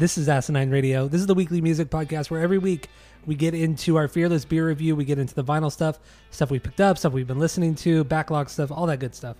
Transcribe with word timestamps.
This 0.00 0.16
is 0.16 0.30
Asinine 0.30 0.70
Radio. 0.70 1.08
This 1.08 1.20
is 1.20 1.26
the 1.26 1.34
weekly 1.34 1.60
music 1.60 1.90
podcast 1.90 2.30
where 2.30 2.40
every 2.40 2.56
week 2.56 2.88
we 3.26 3.34
get 3.34 3.52
into 3.52 3.96
our 3.96 4.08
fearless 4.08 4.46
beer 4.46 4.66
review. 4.66 4.96
We 4.96 5.04
get 5.04 5.18
into 5.18 5.34
the 5.34 5.44
vinyl 5.44 5.70
stuff, 5.70 5.98
stuff 6.30 6.50
we 6.50 6.58
picked 6.58 6.80
up, 6.80 6.96
stuff 6.96 7.12
we've 7.12 7.26
been 7.26 7.38
listening 7.38 7.74
to, 7.74 8.02
backlog 8.04 8.48
stuff, 8.48 8.72
all 8.72 8.86
that 8.86 8.96
good 8.96 9.14
stuff, 9.14 9.36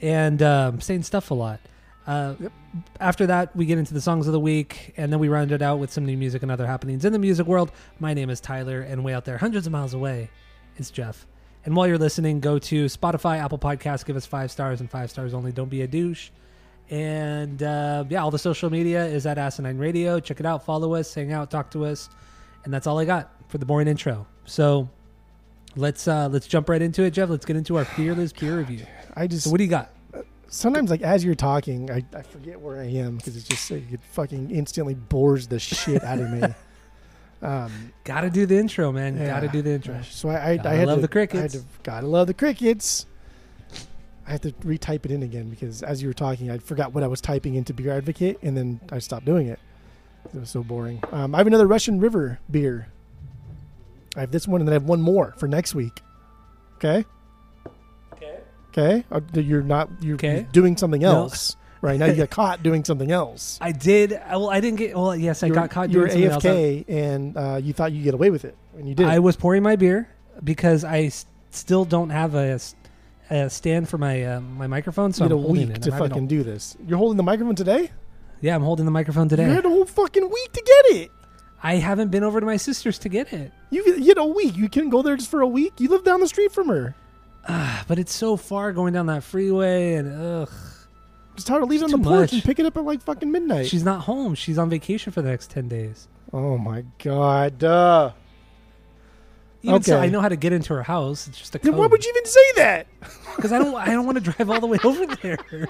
and 0.00 0.40
um, 0.42 0.80
saying 0.80 1.02
stuff 1.02 1.32
a 1.32 1.34
lot. 1.34 1.58
Uh, 2.06 2.36
After 3.00 3.26
that, 3.26 3.56
we 3.56 3.66
get 3.66 3.78
into 3.78 3.94
the 3.94 4.00
songs 4.00 4.28
of 4.28 4.32
the 4.32 4.38
week, 4.38 4.94
and 4.96 5.12
then 5.12 5.18
we 5.18 5.28
round 5.28 5.50
it 5.50 5.60
out 5.60 5.80
with 5.80 5.92
some 5.92 6.06
new 6.06 6.16
music 6.16 6.40
and 6.44 6.52
other 6.52 6.68
happenings 6.68 7.04
in 7.04 7.12
the 7.12 7.18
music 7.18 7.48
world. 7.48 7.72
My 7.98 8.14
name 8.14 8.30
is 8.30 8.40
Tyler, 8.40 8.82
and 8.82 9.02
way 9.02 9.12
out 9.12 9.24
there, 9.24 9.38
hundreds 9.38 9.66
of 9.66 9.72
miles 9.72 9.92
away, 9.92 10.30
is 10.76 10.92
Jeff. 10.92 11.26
And 11.64 11.74
while 11.74 11.88
you're 11.88 11.98
listening, 11.98 12.38
go 12.38 12.60
to 12.60 12.84
Spotify, 12.84 13.38
Apple 13.40 13.58
Podcasts, 13.58 14.04
give 14.04 14.14
us 14.14 14.24
five 14.24 14.52
stars 14.52 14.78
and 14.80 14.88
five 14.88 15.10
stars 15.10 15.34
only. 15.34 15.50
Don't 15.50 15.68
be 15.68 15.82
a 15.82 15.88
douche. 15.88 16.30
And 16.90 17.62
uh, 17.62 18.04
yeah, 18.08 18.22
all 18.22 18.30
the 18.30 18.38
social 18.38 18.70
media 18.70 19.04
is 19.04 19.26
at 19.26 19.38
Asinine 19.38 19.78
Radio. 19.78 20.20
Check 20.20 20.40
it 20.40 20.46
out, 20.46 20.64
follow 20.64 20.94
us, 20.94 21.12
hang 21.12 21.32
out, 21.32 21.50
talk 21.50 21.70
to 21.72 21.84
us, 21.84 22.08
and 22.64 22.72
that's 22.72 22.86
all 22.86 22.98
I 22.98 23.04
got 23.04 23.32
for 23.48 23.58
the 23.58 23.66
boring 23.66 23.88
intro. 23.88 24.26
So 24.44 24.88
let's 25.74 26.06
uh, 26.06 26.28
let's 26.28 26.46
jump 26.46 26.68
right 26.68 26.80
into 26.80 27.02
it, 27.02 27.10
Jeff. 27.10 27.28
Let's 27.28 27.44
get 27.44 27.56
into 27.56 27.76
our 27.76 27.84
fearless 27.84 28.32
peer 28.32 28.58
review. 28.58 28.86
I 29.14 29.26
just 29.26 29.44
So 29.44 29.50
what 29.50 29.58
do 29.58 29.64
you 29.64 29.70
got? 29.70 29.90
sometimes 30.48 30.90
like 30.90 31.02
as 31.02 31.24
you're 31.24 31.34
talking, 31.34 31.90
I, 31.90 32.04
I 32.16 32.22
forget 32.22 32.60
where 32.60 32.80
I 32.80 32.86
am 32.86 33.16
because 33.16 33.36
it's 33.36 33.48
just 33.48 33.70
it 33.70 34.00
fucking 34.12 34.50
instantly 34.50 34.94
bores 34.94 35.48
the 35.48 35.58
shit 35.58 36.02
out 36.02 36.18
of 36.18 36.30
me. 36.30 36.42
Um, 37.42 37.92
Got 38.04 38.22
to 38.22 38.30
do 38.30 38.46
the 38.46 38.56
intro, 38.56 38.90
man. 38.92 39.16
Yeah. 39.18 39.26
Got 39.26 39.40
to 39.40 39.48
do 39.48 39.60
the 39.60 39.72
intro. 39.72 40.00
So 40.10 40.30
I, 40.30 40.52
I, 40.52 40.56
Gotta 40.56 40.68
I 40.70 40.74
had 40.74 40.88
love 40.88 40.96
to, 40.98 41.02
the 41.02 41.08
crickets. 41.08 41.38
I 41.38 41.42
had 41.42 41.50
to, 41.50 41.64
gotta 41.82 42.06
love 42.06 42.26
the 42.28 42.34
crickets. 42.34 43.04
I 44.26 44.32
have 44.32 44.40
to 44.42 44.50
retype 44.52 45.04
it 45.04 45.10
in 45.12 45.22
again 45.22 45.48
because 45.50 45.82
as 45.82 46.02
you 46.02 46.08
were 46.08 46.14
talking, 46.14 46.50
I 46.50 46.58
forgot 46.58 46.92
what 46.92 47.04
I 47.04 47.06
was 47.06 47.20
typing 47.20 47.54
into 47.54 47.72
Beer 47.72 47.92
Advocate, 47.92 48.38
and 48.42 48.56
then 48.56 48.80
I 48.90 48.98
stopped 48.98 49.24
doing 49.24 49.46
it. 49.46 49.58
It 50.34 50.40
was 50.40 50.50
so 50.50 50.62
boring. 50.64 51.02
Um, 51.12 51.34
I 51.34 51.38
have 51.38 51.46
another 51.46 51.66
Russian 51.68 52.00
River 52.00 52.40
beer. 52.50 52.88
I 54.16 54.20
have 54.20 54.32
this 54.32 54.48
one, 54.48 54.60
and 54.60 54.66
then 54.68 54.72
I 54.72 54.76
have 54.76 54.84
one 54.84 55.00
more 55.00 55.34
for 55.38 55.46
next 55.46 55.74
week. 55.74 56.00
Okay. 56.76 57.04
Okay. 58.14 58.38
Okay. 58.70 59.04
Uh, 59.10 59.20
You're 59.34 59.62
not. 59.62 59.88
You're, 60.00 60.16
Okay. 60.16 60.34
you're 60.34 60.42
doing 60.52 60.76
something 60.76 61.02
No. 61.02 61.12
else 61.12 61.56
right 61.80 61.98
now. 61.98 62.06
You 62.06 62.14
got 62.14 62.30
caught 62.30 62.62
doing 62.62 62.84
something 62.84 63.12
else. 63.12 63.58
I 63.62 63.72
did. 63.72 64.10
Well, 64.10 64.50
I 64.50 64.60
didn't 64.60 64.78
get. 64.78 64.96
Well, 64.96 65.14
yes, 65.14 65.42
I 65.42 65.46
you 65.46 65.52
were, 65.52 65.60
got 65.60 65.70
caught 65.70 65.90
You 65.90 66.00
were 66.00 66.08
doing 66.08 66.30
something 66.32 66.50
else. 66.50 66.58
AFK, 66.58 66.84
and 66.88 67.36
uh, 67.36 67.60
you 67.62 67.72
thought 67.72 67.92
you 67.92 68.02
get 68.02 68.14
away 68.14 68.30
with 68.30 68.44
it, 68.44 68.56
and 68.76 68.88
you 68.88 68.94
did. 68.94 69.06
I 69.06 69.20
was 69.20 69.36
pouring 69.36 69.62
my 69.62 69.76
beer 69.76 70.08
because 70.42 70.82
I 70.84 71.02
s- 71.04 71.26
still 71.50 71.84
don't 71.84 72.10
have 72.10 72.34
a, 72.34 72.58
a 73.30 73.50
stand 73.50 73.88
for 73.88 73.98
my 73.98 74.24
uh, 74.24 74.40
my 74.40 74.66
microphone, 74.66 75.12
so 75.12 75.24
you 75.24 75.30
I'm 75.30 75.38
a 75.38 75.40
holding 75.42 75.68
week 75.68 75.76
it. 75.76 75.82
to 75.82 75.88
I'm 75.90 75.92
having 75.94 76.06
a- 76.06 76.08
fucking 76.10 76.26
do 76.28 76.42
this. 76.42 76.76
You're 76.86 76.98
holding 76.98 77.16
the 77.16 77.22
microphone 77.22 77.54
today. 77.56 77.90
yeah, 78.40 78.54
I'm 78.54 78.62
holding 78.62 78.84
the 78.84 78.92
microphone 78.92 79.28
today. 79.28 79.44
You 79.46 79.50
had 79.52 79.64
a 79.66 79.68
whole 79.70 79.84
fucking 79.84 80.28
week 80.28 80.52
to 80.52 80.62
get 80.62 80.96
it. 81.02 81.10
I 81.62 81.76
haven't 81.76 82.10
been 82.10 82.22
over 82.22 82.38
to 82.38 82.46
my 82.46 82.58
sister's 82.58 82.98
to 83.00 83.08
get 83.08 83.32
it, 83.32 83.50
You, 83.70 83.82
you 83.96 84.08
had 84.08 84.18
a 84.18 84.24
week. 84.26 84.56
You 84.56 84.68
couldn't 84.68 84.90
go 84.90 85.02
there 85.02 85.16
just 85.16 85.30
for 85.30 85.40
a 85.40 85.46
week. 85.48 85.72
You 85.80 85.88
live 85.88 86.04
down 86.04 86.20
the 86.20 86.28
street 86.28 86.52
from 86.52 86.68
her. 86.68 86.94
but 87.88 87.98
it's 87.98 88.14
so 88.14 88.36
far 88.36 88.72
going 88.72 88.92
down 88.92 89.06
that 89.06 89.22
freeway, 89.24 89.94
and 89.94 90.12
ugh, 90.12 90.50
Just 91.34 91.46
tell 91.46 91.56
her 91.56 91.60
to 91.62 91.66
leave 91.66 91.80
it 91.80 91.84
on 91.86 91.90
the 91.90 91.96
too 91.96 92.02
porch 92.04 92.20
much. 92.20 92.32
and 92.34 92.44
pick 92.44 92.58
it 92.58 92.66
up 92.66 92.76
at 92.76 92.84
like 92.84 93.02
fucking 93.02 93.32
midnight. 93.32 93.66
she's 93.66 93.84
not 93.84 94.02
home. 94.02 94.34
She's 94.34 94.58
on 94.58 94.68
vacation 94.68 95.12
for 95.12 95.22
the 95.22 95.30
next 95.30 95.50
ten 95.50 95.66
days. 95.66 96.06
oh 96.32 96.58
my 96.58 96.84
god. 97.02 97.58
Duh. 97.58 98.12
Even 99.66 99.82
so, 99.82 99.96
Okay. 99.96 100.06
I 100.06 100.08
know 100.08 100.20
how 100.20 100.28
to 100.28 100.36
get 100.36 100.52
into 100.52 100.74
her 100.74 100.82
house. 100.82 101.26
It's 101.28 101.38
just 101.38 101.54
a 101.54 101.58
Then 101.58 101.76
why 101.76 101.86
would 101.86 102.04
you 102.04 102.10
even 102.16 102.26
say 102.26 102.52
that? 102.56 102.86
Because 103.36 103.52
I 103.52 103.58
don't. 103.58 103.74
I 103.74 103.86
don't 103.90 104.06
want 104.06 104.16
to 104.16 104.30
drive 104.32 104.48
all 104.48 104.60
the 104.60 104.66
way 104.66 104.78
over 104.82 105.04
there. 105.16 105.38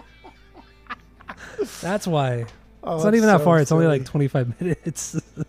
That's 1.80 2.06
why. 2.06 2.46
Oh, 2.84 2.94
it's 2.94 3.04
not 3.04 3.14
even 3.16 3.26
that 3.26 3.38
so 3.40 3.44
far. 3.44 3.58
It's 3.60 3.72
only 3.72 3.88
like 3.88 4.04
25 4.04 4.60
minutes. 4.60 5.20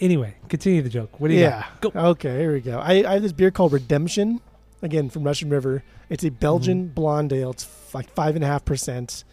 anyway, 0.00 0.36
continue 0.48 0.82
the 0.82 0.88
joke. 0.88 1.18
What 1.18 1.28
do 1.28 1.34
you 1.34 1.40
yeah. 1.40 1.66
got? 1.80 1.92
Go. 1.92 2.00
Okay, 2.10 2.38
here 2.38 2.52
we 2.52 2.60
go. 2.60 2.78
I, 2.78 3.02
I 3.08 3.14
have 3.14 3.22
this 3.22 3.32
beer 3.32 3.50
called 3.50 3.72
Redemption, 3.72 4.40
again 4.82 5.10
from 5.10 5.24
Russian 5.24 5.48
River. 5.50 5.82
It's 6.08 6.24
a 6.24 6.30
Belgian 6.30 6.84
Mm-hmm. 6.84 6.94
blonde 6.94 7.32
ale. 7.32 7.50
It's 7.50 7.64
f- 7.64 7.94
like 7.94 8.08
five 8.10 8.36
and 8.36 8.44
a 8.44 8.46
half 8.46 8.64
percent. 8.64 9.24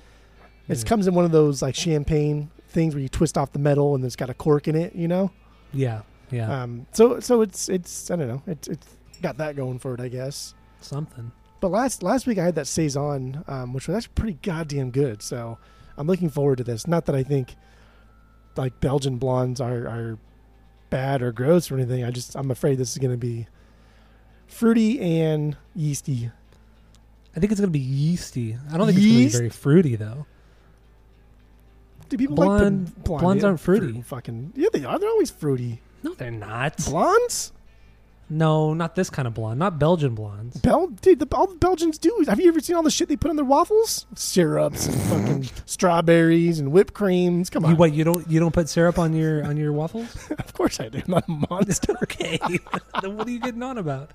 It 0.68 0.78
Yeah. 0.78 0.84
comes 0.86 1.06
in 1.06 1.13
one 1.13 1.25
of 1.25 1.31
those 1.31 1.62
like 1.62 1.75
champagne 1.75 2.50
things 2.69 2.96
where 2.96 3.02
you 3.03 3.09
twist 3.09 3.38
off 3.38 3.52
the 3.52 3.59
metal 3.59 3.94
and 3.94 4.03
it's 4.03 4.16
got 4.16 4.30
a 4.31 4.34
cork 4.34 4.68
in 4.68 4.75
it. 4.75 4.96
You 4.96 5.08
know. 5.08 5.30
Yeah, 5.72 6.02
yeah, 6.34 6.64
Um. 6.64 6.86
So 6.92 7.20
so 7.20 7.42
it's 7.42 7.70
it's 7.70 8.10
I 8.12 8.16
don't 8.16 8.28
know. 8.28 8.42
It's 8.48 8.68
it's 8.68 8.88
got 9.22 9.38
that 9.38 9.56
going 9.56 9.80
for 9.80 9.94
it, 9.94 10.00
I 10.02 10.08
guess. 10.10 10.54
something. 10.82 11.32
But 11.60 11.70
last 11.72 12.04
last 12.04 12.28
week 12.28 12.38
I 12.38 12.44
had 12.44 12.56
that 12.56 12.68
saison, 12.68 13.44
um, 13.48 13.72
which 13.74 13.88
was 13.88 13.96
actually 13.98 14.14
pretty 14.16 14.38
goddamn 14.42 14.92
good. 14.92 15.22
So 15.22 15.58
I'm 15.98 16.08
looking 16.08 16.30
forward 16.30 16.58
to 16.58 16.64
this. 16.64 16.88
Not 16.88 17.06
that 17.06 17.16
I 17.16 17.24
think 17.24 17.56
like 18.58 18.80
Belgian 18.82 19.18
blondes 19.18 19.62
are 19.62 19.88
are 19.88 20.18
bad 20.90 21.22
or 21.22 21.32
gross 21.32 21.72
or 21.72 21.76
anything. 21.76 22.04
I 22.04 22.12
just 22.12 22.36
I'm 22.36 22.52
afraid 22.52 22.78
this 22.78 22.92
is 22.92 22.98
going 22.98 23.12
to 23.12 23.18
be 23.18 23.48
fruity 24.48 25.00
and 25.00 25.56
yeasty. 25.76 26.30
I 27.36 27.40
think 27.40 27.52
it's 27.52 27.60
gonna 27.62 27.72
be 27.72 27.80
yeasty. 27.80 28.58
I 28.72 28.78
don't 28.78 28.86
think 28.86 29.00
it's 29.00 29.08
gonna 29.08 29.24
be 29.26 29.28
very 29.30 29.50
fruity 29.50 29.96
though. 29.96 30.28
Do 32.10 32.18
people 32.18 32.36
Blonde- 32.36 32.86
like 32.86 33.04
blonde? 33.06 33.22
blondes 33.22 33.44
aren't 33.44 33.60
fruity. 33.60 33.94
Fruit- 33.94 34.06
Fucking 34.06 34.54
yeah, 34.56 34.68
they 34.72 34.84
are. 34.86 35.00
They're 35.00 35.10
always 35.10 35.32
fruity. 35.32 35.82
No, 36.03 36.14
they're 36.14 36.31
not. 36.31 36.78
Blondes, 36.86 37.52
No, 38.30 38.74
not 38.74 38.96
this 38.96 39.09
kind 39.09 39.28
of 39.28 39.34
blonde. 39.34 39.59
Not 39.59 39.80
Belgian 39.80 40.16
blondes. 40.16 40.58
Bel 40.58 40.88
dude. 40.88 41.19
The, 41.19 41.28
all 41.36 41.47
the 41.47 41.56
Belgians 41.56 41.97
do. 41.97 42.25
Have 42.28 42.40
you 42.40 42.47
ever 42.50 42.59
seen 42.59 42.75
all 42.75 42.84
the 42.84 42.91
shit 42.91 43.08
they 43.09 43.16
put 43.16 43.30
on 43.30 43.36
their 43.36 43.46
waffles? 43.46 44.06
Syrups 44.16 44.88
and 44.88 45.02
fucking 45.03 45.44
strawberries 45.66 46.59
and 46.59 46.72
whipped 46.72 46.94
creams. 46.94 47.50
Come 47.50 47.66
on. 47.66 47.72
You 47.72 47.78
what? 47.78 47.94
You 47.94 48.03
don't 48.03 48.30
you 48.30 48.40
don't 48.40 48.53
put 48.53 48.69
syrup 48.69 48.97
on 49.00 49.13
your 49.13 49.46
on 49.46 49.58
your 49.58 49.72
waffles? 49.74 50.16
Of 50.40 50.53
course 50.53 50.80
I 50.80 50.90
do. 50.90 51.00
I'm 51.00 51.12
not 51.12 51.28
a 51.28 51.31
monster. 51.50 51.94
okay. 52.03 52.40
then 53.02 53.18
what 53.18 53.28
are 53.28 53.31
you 53.31 53.40
getting 53.40 53.63
on 53.63 53.78
about? 53.78 54.12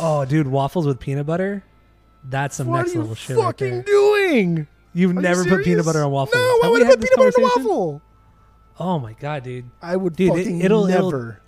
Oh, 0.00 0.24
dude, 0.24 0.46
waffles 0.48 0.86
with 0.86 1.00
peanut 1.00 1.26
butter. 1.26 1.64
That's 2.24 2.56
some 2.56 2.66
what 2.68 2.78
next 2.78 2.90
are 2.90 2.94
you 2.94 3.00
level 3.00 3.14
shit 3.14 3.36
right 3.36 3.44
fucking 3.44 3.70
there. 3.70 3.82
doing? 3.84 4.66
You've 4.92 5.12
Are 5.12 5.14
you 5.14 5.20
never 5.20 5.44
put 5.44 5.64
peanut 5.64 5.84
butter 5.84 6.02
on 6.04 6.10
waffles. 6.10 6.34
No, 6.34 6.40
Have 6.40 6.58
why 6.60 6.68
would 6.70 6.82
I 6.82 6.90
put 6.90 7.00
peanut 7.00 7.16
butter 7.16 7.28
on 7.28 7.42
a 7.42 7.42
waffle? 7.42 8.02
Oh 8.80 8.98
my 8.98 9.12
god, 9.14 9.42
dude. 9.44 9.64
I 9.82 9.96
would 9.96 10.14
Dude, 10.16 10.30
it- 10.34 10.36
fucking 10.38 10.60
it'll- 10.62 10.86
it'll- 10.88 11.10
never. 11.10 11.40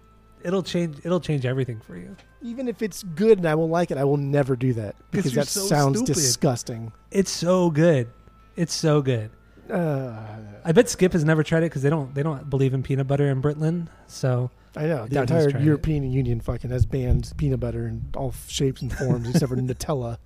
It'll 0.43 0.63
change 0.63 0.97
it'll 1.05 1.21
change 1.21 1.45
everything 1.45 1.81
for 1.81 1.97
you. 1.99 2.17
Even 2.41 2.67
if 2.67 2.81
it's 2.81 3.03
good 3.03 3.37
and 3.39 3.47
I 3.47 3.55
will 3.55 3.69
like 3.69 3.91
it, 3.91 3.99
I 3.99 4.05
will 4.05 4.17
never 4.17 4.57
do 4.57 4.73
that 4.73 4.97
because 5.11 5.35
that 5.35 5.49
so 5.49 5.61
sounds 5.61 5.99
stupid. 5.99 6.15
disgusting. 6.15 6.93
It's 7.11 7.31
so 7.31 7.71
good. 7.71 8.09
It's 8.57 8.73
so 8.73 9.03
good. 9.03 9.31
Uh, 9.71 10.17
I 10.65 10.73
bet 10.73 10.89
Skip 10.89 11.13
has 11.13 11.25
never 11.25 11.43
tried 11.43 11.59
it 11.63 11.67
because 11.67 11.83
they 11.83 11.91
don't 11.91 12.15
they 12.15 12.23
don't 12.23 12.49
believe 12.49 12.73
in 12.73 12.83
peanut 12.83 13.07
butter 13.07 13.29
in 13.29 13.43
Britland. 13.43 13.89
So 14.07 14.51
I 14.75 14.87
know 14.87 15.07
the 15.07 15.21
entire 15.21 15.51
tried 15.51 15.61
it. 15.63 15.65
European 15.67 16.11
Union 16.11 16.41
fucking 16.41 16.71
has 16.71 16.87
banned 16.87 17.31
peanut 17.37 17.61
butter 17.61 17.87
in 17.87 18.07
all 18.17 18.33
shapes 18.49 18.81
and 18.81 18.91
forms 18.93 19.29
except 19.29 19.51
for 19.51 19.57
Nutella, 19.59 20.17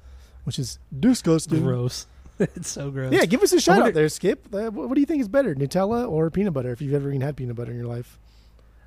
which 0.44 0.60
is 0.60 0.78
disgusting. 0.98 1.64
gross. 1.64 2.06
it's 2.56 2.68
so 2.70 2.90
gross. 2.90 3.12
Yeah, 3.12 3.24
give 3.26 3.42
us 3.42 3.52
a 3.52 3.60
shout 3.60 3.76
wonder- 3.76 3.88
out 3.88 3.94
there, 3.94 4.08
Skip. 4.08 4.46
Uh, 4.52 4.70
what, 4.70 4.88
what 4.88 4.94
do 4.94 5.00
you 5.00 5.06
think 5.06 5.20
is 5.20 5.28
better, 5.28 5.54
Nutella 5.54 6.08
or 6.08 6.30
peanut 6.30 6.52
butter? 6.52 6.70
If 6.72 6.80
you've 6.82 6.94
ever 6.94 7.08
even 7.08 7.20
had 7.20 7.36
peanut 7.36 7.56
butter 7.56 7.70
in 7.70 7.76
your 7.78 7.86
life, 7.86 8.18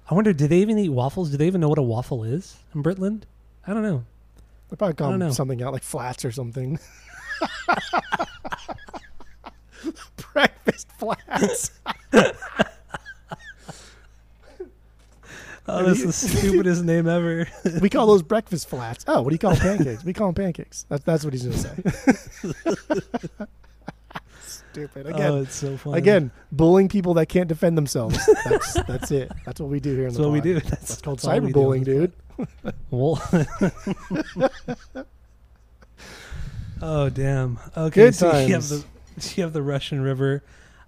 I 0.10 0.14
wonder, 0.16 0.34
do 0.34 0.48
they 0.48 0.60
even 0.60 0.78
eat 0.78 0.90
waffles? 0.90 1.30
Do 1.32 1.38
they 1.38 1.48
even 1.48 1.62
know 1.62 1.70
what 1.70 1.78
a 1.78 1.84
waffle 1.84 2.24
is 2.24 2.58
in 2.74 2.84
Britland? 2.84 3.24
I 3.66 3.74
don't 3.74 3.84
know. 3.84 4.06
they 4.70 4.76
probably 4.76 4.96
call 4.96 5.12
them 5.12 5.20
know. 5.20 5.32
something 5.32 5.62
out 5.62 5.74
like 5.74 5.84
flats 5.84 6.24
or 6.26 6.32
something. 6.32 6.80
Breakfast 10.34 10.88
flats. 10.98 11.72
Oh, 15.70 15.84
that's 15.86 16.04
the 16.04 16.14
stupidest 16.28 16.84
name 16.84 17.08
ever. 17.08 17.48
we 17.82 17.90
call 17.90 18.08
those 18.08 18.24
breakfast 18.24 18.70
flats. 18.70 19.06
Oh, 19.08 19.22
what 19.22 19.30
do 19.30 19.36
you 19.36 19.40
call 19.40 19.56
pancakes? 19.56 20.04
We 20.04 20.14
call 20.14 20.28
them 20.28 20.36
pancakes. 20.36 20.86
That's 20.90 21.04
that's 21.04 21.24
what 21.24 21.34
he's 21.34 21.46
gonna 21.46 21.58
say. 21.58 21.76
Stupid. 24.42 25.08
Again, 25.08 25.32
oh, 25.32 25.42
it's 25.42 25.56
so 25.56 25.76
funny. 25.78 25.98
again, 25.98 26.32
bullying 26.52 26.88
people 26.88 27.16
that 27.16 27.26
can't 27.28 27.48
defend 27.48 27.78
themselves. 27.78 28.20
That's 28.46 28.74
that's 28.84 29.12
it. 29.12 29.32
That's 29.46 29.60
what 29.60 29.70
we 29.70 29.80
do 29.80 29.96
here 29.96 30.08
in 30.08 30.10
that's 30.10 30.18
the 30.18 30.24
what 30.24 30.34
we 30.34 30.42
do. 30.42 30.54
That's, 30.60 30.70
That's 30.70 31.02
called 31.02 31.20
cyberbullying, 31.20 31.84
dude. 31.84 32.14
Well, 32.92 33.22
oh 36.82 37.10
damn. 37.10 37.60
Okay, 37.76 38.06
Good 38.06 38.16
so 38.16 38.28
you 38.28 38.54
have 38.54 38.68
times. 38.68 38.70
the 38.70 38.86
you 39.36 39.44
have 39.44 39.54
the 39.54 39.64
Russian 39.64 40.02
River. 40.02 40.44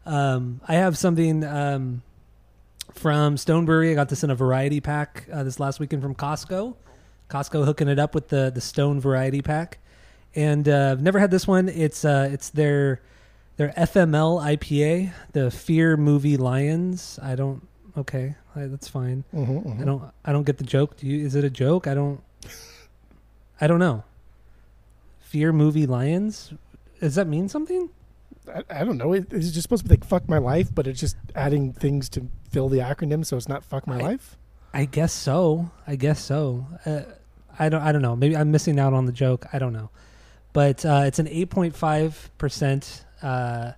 Um, 0.05 0.61
I 0.67 0.75
have 0.75 0.97
something 0.97 1.43
um, 1.43 2.03
from 2.93 3.37
Stone 3.37 3.65
Brewery. 3.65 3.91
I 3.91 3.95
got 3.95 4.09
this 4.09 4.23
in 4.23 4.29
a 4.29 4.35
variety 4.35 4.79
pack 4.81 5.27
uh, 5.31 5.43
this 5.43 5.59
last 5.59 5.79
weekend 5.79 6.01
from 6.01 6.15
Costco. 6.15 6.75
Costco 7.29 7.65
hooking 7.65 7.87
it 7.87 7.99
up 7.99 8.15
with 8.15 8.29
the 8.29 8.51
the 8.53 8.61
Stone 8.61 8.99
variety 8.99 9.41
pack, 9.41 9.77
and 10.35 10.67
uh, 10.67 10.89
I've 10.93 11.01
never 11.01 11.19
had 11.19 11.31
this 11.31 11.47
one. 11.47 11.69
It's 11.69 12.03
uh, 12.03 12.29
it's 12.31 12.49
their 12.49 13.01
their 13.57 13.69
FML 13.77 14.41
IPA, 14.57 15.11
the 15.33 15.51
Fear 15.51 15.97
Movie 15.97 16.37
Lions. 16.37 17.19
I 17.21 17.35
don't. 17.35 17.67
Okay, 17.97 18.35
I, 18.55 18.61
that's 18.67 18.87
fine. 18.87 19.23
Mhm, 19.33 19.81
I 19.81 19.85
don't. 19.85 20.03
I 20.25 20.31
don't 20.31 20.45
get 20.45 20.57
the 20.57 20.63
joke. 20.63 20.97
Do 20.97 21.05
you? 21.07 21.23
Is 21.25 21.35
it 21.35 21.43
a 21.43 21.49
joke? 21.49 21.85
I 21.87 21.93
don't. 21.93 22.21
I 23.61 23.67
don't 23.67 23.79
know. 23.79 24.03
Fear 25.19 25.51
Movie 25.53 25.85
Lions. 25.85 26.53
Does 26.99 27.15
that 27.15 27.27
mean 27.27 27.47
something? 27.49 27.89
I, 28.49 28.81
I 28.81 28.83
don't 28.83 28.97
know. 28.97 29.13
It, 29.13 29.31
it's 29.31 29.51
just 29.51 29.63
supposed 29.63 29.83
to 29.83 29.89
be 29.89 29.95
like 29.95 30.03
"fuck 30.05 30.27
my 30.27 30.37
life," 30.37 30.69
but 30.73 30.87
it's 30.87 30.99
just 30.99 31.15
adding 31.35 31.73
things 31.73 32.09
to 32.09 32.27
fill 32.49 32.69
the 32.69 32.79
acronym, 32.79 33.25
so 33.25 33.37
it's 33.37 33.47
not 33.49 33.63
"fuck 33.63 33.87
my 33.87 33.97
I- 33.99 34.01
life." 34.01 34.37
I 34.73 34.85
guess 34.85 35.11
so. 35.13 35.71
I 35.87 35.95
guess 35.95 36.19
so. 36.23 36.67
Uh, 36.85 37.01
I 37.57 37.69
don't. 37.69 37.81
I 37.81 37.91
don't 37.91 38.01
know. 38.01 38.15
Maybe 38.15 38.37
I'm 38.37 38.51
missing 38.51 38.79
out 38.79 38.93
on 38.93 39.05
the 39.05 39.11
joke. 39.11 39.47
I 39.51 39.59
don't 39.59 39.73
know. 39.73 39.89
But 40.53 40.85
uh, 40.85 41.03
it's 41.05 41.19
an 41.19 41.27
8.5 41.27 42.29
percent 42.37 43.05
uh, 43.21 43.71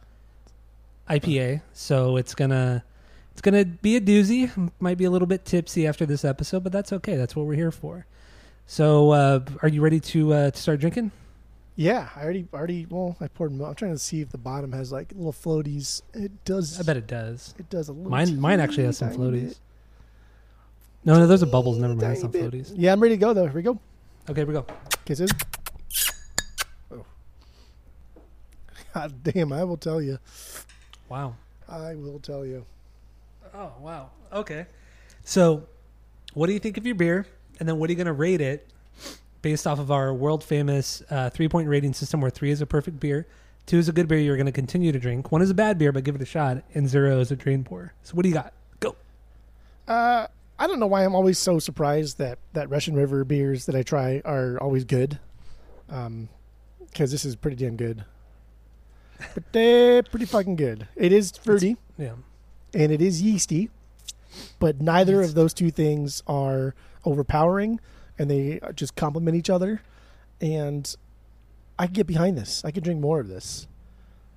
IPA, 1.10 1.62
so 1.74 2.18
it's 2.18 2.36
gonna 2.36 2.84
it's 3.32 3.42
gonna 3.42 3.66
be 3.66 3.96
a 3.96 4.02
doozy. 4.02 4.52
Might 4.80 4.98
be 4.98 5.06
a 5.06 5.10
little 5.10 5.28
bit 5.28 5.46
tipsy 5.46 5.88
after 5.88 6.06
this 6.06 6.24
episode, 6.26 6.64
but 6.64 6.72
that's 6.72 6.94
okay. 6.94 7.16
That's 7.16 7.36
what 7.36 7.46
we're 7.46 7.56
here 7.56 7.72
for. 7.72 8.06
So, 8.68 9.12
uh, 9.12 9.40
are 9.62 9.68
you 9.68 9.82
ready 9.82 10.00
to 10.00 10.34
uh, 10.34 10.52
to 10.52 10.58
start 10.58 10.80
drinking? 10.80 11.12
Yeah, 11.76 12.10
I 12.16 12.24
already, 12.24 12.48
already. 12.54 12.86
Well, 12.90 13.16
I 13.22 13.28
poured. 13.28 13.52
I'm 13.54 13.76
trying 13.76 13.94
to 13.94 14.00
see 14.00 14.22
if 14.22 14.30
the 14.30 14.38
bottom 14.38 14.72
has 14.74 14.92
like 14.92 15.12
little 15.16 15.34
floaties. 15.34 16.02
It 16.14 16.44
does. 16.44 16.80
I 16.80 16.84
bet 16.84 16.98
it 16.98 17.08
does. 17.08 17.54
it 17.58 17.70
does 17.70 17.88
a 17.88 17.94
little. 17.94 18.12
Mine 18.12 18.40
mine 18.40 18.60
actually 18.60 18.84
has 18.84 18.98
some 18.98 19.10
floaties. 19.10 19.50
bit. 19.50 19.60
No, 21.06 21.18
no, 21.18 21.28
those 21.28 21.42
are 21.42 21.48
bubbles. 21.48 21.78
Never 21.78 21.96
mind. 21.96 22.22
Not 22.22 22.32
bit. 22.32 22.52
floaties. 22.52 22.74
Yeah, 22.76 22.92
I'm 22.92 23.00
ready 23.00 23.16
to 23.16 23.20
go 23.20 23.34
though. 23.34 23.46
Here 23.46 23.54
we 23.56 23.62
go. 23.62 23.80
Okay, 24.30 24.42
here 24.42 24.46
we 24.46 24.54
go. 24.54 24.66
Kisses. 25.06 25.32
Oh. 26.92 27.06
God 28.94 29.24
damn! 29.24 29.54
I 29.54 29.64
will 29.64 29.78
tell 29.78 30.02
you. 30.02 30.20
Wow. 31.10 31.36
I 31.68 31.96
will 31.96 32.20
tell 32.20 32.46
you. 32.46 32.66
Oh 33.54 33.72
wow. 33.80 34.10
Okay. 34.34 34.66
So, 35.24 35.64
what 36.34 36.48
do 36.48 36.54
you 36.54 36.60
think 36.60 36.78
of 36.78 36.86
your 36.86 36.96
beer? 36.96 37.26
And 37.60 37.70
then 37.70 37.78
what 37.78 37.90
are 37.90 37.94
you 37.94 37.98
going 37.98 38.08
to 38.08 38.14
rate 38.14 38.42
it 38.42 38.68
based 39.42 39.66
off 39.68 39.80
of 39.80 39.92
our 39.92 40.14
world 40.14 40.44
famous 40.44 41.02
uh, 41.10 41.30
three 41.30 41.48
point 41.48 41.68
rating 41.68 41.94
system, 41.94 42.22
where 42.22 42.30
three 42.32 42.52
is 42.52 42.62
a 42.62 42.66
perfect 42.66 43.00
beer, 43.00 43.28
two 43.66 43.78
is 43.78 43.90
a 43.90 43.92
good 43.92 44.08
beer 44.08 44.20
you're 44.20 44.36
going 44.38 44.46
to 44.46 44.52
continue 44.52 44.92
to 44.92 45.00
drink, 45.00 45.32
one 45.32 45.42
is 45.42 45.50
a 45.50 45.54
bad 45.54 45.78
beer 45.78 45.92
but 45.92 46.04
give 46.04 46.16
it 46.16 46.22
a 46.22 46.26
shot, 46.26 46.64
and 46.74 46.88
zero 46.90 47.20
is 47.20 47.32
a 47.32 47.36
drain 47.36 47.64
pour. 47.64 47.94
So 48.04 48.14
what 48.14 48.24
do 48.24 48.30
you 48.30 48.36
got? 48.36 48.54
Go. 48.80 48.96
Uh, 49.88 50.28
I 50.60 50.68
don't 50.68 50.80
know 50.80 50.88
why 50.88 51.04
I'm 51.04 51.16
always 51.16 51.40
so 51.40 51.58
surprised 51.60 52.18
that 52.20 52.38
that 52.54 52.70
Russian 52.70 52.94
River 52.96 53.24
beers 53.24 53.66
that 53.66 53.76
I 53.76 53.84
try 53.84 54.22
are 54.26 54.58
always 54.60 54.84
good. 54.84 55.20
Um, 55.90 56.30
because 56.80 57.12
this 57.12 57.24
is 57.26 57.36
pretty 57.38 57.56
damn 57.56 57.78
good. 57.78 58.04
Pretty, 59.20 60.08
pretty 60.10 60.26
fucking 60.26 60.56
good. 60.56 60.88
It 60.96 61.12
is 61.14 61.32
fruity 61.32 61.78
Yeah. 61.98 62.14
and 62.74 62.92
it 62.92 63.02
is 63.02 63.22
yeasty, 63.22 63.70
but 64.60 64.82
neither 64.82 65.22
of 65.22 65.34
those 65.36 65.54
two 65.54 65.70
things 65.72 66.24
are 66.28 66.74
overpowering, 67.06 67.80
and 68.22 68.30
they 68.30 68.60
just 68.76 68.96
complement 68.96 69.36
each 69.36 69.50
other. 69.50 69.82
And 70.40 70.96
I 71.80 71.88
can 71.88 71.94
get 71.94 72.06
behind 72.06 72.38
this. 72.38 72.64
I 72.64 72.70
could 72.70 72.84
drink 72.84 73.02
more 73.02 73.20
of 73.20 73.28
this. 73.28 73.68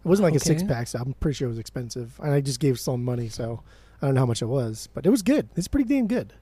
It 0.02 0.08
wasn't 0.08 0.25
like 0.25 0.34
a 0.34 0.40
six 0.40 0.62
pack, 0.62 0.88
so 0.88 0.98
I'm 0.98 1.12
pretty 1.14 1.34
sure 1.36 1.46
it 1.46 1.50
was 1.50 1.58
expensive, 1.58 2.19
and 2.22 2.32
I 2.32 2.40
just 2.40 2.60
gave 2.60 2.78
some 2.81 3.04
money, 3.04 3.28
so 3.28 3.62
I 4.00 4.06
don't 4.06 4.14
know 4.14 4.22
how 4.22 4.26
much 4.26 4.42
it 4.42 4.46
was, 4.46 4.88
but 4.92 5.06
it 5.06 5.10
was 5.10 5.22
good. 5.22 5.48
It's 5.56 5.69
pretty 5.69 5.88
damn 5.88 6.06
good. 6.06 6.32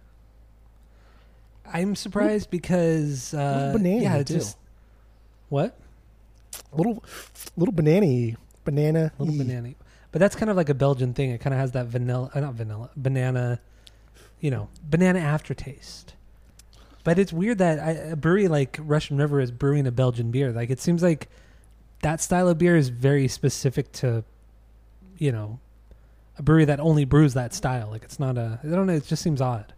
I'm 1.64 1.94
surprised 1.94 2.50
because 2.50 3.34
uh, 3.34 3.70
banana 3.72 4.02
yeah, 4.02 4.16
it 4.16 4.26
too. 4.26 4.34
just 4.34 4.58
what 5.48 5.78
little 6.72 7.04
little 7.56 7.72
banana 7.72 8.36
banana 8.64 9.12
little 9.18 9.36
banana, 9.36 9.74
but 10.10 10.18
that's 10.18 10.34
kind 10.34 10.50
of 10.50 10.56
like 10.56 10.68
a 10.68 10.74
Belgian 10.74 11.14
thing. 11.14 11.30
It 11.30 11.40
kind 11.40 11.54
of 11.54 11.60
has 11.60 11.72
that 11.72 11.86
vanilla, 11.86 12.30
uh, 12.34 12.40
not 12.40 12.54
vanilla, 12.54 12.90
banana, 12.96 13.60
you 14.40 14.50
know, 14.50 14.68
banana 14.82 15.20
aftertaste. 15.20 16.14
But 17.04 17.18
it's 17.18 17.32
weird 17.32 17.58
that 17.58 17.78
I, 17.80 17.90
a 17.90 18.16
brewery 18.16 18.48
like 18.48 18.78
Russian 18.80 19.16
River 19.16 19.40
is 19.40 19.50
brewing 19.50 19.86
a 19.86 19.92
Belgian 19.92 20.30
beer. 20.30 20.52
Like 20.52 20.70
it 20.70 20.80
seems 20.80 21.02
like 21.02 21.28
that 22.02 22.20
style 22.20 22.48
of 22.48 22.58
beer 22.58 22.76
is 22.76 22.88
very 22.90 23.26
specific 23.28 23.90
to, 23.92 24.24
you 25.18 25.32
know, 25.32 25.58
a 26.38 26.42
brewery 26.42 26.64
that 26.64 26.80
only 26.80 27.04
brews 27.04 27.34
that 27.34 27.54
style. 27.54 27.88
Like 27.90 28.04
it's 28.04 28.20
not 28.20 28.38
a. 28.38 28.60
I 28.62 28.68
don't 28.68 28.86
know. 28.86 28.94
It 28.94 29.04
just 29.06 29.22
seems 29.22 29.40
odd. 29.40 29.72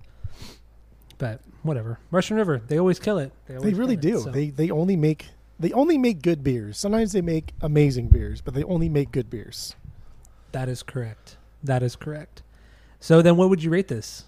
But 1.19 1.41
whatever. 1.62 1.99
Russian 2.11 2.37
River, 2.37 2.61
they 2.67 2.79
always 2.79 2.99
kill 2.99 3.19
it. 3.19 3.32
They 3.47 3.56
always 3.56 3.75
really 3.75 3.97
kill 3.97 4.11
it, 4.11 4.12
do. 4.12 4.20
so- 4.25 4.31
They 4.31 4.50
they 4.50 4.70
only 4.70 4.97
make 4.97 5.29
they 5.59 5.73
only 5.73 5.97
make 5.97 6.20
good 6.20 6.43
beers. 6.44 6.77
Sometimes 6.77 7.12
they 7.12 7.23
make 7.23 7.53
amazing 7.62 8.09
beers, 8.09 8.41
but 8.41 8.55
they 8.55 8.65
only 8.65 8.88
make 8.88 9.12
good 9.12 9.31
beers. 9.31 9.77
That 10.53 10.69
is 10.69 10.82
correct. 10.82 11.37
That 11.62 11.82
is 11.82 11.97
correct. 11.97 12.43
So 13.00 13.23
then, 13.23 13.37
what 13.37 13.49
would 13.50 13.62
you 13.62 13.70
rate 13.70 13.88
this? 13.88 14.25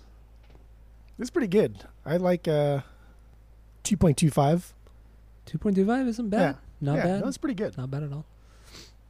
It's 1.19 1.31
pretty 1.31 1.49
good. 1.49 1.85
I 2.07 2.17
like 2.19 2.47
uh, 2.49 2.81
two 3.83 3.97
point 3.97 4.17
two 4.17 4.31
five. 4.31 4.73
Two 5.45 5.59
point 5.59 5.77
two 5.77 5.87
five 5.87 6.07
isn't 6.07 6.29
bad. 6.31 6.41
Yeah. 6.41 6.55
Not 6.81 6.97
yeah, 6.97 7.05
bad. 7.05 7.25
That's 7.25 7.39
pretty 7.39 7.55
good. 7.55 7.77
Not 7.77 7.91
bad 7.91 8.03
at 8.05 8.13
all. 8.13 8.25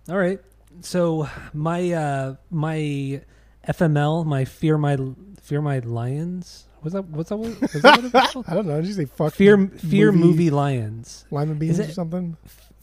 All 0.08 0.16
right. 0.19 0.40
So 0.81 1.28
my 1.52 1.93
uh 1.93 2.34
my 2.50 3.20
FML, 3.69 4.25
my 4.26 4.44
fear 4.44 4.78
my 4.78 4.96
fear 5.43 5.60
my 5.60 5.78
lions. 5.81 6.64
Was 6.82 6.93
that 6.93 7.04
what's 7.06 7.31
that? 7.31 7.37
what- 7.37 7.60
Was 7.60 7.72
that 7.82 7.96
what 7.96 8.04
it 8.04 8.12
was 8.12 8.26
called? 8.32 8.44
I 8.48 8.54
don't 8.54 8.66
know. 8.66 8.76
Did 8.81 8.87
you 8.88 8.94
say 8.94 9.04
fuck 9.06 9.32
Fear 9.34 9.69
fear 9.69 10.12
movie- 10.12 10.26
movie 10.28 10.50
lions. 10.50 11.25
lima 11.31 11.54
beans 11.54 11.78
it- 11.78 11.90
or 11.90 11.93
something? 11.93 12.37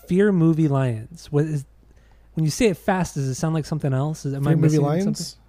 Fear 0.08 0.32
movie 0.34 0.68
lions. 0.68 1.32
What 1.32 1.46
is 1.46 1.66
when 2.34 2.44
you 2.44 2.52
say 2.52 2.68
it 2.68 2.78
fast? 2.78 3.16
Does 3.16 3.28
it 3.30 3.36
sound 3.36 3.54
like 3.54 3.66
something 3.66 3.94
else? 3.94 4.26
Is, 4.26 4.34
am 4.34 4.48
I 4.48 4.56
movie 4.56 4.80
lions. 4.80 5.04
something? 5.28 5.43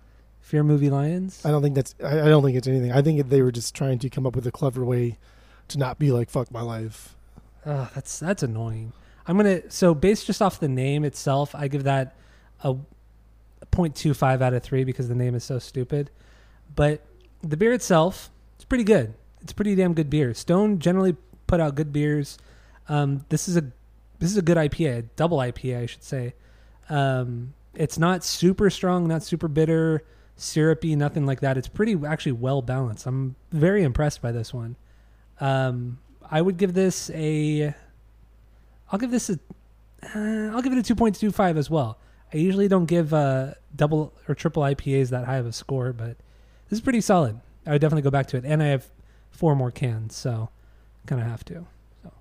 Fear 0.44 0.62
movie 0.62 0.90
lions. 0.90 1.40
I 1.42 1.50
don't 1.50 1.62
think 1.62 1.74
that's. 1.74 1.94
I, 2.04 2.20
I 2.20 2.28
don't 2.28 2.44
think 2.44 2.58
it's 2.58 2.68
anything. 2.68 2.92
I 2.92 3.00
think 3.00 3.30
they 3.30 3.40
were 3.40 3.50
just 3.50 3.74
trying 3.74 3.98
to 4.00 4.10
come 4.10 4.26
up 4.26 4.36
with 4.36 4.46
a 4.46 4.52
clever 4.52 4.84
way 4.84 5.16
to 5.68 5.78
not 5.78 5.98
be 5.98 6.12
like 6.12 6.28
fuck 6.28 6.50
my 6.50 6.60
life. 6.60 7.16
Oh, 7.64 7.90
that's 7.94 8.18
that's 8.18 8.42
annoying. 8.42 8.92
I'm 9.26 9.38
gonna 9.38 9.70
so 9.70 9.94
based 9.94 10.26
just 10.26 10.42
off 10.42 10.60
the 10.60 10.68
name 10.68 11.02
itself, 11.02 11.54
I 11.54 11.66
give 11.68 11.84
that 11.84 12.14
a 12.62 12.74
0.25 13.72 14.42
out 14.42 14.52
of 14.52 14.62
three 14.62 14.84
because 14.84 15.08
the 15.08 15.14
name 15.14 15.34
is 15.34 15.44
so 15.44 15.58
stupid. 15.58 16.10
But 16.76 17.00
the 17.40 17.56
beer 17.56 17.72
itself, 17.72 18.30
it's 18.56 18.66
pretty 18.66 18.84
good. 18.84 19.14
It's 19.40 19.54
pretty 19.54 19.74
damn 19.74 19.94
good 19.94 20.10
beer. 20.10 20.34
Stone 20.34 20.78
generally 20.78 21.16
put 21.46 21.58
out 21.58 21.74
good 21.74 21.90
beers. 21.90 22.36
Um, 22.90 23.24
this 23.30 23.48
is 23.48 23.56
a 23.56 23.62
this 24.18 24.30
is 24.30 24.36
a 24.36 24.42
good 24.42 24.58
IPA, 24.58 24.98
a 24.98 25.02
double 25.16 25.38
IPA, 25.38 25.84
I 25.84 25.86
should 25.86 26.04
say. 26.04 26.34
Um, 26.90 27.54
it's 27.72 27.98
not 27.98 28.22
super 28.24 28.68
strong, 28.68 29.08
not 29.08 29.22
super 29.22 29.48
bitter, 29.48 30.04
syrupy, 30.36 30.96
nothing 30.96 31.26
like 31.26 31.40
that. 31.40 31.56
It's 31.56 31.68
pretty 31.68 31.96
actually 32.06 32.32
well 32.32 32.62
balanced. 32.62 33.06
I'm 33.06 33.36
very 33.52 33.82
impressed 33.82 34.20
by 34.22 34.32
this 34.32 34.52
one. 34.52 34.76
Um, 35.40 35.98
I 36.30 36.40
would 36.40 36.56
give 36.56 36.74
this 36.74 37.10
a. 37.14 37.74
I'll 38.90 38.98
give 38.98 39.10
this 39.10 39.30
a. 39.30 39.38
Uh, 40.14 40.54
I'll 40.54 40.62
give 40.62 40.72
it 40.72 40.78
a 40.78 40.82
two 40.82 40.94
point 40.94 41.16
two 41.16 41.30
five 41.30 41.56
as 41.56 41.70
well. 41.70 41.98
I 42.32 42.38
usually 42.38 42.68
don't 42.68 42.86
give 42.86 43.14
uh, 43.14 43.54
double 43.74 44.12
or 44.28 44.34
triple 44.34 44.62
IPAs 44.62 45.10
that 45.10 45.24
high 45.24 45.36
of 45.36 45.46
a 45.46 45.52
score, 45.52 45.92
but 45.92 46.16
this 46.68 46.78
is 46.78 46.80
pretty 46.80 47.00
solid. 47.00 47.40
I 47.66 47.72
would 47.72 47.80
definitely 47.80 48.02
go 48.02 48.10
back 48.10 48.26
to 48.28 48.36
it, 48.36 48.44
and 48.44 48.62
I 48.62 48.66
have 48.66 48.88
four 49.30 49.54
more 49.54 49.70
cans, 49.70 50.14
so 50.14 50.50
kind 51.06 51.20
of 51.20 51.26
have 51.28 51.44
to. 51.46 51.66
So. 52.02 52.12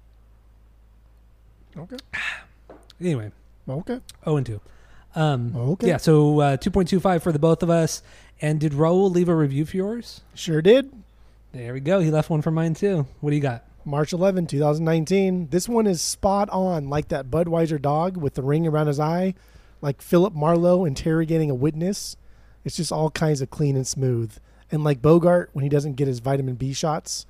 Okay. 1.77 1.98
Anyway, 3.01 3.32
Okay. 3.67 4.00
oh 4.25 4.38
and 4.38 4.46
two. 4.46 4.62
Um, 5.15 5.55
Okay. 5.55 5.88
Yeah, 5.88 5.98
so 5.98 6.39
uh, 6.39 6.58
two 6.58 6.72
point 6.72 6.89
two 6.89 7.00
five 7.00 7.24
for 7.24 7.32
the 7.32 7.39
both 7.39 7.63
of 7.63 7.70
us. 7.70 8.01
And 8.41 8.60
did 8.60 8.74
Raul 8.74 9.12
leave 9.12 9.29
a 9.29 9.36
review 9.36 9.65
for 9.65 9.77
yours? 9.77 10.22
Sure 10.34 10.62
did. 10.62 10.91
There 11.53 11.74
we 11.74 11.79
go. 11.79 12.00
He 12.00 12.10
left 12.12 12.29
one 12.29 12.41
for 12.41 12.51
mine 12.51 12.74
too. 12.74 13.05
What 13.22 13.29
do 13.29 13.36
you 13.36 13.41
got? 13.41 13.63
March 13.86 14.12
11, 14.13 14.48
2019. 14.48 15.50
This 15.50 15.70
one 15.70 15.88
is 15.88 16.01
spot 16.01 16.50
on, 16.50 16.89
like 16.89 17.10
that 17.10 17.29
Budweiser 17.29 17.82
dog 17.82 18.17
with 18.17 18.34
the 18.34 18.41
ring 18.41 18.65
around 18.65 18.88
his 18.88 19.00
eye, 19.00 19.36
like 19.82 20.01
Philip 20.01 20.34
Marlowe 20.34 20.86
interrogating 20.86 21.51
a 21.51 21.55
witness. 21.55 22.15
It's 22.65 22.77
just 22.77 22.91
all 22.91 23.10
kinds 23.12 23.41
of 23.41 23.50
clean 23.50 23.75
and 23.75 23.86
smooth. 23.86 24.34
And 24.72 24.84
like 24.84 25.01
Bogart 25.01 25.50
when 25.53 25.63
he 25.63 25.70
doesn't 25.70 25.93
get 25.96 26.08
his 26.08 26.20
vitamin 26.20 26.55
B 26.55 26.74
shots, 26.74 27.25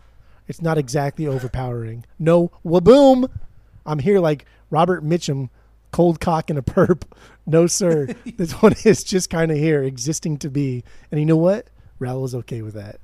it's 0.47 0.61
not 0.61 0.77
exactly 0.77 1.27
overpowering. 1.27 2.05
No, 2.19 2.51
waboom! 2.65 3.29
I'm 3.85 3.99
here 3.99 4.19
like 4.19 4.45
Robert 4.69 5.03
Mitchum, 5.03 5.49
cold 5.91 6.19
cock 6.19 6.49
and 6.49 6.57
a 6.57 6.61
perp. 6.61 7.03
No, 7.45 7.67
sir. 7.67 8.07
this 8.37 8.53
one 8.61 8.73
is 8.85 9.03
just 9.03 9.29
kind 9.29 9.51
of 9.51 9.57
here, 9.57 9.83
existing 9.83 10.37
to 10.39 10.49
be. 10.49 10.83
And 11.11 11.19
you 11.19 11.25
know 11.25 11.37
what? 11.37 11.67
Raul 11.99 12.25
is 12.25 12.33
okay 12.35 12.61
with 12.61 12.73
that. 12.75 12.99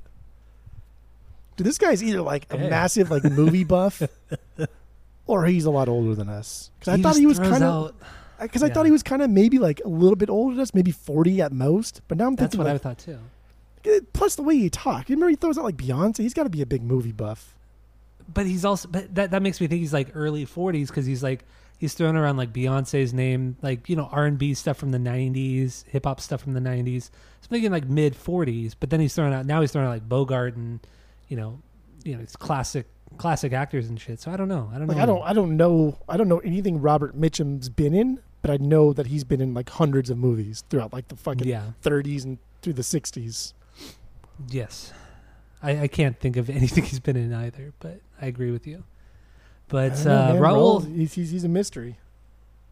Dude, 1.58 1.67
this 1.67 1.77
guy's 1.77 2.01
either 2.03 2.22
like 2.22 2.46
a 2.53 2.58
Yeah. 2.58 2.69
massive 2.69 3.12
like 3.12 3.24
movie 3.25 3.63
buff, 3.65 4.01
or 5.27 5.46
he's 5.46 5.65
a 5.65 5.72
lot 5.72 5.89
older 5.89 6.15
than 6.15 6.29
us. 6.29 6.72
Because 6.79 6.98
I 6.98 7.01
thought 7.01 7.15
he 7.17 7.25
was 7.25 7.38
kind 7.39 7.63
of. 7.63 7.93
because 8.39 8.63
I 8.63 8.69
thought 8.69 8.86
he 8.86 8.91
was 8.91 9.03
kind 9.03 9.22
of 9.22 9.29
maybe 9.29 9.60
like 9.60 9.81
a 9.84 9.89
little 9.89 10.15
bit 10.15 10.29
older 10.29 10.55
than 10.55 10.62
us, 10.62 10.74
maybe 10.74 10.91
forty 10.91 11.41
at 11.41 11.51
most. 11.51 12.01
But 12.08 12.17
now 12.17 12.27
I'm 12.27 12.36
That's 12.36 12.51
thinking, 12.55 12.65
what 12.65 12.74
I 12.74 12.77
thought 12.77 12.98
too. 13.00 13.19
eh, 13.86 14.00
plus 14.13 14.36
the 14.36 14.43
way 14.43 14.55
he 14.58 14.69
talked. 14.69 15.10
You 15.10 15.15
remember 15.15 15.31
he 15.31 15.36
throws 15.36 15.58
out 15.58 15.65
like 15.65 15.75
Beyonce. 15.77 16.19
He's 16.19 16.34
got 16.34 16.43
to 16.43 16.50
be 16.50 16.62
a 16.62 16.65
big 16.65 16.81
movie 16.84 17.12
buff. 17.12 17.55
But 18.34 18.46
he's 18.46 18.63
also 18.63 18.88
but 18.88 19.13
that 19.15 19.31
that 19.31 19.41
makes 19.41 19.60
me 19.60 19.67
think 19.67 19.79
he's 19.81 19.93
like 19.93 20.10
early 20.13 20.46
40s 20.46 20.88
because 20.88 21.05
he's 21.05 21.24
like 21.24 21.43
he's 21.79 21.95
throwing 21.95 22.15
around 22.15 22.38
like 22.38 22.53
Beyonce's 22.53 23.13
name, 23.13 23.57
like 23.63 23.89
you 23.89 23.95
know 23.95 24.07
R 24.12 24.25
and 24.25 24.38
B 24.38 24.53
stuff 24.53 24.77
from 24.77 24.91
the 24.91 25.00
90s, 25.00 25.86
hip 25.88 26.05
hop 26.05 26.21
stuff 26.21 26.41
from 26.41 26.53
the 26.53 26.59
90s. 26.59 27.03
So 27.05 27.09
I'm 27.45 27.50
thinking 27.50 27.71
like 27.71 27.86
mid 27.86 28.13
40s, 28.13 28.75
but 28.79 28.91
then 28.91 29.00
he's 29.00 29.15
throwing 29.15 29.33
out 29.33 29.45
now 29.48 29.62
he's 29.62 29.71
throwing 29.71 29.88
out 29.88 29.91
like 29.91 30.07
Bogart 30.07 30.55
and 30.55 30.79
you 31.29 31.38
know 31.38 31.59
you 32.03 32.15
know 32.15 32.21
it's 32.21 32.36
classic 32.36 32.86
classic 33.17 33.53
actors 33.53 33.89
and 33.89 34.00
shit. 34.00 34.19
So 34.21 34.29
I 34.31 34.38
don't 34.38 34.48
know. 34.50 34.69
I 34.74 34.77
don't 34.77 34.88
Like 34.88 34.98
know. 34.98 35.03
I 35.03 35.05
don't, 35.07 35.24
I 35.24 35.33
don't 35.33 35.57
know, 35.57 35.98
I 36.07 36.15
don't 36.17 36.27
know 36.29 36.38
anything 36.39 36.79
Robert 36.79 37.19
Mitchum's 37.19 37.67
been 37.67 37.93
in, 37.95 38.19
but 38.43 38.51
I 38.51 38.57
know 38.57 38.93
that 38.93 39.07
he's 39.07 39.24
been 39.24 39.41
in 39.41 39.53
like 39.55 39.67
hundreds 39.69 40.12
of 40.12 40.17
movies 40.19 40.63
throughout 40.69 40.93
like 40.93 41.07
the 41.07 41.15
fucking 41.15 41.48
Yeah. 41.48 41.71
30s 41.81 42.24
and 42.24 42.38
through 42.62 42.74
the 42.74 42.83
60s. 42.83 43.53
Yes. 44.48 44.93
I, 45.62 45.81
I 45.81 45.88
can't 45.88 46.19
think 46.19 46.38
of 46.38 46.50
anything 46.51 46.83
he's 46.86 47.00
been 47.00 47.15
in 47.17 47.33
either, 47.33 47.74
but 47.79 48.00
I 48.21 48.27
agree 48.27 48.51
with 48.51 48.67
you. 48.67 48.83
But 49.69 50.03
know, 50.03 50.11
uh, 50.11 50.33
man. 50.33 50.41
Raul, 50.41 50.95
he's, 50.95 51.13
he's, 51.13 51.31
he's 51.31 51.43
a 51.43 51.49
mystery. 51.49 51.97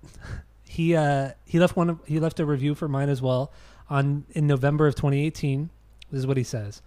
he 0.64 0.96
uh, 0.96 1.32
he 1.46 1.60
left 1.60 1.76
one. 1.76 1.92
Of, 1.92 2.00
he 2.06 2.20
left 2.20 2.40
a 2.40 2.46
review 2.46 2.76
for 2.76 2.88
mine 2.88 3.10
as 3.10 3.22
well 3.22 3.52
on 3.90 4.26
in 4.32 4.48
November 4.48 4.88
of 4.88 4.96
2018. 4.96 5.70
This 6.12 6.20
is 6.20 6.28
what 6.28 6.38
he 6.38 6.44
says. 6.44 6.82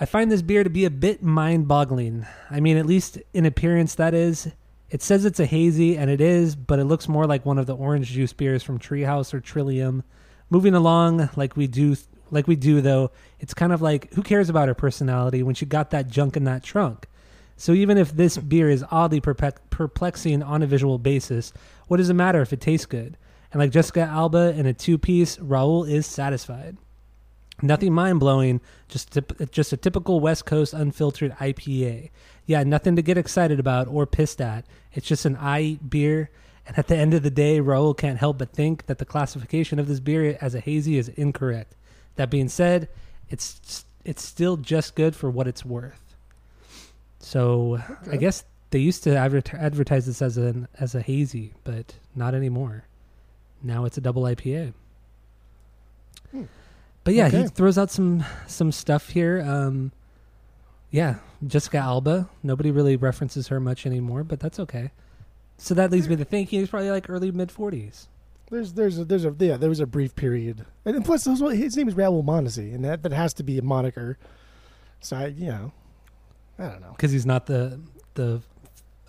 I 0.00 0.04
find 0.04 0.30
this 0.30 0.42
beer 0.42 0.62
to 0.62 0.70
be 0.70 0.84
a 0.84 0.90
bit 0.90 1.24
mind-boggling. 1.24 2.24
I 2.50 2.60
mean, 2.60 2.76
at 2.76 2.86
least 2.86 3.18
in 3.34 3.44
appearance, 3.44 3.94
that 3.96 4.14
is. 4.14 4.48
It 4.90 5.02
says 5.02 5.26
it's 5.26 5.40
a 5.40 5.44
hazy, 5.44 5.98
and 5.98 6.08
it 6.08 6.20
is, 6.20 6.56
but 6.56 6.78
it 6.78 6.84
looks 6.84 7.08
more 7.08 7.26
like 7.26 7.44
one 7.44 7.58
of 7.58 7.66
the 7.66 7.76
orange 7.76 8.10
juice 8.10 8.32
beers 8.32 8.62
from 8.62 8.78
Treehouse 8.78 9.34
or 9.34 9.40
Trillium. 9.40 10.02
Moving 10.48 10.74
along 10.74 11.28
like 11.36 11.56
we 11.56 11.66
do, 11.66 11.94
like 12.30 12.46
we 12.46 12.56
do 12.56 12.80
though, 12.80 13.10
it's 13.38 13.52
kind 13.52 13.72
of 13.72 13.82
like 13.82 14.14
who 14.14 14.22
cares 14.22 14.48
about 14.48 14.68
her 14.68 14.74
personality 14.74 15.42
when 15.42 15.54
she 15.54 15.66
got 15.66 15.90
that 15.90 16.08
junk 16.08 16.38
in 16.38 16.44
that 16.44 16.62
trunk. 16.62 17.06
So 17.58 17.72
even 17.72 17.98
if 17.98 18.12
this 18.12 18.38
beer 18.38 18.70
is 18.70 18.84
oddly 18.88 19.20
perplexing 19.20 20.44
on 20.44 20.62
a 20.62 20.66
visual 20.66 20.96
basis, 20.96 21.52
what 21.88 21.96
does 21.96 22.08
it 22.08 22.14
matter 22.14 22.40
if 22.40 22.52
it 22.52 22.60
tastes 22.60 22.86
good? 22.86 23.16
And 23.52 23.58
like 23.58 23.72
Jessica 23.72 24.02
Alba 24.02 24.54
in 24.56 24.64
a 24.64 24.72
two-piece, 24.72 25.38
Raul 25.38 25.86
is 25.88 26.06
satisfied. 26.06 26.76
Nothing 27.60 27.92
mind 27.92 28.20
blowing, 28.20 28.60
just 28.86 29.18
just 29.50 29.72
a 29.72 29.76
typical 29.76 30.20
West 30.20 30.46
Coast 30.46 30.72
unfiltered 30.72 31.32
IPA. 31.38 32.10
Yeah, 32.46 32.62
nothing 32.62 32.94
to 32.94 33.02
get 33.02 33.18
excited 33.18 33.58
about 33.58 33.88
or 33.88 34.06
pissed 34.06 34.40
at. 34.40 34.64
It's 34.92 35.08
just 35.08 35.24
an 35.24 35.34
I 35.34 35.80
beer, 35.86 36.30
and 36.64 36.78
at 36.78 36.86
the 36.86 36.96
end 36.96 37.12
of 37.12 37.24
the 37.24 37.30
day, 37.30 37.58
Raul 37.58 37.96
can't 37.96 38.20
help 38.20 38.38
but 38.38 38.52
think 38.52 38.86
that 38.86 38.98
the 38.98 39.04
classification 39.04 39.80
of 39.80 39.88
this 39.88 39.98
beer 39.98 40.38
as 40.40 40.54
a 40.54 40.60
hazy 40.60 40.96
is 40.96 41.08
incorrect. 41.08 41.74
That 42.14 42.30
being 42.30 42.48
said, 42.48 42.88
it's 43.28 43.84
it's 44.04 44.22
still 44.22 44.56
just 44.56 44.94
good 44.94 45.16
for 45.16 45.28
what 45.28 45.48
it's 45.48 45.64
worth. 45.64 46.07
So 47.20 47.80
I 48.10 48.16
guess 48.16 48.44
they 48.70 48.78
used 48.78 49.04
to 49.04 49.16
advert- 49.16 49.54
advertise 49.54 50.06
this 50.06 50.22
as 50.22 50.36
an 50.36 50.68
as 50.78 50.94
a 50.94 51.00
hazy, 51.00 51.54
but 51.64 51.94
not 52.14 52.34
anymore. 52.34 52.84
Now 53.62 53.84
it's 53.84 53.98
a 53.98 54.00
double 54.00 54.22
IPA. 54.22 54.74
Hmm. 56.30 56.44
But 57.04 57.14
yeah, 57.14 57.28
he 57.28 57.46
throws 57.48 57.78
out 57.78 57.90
some 57.90 58.24
some 58.46 58.72
stuff 58.72 59.10
here. 59.10 59.42
Um, 59.42 59.92
yeah, 60.90 61.16
Jessica 61.46 61.78
Alba. 61.78 62.28
Nobody 62.42 62.70
really 62.70 62.96
references 62.96 63.48
her 63.48 63.60
much 63.60 63.86
anymore, 63.86 64.24
but 64.24 64.40
that's 64.40 64.58
okay. 64.60 64.90
So 65.56 65.74
that 65.74 65.90
leads 65.90 66.08
me 66.08 66.16
to 66.16 66.24
thinking 66.24 66.60
he's 66.60 66.70
probably 66.70 66.90
like 66.90 67.10
early 67.10 67.32
mid 67.32 67.50
forties. 67.50 68.08
There's 68.50 68.74
there's 68.74 68.98
a, 68.98 69.04
there's 69.04 69.24
a 69.24 69.34
yeah 69.38 69.56
there 69.56 69.68
was 69.68 69.80
a 69.80 69.86
brief 69.86 70.14
period, 70.14 70.64
and 70.84 71.04
plus 71.04 71.24
his 71.24 71.76
name 71.76 71.88
is 71.88 71.94
Raul 71.94 72.24
Mondesi, 72.24 72.74
and 72.74 72.84
that 72.84 73.02
that 73.02 73.12
has 73.12 73.34
to 73.34 73.42
be 73.42 73.58
a 73.58 73.62
moniker. 73.62 74.18
So 75.00 75.16
I 75.16 75.26
you 75.26 75.46
know, 75.46 75.72
I 76.58 76.64
don't 76.68 76.80
know. 76.80 76.90
because 76.92 77.12
he's 77.12 77.26
not 77.26 77.46
the 77.46 77.80
the 78.14 78.40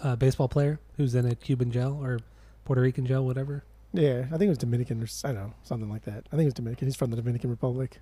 uh, 0.02 0.16
baseball 0.16 0.48
player 0.48 0.80
who's 0.98 1.16
in 1.16 1.26
a 1.26 1.36
Cuban 1.36 1.72
jail 1.72 2.00
or 2.02 2.20
Puerto 2.66 2.82
Rican 2.82 3.06
jail, 3.06 3.26
whatever. 3.26 3.64
Yeah, 3.92 4.26
I 4.28 4.38
think 4.38 4.44
it 4.44 4.50
was 4.50 4.58
Dominican 4.60 5.02
or 5.02 5.06
s- 5.06 5.24
I 5.26 5.32
don't 5.34 5.48
know 5.48 5.54
something 5.64 5.90
like 5.90 6.04
that. 6.06 6.26
I 6.28 6.36
think 6.36 6.42
it 6.44 6.46
was 6.46 6.54
Dominican. 6.54 6.88
He's 6.88 6.96
from 6.96 7.10
the 7.10 7.16
Dominican 7.18 7.50
Republic, 7.50 8.00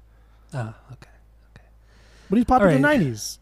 Ah, 0.53 0.75
okay. 0.91 1.09
Okay. 1.55 1.65
But 2.29 2.35
he's 2.37 2.45
popular 2.45 2.73
in 2.73 2.81
the. 2.81 2.87
'90s. 2.87 3.39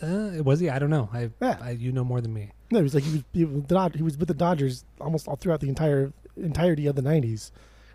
Uh, 0.00 0.42
was 0.44 0.60
he? 0.60 0.70
I 0.70 0.78
don't 0.78 0.90
know. 0.90 1.08
I, 1.12 1.30
Yeah. 1.40 1.58
I 1.60 1.70
you 1.70 1.90
know 1.90 2.04
more 2.04 2.20
than 2.20 2.32
me. 2.32 2.52
No, 2.70 2.78
he 2.78 2.82
was 2.82 2.94
like 2.94 3.02
he 3.04 3.12
was 3.12 3.24
he 3.32 3.44
was, 3.44 3.62
the 3.64 3.74
Dod- 3.74 3.96
he 3.96 4.02
was 4.02 4.16
with 4.16 4.28
the 4.28 4.34
Dodgers 4.34 4.84
almost 5.00 5.26
all 5.26 5.36
throughout 5.36 5.60
the 5.60 5.68
entire 5.68 6.12
entirety 6.36 6.86
of 6.86 6.94
the 6.96 7.02
'90s. 7.02 7.50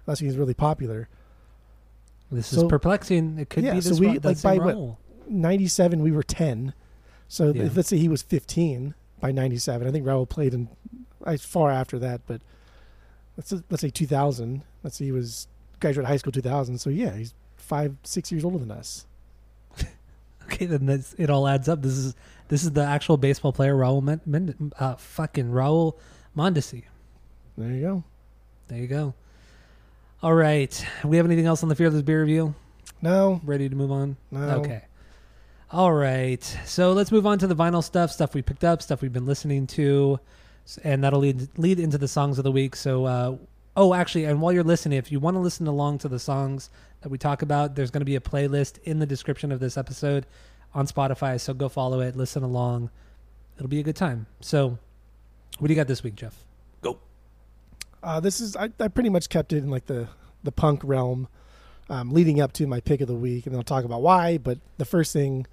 That's 0.05 0.19
when 0.19 0.29
he's 0.29 0.37
really 0.37 0.53
popular. 0.53 1.07
This 2.31 2.47
So- 2.47 2.63
is 2.63 2.69
perplexing. 2.69 3.37
It 3.37 3.49
could 3.49 3.63
Yeah, 3.63 3.75
be 3.75 3.81
so 3.81 3.89
this 3.89 3.99
we- 3.99 4.19
like, 4.19 4.41
by 4.41 4.57
what- 4.57 4.73
role. 4.73 4.97
'97, 5.33 6.01
we 6.01 6.11
were 6.11 6.23
10. 6.23 6.73
So 7.27 7.51
Yeah. 7.51 7.69
let's 7.75 7.89
say 7.89 7.97
he 7.97 8.07
was 8.09 8.21
15 8.21 8.93
by 9.19 9.31
'97. 9.31 9.87
I 9.87 9.91
think 9.91 10.05
Raul 10.05 10.27
played 10.27 10.53
in 10.53 10.69
far 11.39 11.71
after 11.71 11.97
that, 11.99 12.21
but 12.27 12.41
let's 13.37 13.51
let's 13.69 13.81
say 13.81 13.89
2000. 13.89 14.61
Let's 14.83 14.97
say 14.97 15.05
he 15.05 15.11
was 15.11 15.47
graduated 15.79 16.07
high 16.09 16.17
school 16.17 16.31
2000. 16.31 16.77
So 16.79 16.89
yeah, 16.89 17.15
he's 17.15 17.33
five 17.55 17.95
six 18.03 18.31
years 18.31 18.43
older 18.43 18.57
than 18.59 18.71
us. 18.71 19.05
Okay, 20.45 20.65
then 20.65 20.85
this, 20.87 21.15
it 21.17 21.29
all 21.29 21.47
adds 21.47 21.69
up. 21.69 21.81
This 21.81 21.93
is 21.93 22.15
this 22.49 22.63
is 22.65 22.71
the 22.71 22.83
actual 22.83 23.15
baseball 23.15 23.53
player 23.53 23.73
Raul 23.75 24.03
Men, 24.03 24.19
Men, 24.25 24.73
uh, 24.77 24.95
fucking 24.95 25.49
Raul 25.51 25.93
Mondesi. 26.37 26.83
There 27.57 27.71
you 27.71 27.81
go. 27.81 28.03
There 28.67 28.77
you 28.77 28.87
go. 28.87 29.13
All 30.21 30.33
right. 30.33 30.85
We 31.05 31.15
have 31.17 31.25
anything 31.25 31.45
else 31.45 31.63
on 31.63 31.69
the 31.69 31.75
Fearless 31.75 32.01
Beer 32.01 32.21
review? 32.21 32.55
No, 33.01 33.39
Ready 33.45 33.69
to 33.69 33.75
move 33.75 33.91
on? 33.91 34.17
no. 34.31 34.41
Okay. 34.59 34.83
All 35.73 35.91
right. 35.91 36.43
So 36.65 36.93
let's 36.93 37.11
move 37.11 37.25
on 37.25 37.39
to 37.39 37.47
the 37.47 37.55
vinyl 37.55 37.83
stuff, 37.83 38.11
stuff 38.11 38.35
we 38.35 38.43
picked 38.43 38.63
up, 38.63 38.83
stuff 38.83 39.01
we've 39.01 39.11
been 39.11 39.25
listening 39.25 39.65
to, 39.67 40.19
and 40.83 41.03
that'll 41.03 41.21
lead 41.21 41.47
lead 41.57 41.79
into 41.79 41.97
the 41.97 42.07
songs 42.07 42.37
of 42.37 42.43
the 42.43 42.51
week. 42.51 42.75
So, 42.75 43.05
uh, 43.05 43.37
oh, 43.75 43.95
actually, 43.95 44.25
and 44.25 44.39
while 44.39 44.53
you're 44.53 44.63
listening, 44.63 44.99
if 44.99 45.11
you 45.11 45.19
want 45.19 45.33
to 45.33 45.39
listen 45.39 45.65
along 45.65 45.97
to 45.99 46.07
the 46.07 46.19
songs 46.19 46.69
that 47.01 47.09
we 47.09 47.17
talk 47.17 47.41
about, 47.41 47.73
there's 47.73 47.89
going 47.89 48.01
to 48.01 48.05
be 48.05 48.15
a 48.15 48.19
playlist 48.19 48.77
in 48.83 48.99
the 48.99 49.07
description 49.07 49.51
of 49.51 49.59
this 49.59 49.75
episode 49.75 50.27
on 50.75 50.85
Spotify. 50.85 51.39
So 51.39 51.55
go 51.55 51.69
follow 51.69 52.01
it, 52.01 52.15
listen 52.15 52.43
along. 52.43 52.91
It'll 53.55 53.67
be 53.67 53.79
a 53.79 53.83
good 53.83 53.95
time. 53.95 54.27
So, 54.41 54.77
what 55.57 55.69
do 55.69 55.73
you 55.73 55.75
got 55.75 55.87
this 55.87 56.03
week, 56.03 56.13
Jeff? 56.13 56.35
Go. 56.83 56.99
Uh, 58.03 58.19
this 58.19 58.41
is 58.41 58.55
I, 58.55 58.69
I 58.79 58.89
pretty 58.89 59.09
much 59.09 59.27
kept 59.27 59.51
it 59.51 59.63
in 59.63 59.71
like 59.71 59.87
the 59.87 60.07
the 60.43 60.51
punk 60.51 60.81
realm, 60.83 61.29
um, 61.89 62.11
leading 62.11 62.39
up 62.39 62.53
to 62.53 62.67
my 62.67 62.79
pick 62.79 63.01
of 63.01 63.07
the 63.07 63.15
week, 63.15 63.47
and 63.47 63.55
then 63.55 63.59
I'll 63.59 63.63
talk 63.63 63.85
about 63.85 64.03
why. 64.03 64.37
But 64.37 64.59
the 64.77 64.85
first 64.85 65.11
thing 65.13 65.47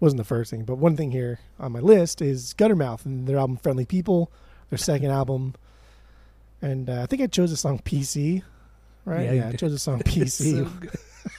wasn't 0.00 0.18
the 0.18 0.24
first 0.24 0.50
thing, 0.50 0.64
but 0.64 0.76
one 0.76 0.96
thing 0.96 1.10
here 1.10 1.40
on 1.58 1.72
my 1.72 1.80
list 1.80 2.22
is 2.22 2.54
Guttermouth 2.56 3.04
and 3.04 3.26
their 3.26 3.38
album 3.38 3.56
Friendly 3.56 3.84
People, 3.84 4.30
their 4.70 4.78
second 4.78 5.10
album, 5.10 5.54
and 6.62 6.88
uh, 6.90 7.02
I 7.02 7.06
think 7.06 7.22
I 7.22 7.26
chose 7.26 7.50
the 7.50 7.56
song 7.56 7.78
PC. 7.84 8.42
Right? 9.04 9.24
Yeah, 9.24 9.32
Yeah, 9.32 9.48
I 9.48 9.52
chose 9.52 9.72
the 9.72 9.78
song 9.78 10.00
It's 10.06 10.40
PC. 10.40 10.68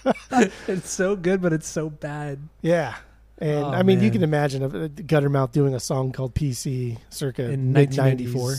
so 0.04 0.12
it's 0.68 0.90
so 0.90 1.16
good, 1.16 1.42
but 1.42 1.54
it's 1.54 1.68
so 1.68 1.90
bad. 1.90 2.40
yeah. 2.62 2.96
And 3.42 3.64
Oh, 3.64 3.70
I 3.70 3.84
mean, 3.84 4.02
you 4.02 4.12
can 4.12 4.22
imagine 4.22 4.64
a, 4.64 4.66
a 4.68 4.90
Guttermouth 4.90 5.54
doing 5.54 5.74
a 5.74 5.80
song 5.80 6.12
called 6.12 6.36
PC 6.36 6.98
circa 7.10 7.44
In 7.50 7.72
mid 7.72 7.96
1994. 7.98 8.56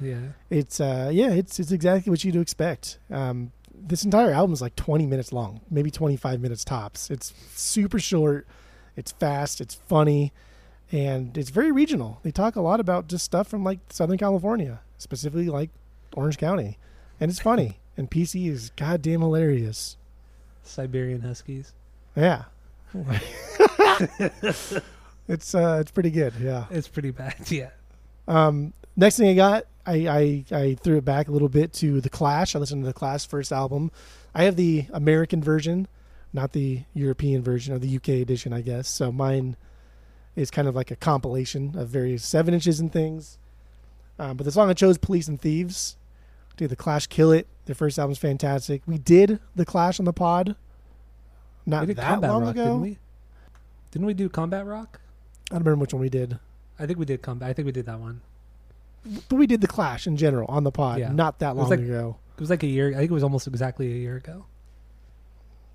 Yeah. 0.00 0.16
It's 0.50 0.80
uh 0.80 1.10
yeah, 1.12 1.30
it's 1.30 1.58
it's 1.58 1.72
exactly 1.72 2.10
what 2.10 2.22
you'd 2.22 2.36
expect. 2.36 3.00
Um, 3.10 3.50
this 3.74 4.04
entire 4.04 4.30
album 4.30 4.52
is 4.52 4.62
like 4.62 4.76
20 4.76 5.04
minutes 5.06 5.32
long, 5.32 5.62
maybe 5.68 5.90
25 5.90 6.40
minutes 6.40 6.64
tops. 6.64 7.10
It's 7.10 7.34
super 7.56 7.98
short, 7.98 8.46
it's 9.00 9.12
fast, 9.12 9.60
it's 9.60 9.74
funny, 9.74 10.32
and 10.92 11.36
it's 11.36 11.50
very 11.50 11.72
regional. 11.72 12.20
They 12.22 12.30
talk 12.30 12.54
a 12.54 12.60
lot 12.60 12.78
about 12.78 13.08
just 13.08 13.24
stuff 13.24 13.48
from 13.48 13.64
like 13.64 13.80
Southern 13.88 14.18
California, 14.18 14.80
specifically 14.98 15.48
like 15.48 15.70
Orange 16.14 16.38
County, 16.38 16.78
and 17.18 17.30
it's 17.30 17.40
funny. 17.40 17.78
And 17.96 18.10
PC 18.10 18.48
is 18.48 18.70
goddamn 18.76 19.20
hilarious. 19.20 19.98
Siberian 20.62 21.20
Huskies. 21.20 21.74
Yeah. 22.16 22.44
it's 25.28 25.54
uh 25.54 25.78
it's 25.80 25.90
pretty 25.90 26.10
good, 26.10 26.32
yeah. 26.40 26.64
It's 26.70 26.88
pretty 26.88 27.10
bad. 27.10 27.34
Yeah. 27.50 27.70
Um, 28.26 28.72
next 28.96 29.18
thing 29.18 29.28
I 29.28 29.34
got, 29.34 29.66
I, 29.84 29.94
I 30.08 30.44
I 30.50 30.74
threw 30.76 30.96
it 30.96 31.04
back 31.04 31.28
a 31.28 31.32
little 31.32 31.50
bit 31.50 31.74
to 31.74 32.00
the 32.00 32.08
Clash. 32.08 32.56
I 32.56 32.58
listened 32.58 32.84
to 32.84 32.86
the 32.86 32.94
Clash 32.94 33.26
first 33.26 33.52
album. 33.52 33.90
I 34.34 34.44
have 34.44 34.56
the 34.56 34.86
American 34.92 35.42
version, 35.42 35.86
not 36.32 36.52
the 36.52 36.82
European 36.94 37.42
version 37.42 37.74
or 37.74 37.78
the 37.78 37.96
UK 37.96 38.08
edition, 38.20 38.52
I 38.52 38.60
guess. 38.60 38.88
So 38.88 39.10
mine 39.10 39.56
is 40.36 40.50
kind 40.50 40.68
of 40.68 40.74
like 40.76 40.90
a 40.90 40.96
compilation 40.96 41.76
of 41.76 41.88
various 41.88 42.24
seven 42.24 42.54
inches 42.54 42.78
and 42.80 42.92
things. 42.92 43.38
Um, 44.18 44.36
but 44.36 44.44
the 44.44 44.52
song 44.52 44.68
I 44.70 44.74
chose, 44.74 44.98
"Police 44.98 45.28
and 45.28 45.40
Thieves," 45.40 45.96
dude, 46.56 46.70
the 46.70 46.76
Clash 46.76 47.06
kill 47.06 47.32
it. 47.32 47.46
Their 47.64 47.74
first 47.74 47.98
album's 47.98 48.18
fantastic. 48.18 48.82
We 48.86 48.98
did 48.98 49.40
the 49.56 49.64
Clash 49.64 49.98
on 49.98 50.04
the 50.04 50.12
pod, 50.12 50.56
not 51.66 51.86
that 51.86 51.96
Combat 51.96 52.30
long 52.30 52.42
Rock, 52.42 52.50
ago. 52.54 52.64
didn't 52.64 52.80
we? 52.80 52.98
Didn't 53.90 54.06
we 54.06 54.14
do 54.14 54.28
Combat 54.28 54.66
Rock? 54.66 55.00
I 55.50 55.54
don't 55.54 55.64
remember 55.64 55.80
which 55.82 55.92
one 55.94 56.00
we 56.02 56.08
did. 56.10 56.38
I 56.78 56.86
think 56.86 56.98
we 56.98 57.04
did 57.06 57.22
Combat. 57.22 57.48
I 57.50 57.52
think 57.52 57.66
we 57.66 57.72
did 57.72 57.86
that 57.86 57.98
one. 57.98 58.20
but 59.30 59.36
we 59.36 59.46
did 59.46 59.62
the 59.62 59.66
Clash 59.66 60.06
in 60.06 60.16
general 60.18 60.46
on 60.50 60.62
the 60.62 60.70
pod 60.70 60.98
Yeah. 60.98 61.10
not 61.10 61.38
that 61.38 61.56
long 61.56 61.70
like- 61.70 61.78
ago. 61.80 62.16
It 62.36 62.40
was 62.40 62.50
like 62.50 62.62
a 62.62 62.66
year. 62.66 62.90
I 62.90 62.98
think 62.98 63.10
it 63.10 63.14
was 63.14 63.22
almost 63.22 63.46
exactly 63.46 63.90
a 63.90 63.96
year 63.96 64.16
ago. 64.16 64.44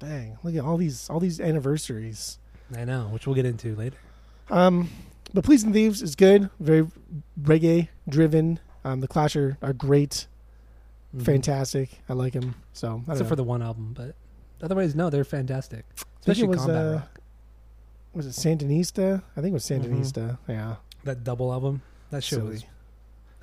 Dang, 0.08 0.38
look 0.44 0.56
at 0.56 0.64
all 0.64 0.78
these 0.78 1.10
all 1.10 1.20
these 1.20 1.40
anniversaries. 1.40 2.38
I 2.76 2.86
know, 2.86 3.08
which 3.12 3.26
we'll 3.28 3.36
get 3.36 3.46
into 3.46 3.76
later. 3.76 3.98
Um, 4.50 4.90
but 5.34 5.48
and 5.48 5.74
Thieves 5.74 6.02
is 6.02 6.16
good, 6.16 6.50
very 6.60 6.88
reggae 7.42 7.90
driven. 8.08 8.60
Um, 8.84 9.02
the 9.02 9.08
Clash 9.08 9.36
are, 9.36 9.58
are 9.62 9.74
great, 9.74 10.28
Mhm. 11.16 11.24
fantastic. 11.26 12.00
I 12.08 12.14
like 12.14 12.34
them. 12.34 12.56
So 12.74 13.02
Except 13.08 13.20
know. 13.22 13.26
for 13.26 13.36
the 13.36 13.44
one 13.44 13.62
album, 13.64 13.94
but 13.98 14.16
otherwise, 14.62 14.96
no, 14.96 15.10
they're 15.10 15.24
fantastic. 15.24 15.86
Especially 16.20 16.48
was 16.48 16.60
combat 16.60 16.86
uh, 16.86 16.92
rock. 16.98 17.20
was 18.14 18.26
it 18.28 18.30
Sandinista? 18.32 19.24
I 19.36 19.42
think 19.42 19.52
it 19.52 19.54
was 19.54 19.66
Mhm. 19.66 19.84
Sandinista. 19.84 20.38
Yeah, 20.48 20.76
That 21.04 21.24
double 21.24 21.52
album, 21.52 21.82
that 22.12 22.24
shit 22.24 22.40
silly, 22.40 22.50
was 22.52 22.66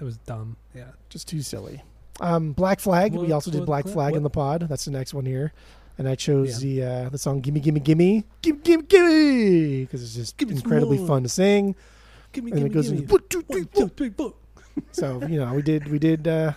it 0.01 0.05
was 0.05 0.17
dumb. 0.19 0.57
Yeah, 0.75 0.91
just 1.09 1.27
too 1.29 1.43
silly. 1.43 1.83
Um, 2.21 2.53
Black 2.53 2.79
Flag. 2.81 3.13
we 3.13 3.19
What- 3.19 3.33
also 3.33 3.51
did 3.51 3.61
what- 3.61 3.67
Black 3.67 3.85
what- 3.87 3.95
Flag 3.95 4.15
in 4.15 4.23
the 4.23 4.31
pod. 4.31 4.67
That's 4.69 4.85
the 4.85 4.91
next 4.91 5.15
one 5.15 5.25
here. 5.27 5.53
And 5.99 6.09
I 6.09 6.15
chose 6.15 6.61
the 6.61 6.83
uh, 6.83 7.09
the 7.11 7.19
song 7.19 7.41
"Gimme 7.41 7.61
Gimme 7.61 7.81
Gimme 7.81 8.25
Gimme 8.41 8.59
Gimme 8.63 8.83
Gimme" 8.85 9.81
because 9.85 10.03
it's 10.03 10.15
just 10.15 10.37
Give 10.37 10.49
me 10.49 10.57
incredibly 10.57 10.99
more. 10.99 11.07
fun 11.07 11.23
to 11.23 11.29
sing. 11.29 11.75
give 12.33 12.45
me, 12.45 12.51
And 12.53 12.61
give 12.61 12.67
it 12.67 12.73
goes 12.75 12.89
give 12.91 12.99
into 13.01 13.07
me. 13.09 13.13
one, 13.13 13.29
two, 13.29 13.43
three, 13.43 13.61
One, 13.63 13.69
four. 13.69 13.83
two, 13.83 13.89
three, 13.95 14.11
four. 14.11 14.35
So 14.93 15.21
you 15.27 15.39
know, 15.39 15.53
we 15.55 15.63
did 15.63 15.89
we 15.89 15.99
did 15.99 16.27
uh, 16.27 16.53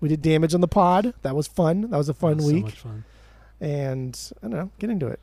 we 0.00 0.08
did 0.08 0.20
damage 0.22 0.54
on 0.54 0.60
the 0.60 0.68
pod. 0.68 1.14
That 1.22 1.36
was 1.36 1.46
fun. 1.46 1.82
That 1.90 1.96
was 1.96 2.08
a 2.08 2.14
fun 2.14 2.32
That 2.32 2.36
was 2.38 2.46
So 2.46 2.52
week. 2.54 2.64
much 2.64 2.78
fun. 2.80 3.04
and 3.60 4.32
I 4.42 4.48
don't 4.48 4.50
know, 4.58 4.70
get 4.80 4.90
into 4.90 5.06
it. 5.06 5.20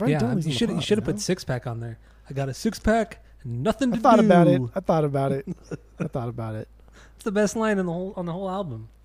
I've 0.00 0.08
Yeah, 0.08 0.18
done 0.20 0.28
you 0.32 0.36
in 0.36 0.40
the 0.42 0.50
should 0.52 0.70
you 0.70 0.80
should 0.82 0.98
have 0.98 1.06
know? 1.06 1.14
put 1.14 1.20
six 1.20 1.42
pack 1.44 1.66
on 1.66 1.80
there. 1.80 1.98
I 2.28 2.34
got 2.34 2.48
a 2.50 2.54
six 2.54 2.78
pack, 2.78 3.24
and 3.42 3.62
nothing 3.64 3.92
I 3.94 3.96
thought 3.96 4.18
do. 4.20 4.26
about 4.26 4.46
it. 4.48 4.60
I 4.76 4.80
thought 4.80 5.04
about 5.04 5.32
it. 5.32 5.46
I 5.98 6.04
thought 6.06 6.28
about 6.28 6.54
it. 6.54 6.68
It's 7.16 7.24
the 7.24 7.32
best 7.32 7.56
line 7.56 7.78
in 7.78 7.86
the 7.86 7.92
whole 7.92 8.12
on 8.16 8.26
the 8.26 8.32
whole 8.32 8.48
album. 8.50 8.88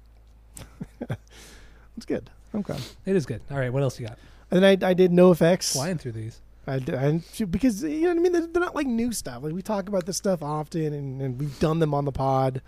It's 1.97 2.05
good. 2.05 2.29
Okay. 2.59 2.77
It 3.05 3.15
is 3.15 3.25
good. 3.25 3.41
All 3.51 3.57
right, 3.57 3.71
what 3.71 3.83
else 3.83 3.99
you 3.99 4.07
got? 4.07 4.17
And 4.51 4.63
then 4.63 4.83
I, 4.83 4.89
I 4.89 4.93
did 4.93 5.11
NOFX. 5.11 5.73
Flying 5.73 5.97
through 5.97 6.13
these. 6.13 6.39
I, 6.67 6.79
did- 6.79 6.95
I 6.95 7.21
because 7.45 7.83
you 7.83 8.01
know 8.01 8.07
what 8.09 8.17
I 8.17 8.19
mean. 8.21 8.31
They're, 8.31 8.47
they're 8.47 8.61
not 8.63 8.75
like 8.75 8.87
new 8.87 9.11
stuff. 9.11 9.43
Like 9.43 9.53
we 9.53 9.61
talk 9.61 9.87
about 9.87 10.05
this 10.05 10.17
stuff 10.17 10.41
often, 10.41 10.93
and, 10.93 11.21
and 11.21 11.39
we've 11.39 11.59
done 11.59 11.79
them 11.79 11.93
on 11.93 12.05
the 12.05 12.11
pod. 12.11 12.61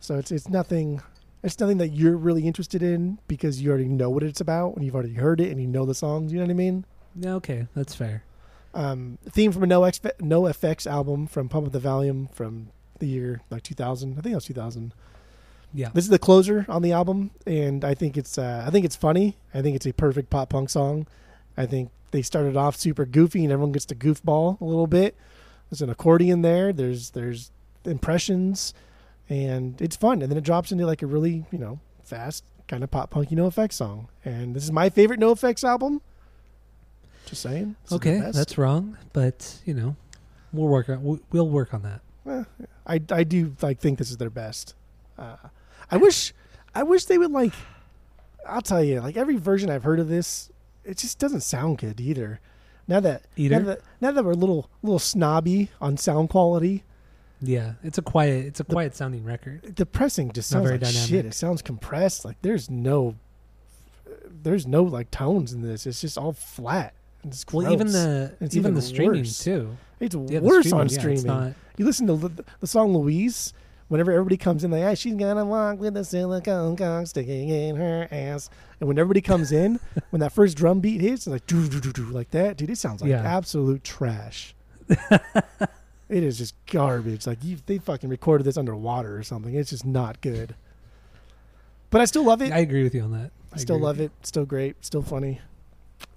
So 0.00 0.16
it's 0.18 0.30
it's 0.30 0.48
nothing. 0.48 1.00
It's 1.42 1.58
nothing 1.60 1.78
that 1.78 1.88
you're 1.88 2.16
really 2.16 2.46
interested 2.46 2.82
in 2.82 3.18
because 3.28 3.60
you 3.60 3.68
already 3.70 3.88
know 3.88 4.08
what 4.08 4.22
it's 4.22 4.40
about 4.40 4.76
and 4.76 4.84
you've 4.84 4.94
already 4.94 5.12
heard 5.14 5.40
it 5.40 5.50
and 5.50 5.60
you 5.60 5.66
know 5.66 5.84
the 5.84 5.94
songs. 5.94 6.32
You 6.32 6.38
know 6.38 6.44
what 6.46 6.50
I 6.50 6.54
mean? 6.54 6.84
Yeah, 7.16 7.34
okay, 7.34 7.66
that's 7.74 7.94
fair. 7.94 8.22
Um, 8.72 9.18
theme 9.28 9.52
from 9.52 9.62
a 9.62 9.66
no 9.66 9.84
X 9.84 10.00
NOFX 10.00 10.86
album 10.90 11.26
from 11.26 11.48
Pump 11.48 11.66
Up 11.66 11.72
the 11.72 11.78
Valuum 11.78 12.28
from 12.32 12.68
the 12.98 13.06
year 13.06 13.42
like 13.50 13.62
2000. 13.62 14.12
I 14.18 14.22
think 14.22 14.32
it 14.32 14.36
was 14.36 14.44
2000. 14.46 14.94
Yeah, 15.76 15.90
This 15.92 16.04
is 16.04 16.10
the 16.10 16.20
closer 16.20 16.64
on 16.68 16.82
the 16.82 16.92
album, 16.92 17.32
and 17.46 17.84
I 17.84 17.94
think 17.94 18.16
it's 18.16 18.38
uh, 18.38 18.64
I 18.64 18.70
think 18.70 18.84
it's 18.84 18.94
funny. 18.94 19.36
I 19.52 19.60
think 19.60 19.74
it's 19.74 19.86
a 19.86 19.92
perfect 19.92 20.30
pop 20.30 20.50
punk 20.50 20.70
song. 20.70 21.08
I 21.56 21.66
think 21.66 21.90
they 22.12 22.22
started 22.22 22.56
off 22.56 22.76
super 22.76 23.04
goofy, 23.04 23.42
and 23.42 23.52
everyone 23.52 23.72
gets 23.72 23.84
to 23.86 23.94
goofball 23.96 24.60
a 24.60 24.64
little 24.64 24.86
bit. 24.86 25.16
There's 25.70 25.82
an 25.82 25.90
accordion 25.90 26.42
there. 26.42 26.72
There's 26.72 27.10
there's 27.10 27.50
impressions, 27.84 28.72
and 29.28 29.80
it's 29.82 29.96
fun. 29.96 30.22
And 30.22 30.30
then 30.30 30.38
it 30.38 30.44
drops 30.44 30.70
into 30.70 30.86
like 30.86 31.02
a 31.02 31.06
really 31.06 31.44
you 31.50 31.58
know 31.58 31.80
fast 32.04 32.44
kind 32.68 32.84
of 32.84 32.90
pop 32.92 33.10
punky 33.10 33.34
NOFX 33.34 33.72
song. 33.72 34.08
And 34.24 34.54
this 34.54 34.62
is 34.62 34.70
my 34.70 34.88
favorite 34.90 35.18
NOFX 35.18 35.64
album. 35.64 36.00
Just 37.26 37.42
saying. 37.42 37.74
This 37.82 37.92
okay, 37.94 38.20
that's 38.32 38.56
wrong, 38.58 38.96
but 39.12 39.58
you 39.64 39.74
know, 39.74 39.96
we'll 40.52 40.68
work 40.68 40.88
on 40.88 41.02
we'll, 41.02 41.20
we'll 41.32 41.48
work 41.48 41.74
on 41.74 41.82
that. 41.82 42.00
Eh, 42.28 42.44
I 42.86 43.00
I 43.10 43.24
do 43.24 43.56
like 43.60 43.80
think 43.80 43.98
this 43.98 44.10
is 44.10 44.18
their 44.18 44.30
best. 44.30 44.74
Uh, 45.18 45.36
I 45.90 45.96
wish 45.96 46.32
I 46.74 46.82
wish 46.82 47.04
they 47.04 47.18
would 47.18 47.30
like. 47.30 47.52
I'll 48.46 48.62
tell 48.62 48.82
you, 48.84 49.00
like 49.00 49.16
every 49.16 49.36
version 49.36 49.70
I've 49.70 49.84
heard 49.84 50.00
of 50.00 50.08
this, 50.08 50.50
it 50.84 50.98
just 50.98 51.18
doesn't 51.18 51.40
sound 51.40 51.78
good 51.78 52.00
either. 52.00 52.40
Now 52.86 53.00
that 53.00 53.22
Either? 53.36 53.58
now 53.60 53.64
that, 53.66 53.80
now 54.02 54.12
that 54.12 54.24
we're 54.24 54.32
a 54.32 54.36
little 54.36 54.68
little 54.82 54.98
snobby 54.98 55.70
on 55.80 55.96
sound 55.96 56.28
quality, 56.28 56.84
Yeah, 57.40 57.74
it's 57.82 57.96
a 57.96 58.02
quiet 58.02 58.44
it's 58.44 58.60
a 58.60 58.64
quiet 58.64 58.94
sounding 58.94 59.24
record. 59.24 59.76
the 59.76 59.86
pressing 59.86 60.32
just 60.32 60.50
sounds 60.50 60.66
very 60.66 60.78
like 60.78 60.90
shit. 60.90 61.06
dynamic. 61.10 61.26
It 61.32 61.34
sounds 61.34 61.62
compressed. 61.62 62.24
Like 62.26 62.36
there's 62.42 62.68
no 62.70 63.14
there's 64.42 64.66
no 64.66 64.82
like 64.82 65.10
tones 65.10 65.52
in 65.54 65.62
this. 65.62 65.86
It's 65.86 66.00
just 66.02 66.18
all 66.18 66.32
flat. 66.34 66.92
It's 67.24 67.46
Well, 67.50 67.72
even 67.72 67.86
the 67.92 68.34
It's 68.40 68.54
even 68.54 68.72
even 68.72 68.74
the 68.74 68.82
streaming 68.82 69.20
worse. 69.20 69.42
too. 69.42 69.76
it's 70.00 70.14
Yeah, 70.14 70.40
worse 70.40 70.66
streaming, 70.66 70.80
on 70.80 70.88
yeah, 70.88 70.98
streaming. 70.98 71.54
You 71.78 71.84
listen 71.86 72.06
to 72.08 72.16
the, 72.16 72.44
the 72.60 72.66
song 72.66 72.92
Louise. 72.94 73.54
Whenever 73.88 74.12
everybody 74.12 74.36
comes 74.38 74.64
in, 74.64 74.70
like, 74.70 74.82
ah, 74.82 74.94
she's 74.94 75.14
gonna 75.14 75.44
walk 75.44 75.78
with 75.78 75.96
a 75.96 76.04
silicone 76.04 76.74
cock 76.76 77.06
sticking 77.06 77.48
in 77.50 77.76
her 77.76 78.08
ass. 78.10 78.48
And 78.80 78.88
when 78.88 78.98
everybody 78.98 79.20
comes 79.20 79.52
in, 79.52 79.78
when 80.10 80.20
that 80.20 80.32
first 80.32 80.56
drum 80.56 80.80
beat 80.80 81.00
hits, 81.00 81.26
it's 81.26 81.32
like 81.32 81.46
doo 81.46 81.68
doo 81.68 81.80
doo 81.80 81.92
doo 81.92 82.06
like 82.06 82.30
that, 82.30 82.56
dude. 82.56 82.70
It 82.70 82.78
sounds 82.78 83.02
like 83.02 83.10
Yeah. 83.10 83.22
absolute 83.22 83.84
trash. 83.84 84.54
it 84.88 86.22
is 86.22 86.38
just 86.38 86.54
garbage. 86.66 87.26
Like 87.26 87.42
you, 87.44 87.58
they 87.66 87.78
fucking 87.78 88.08
recorded 88.08 88.44
this 88.44 88.56
underwater 88.56 89.16
or 89.16 89.22
something. 89.22 89.54
It's 89.54 89.70
just 89.70 89.84
not 89.84 90.20
good. 90.20 90.54
But 91.90 92.00
I 92.00 92.06
still 92.06 92.24
love 92.24 92.42
it. 92.42 92.52
I 92.52 92.58
agree 92.58 92.82
with 92.82 92.94
you 92.94 93.02
on 93.02 93.12
that. 93.12 93.30
I 93.52 93.58
still 93.58 93.78
love 93.78 94.00
it. 94.00 94.10
Still 94.22 94.44
great. 94.44 94.84
Still 94.84 95.02
funny. 95.02 95.40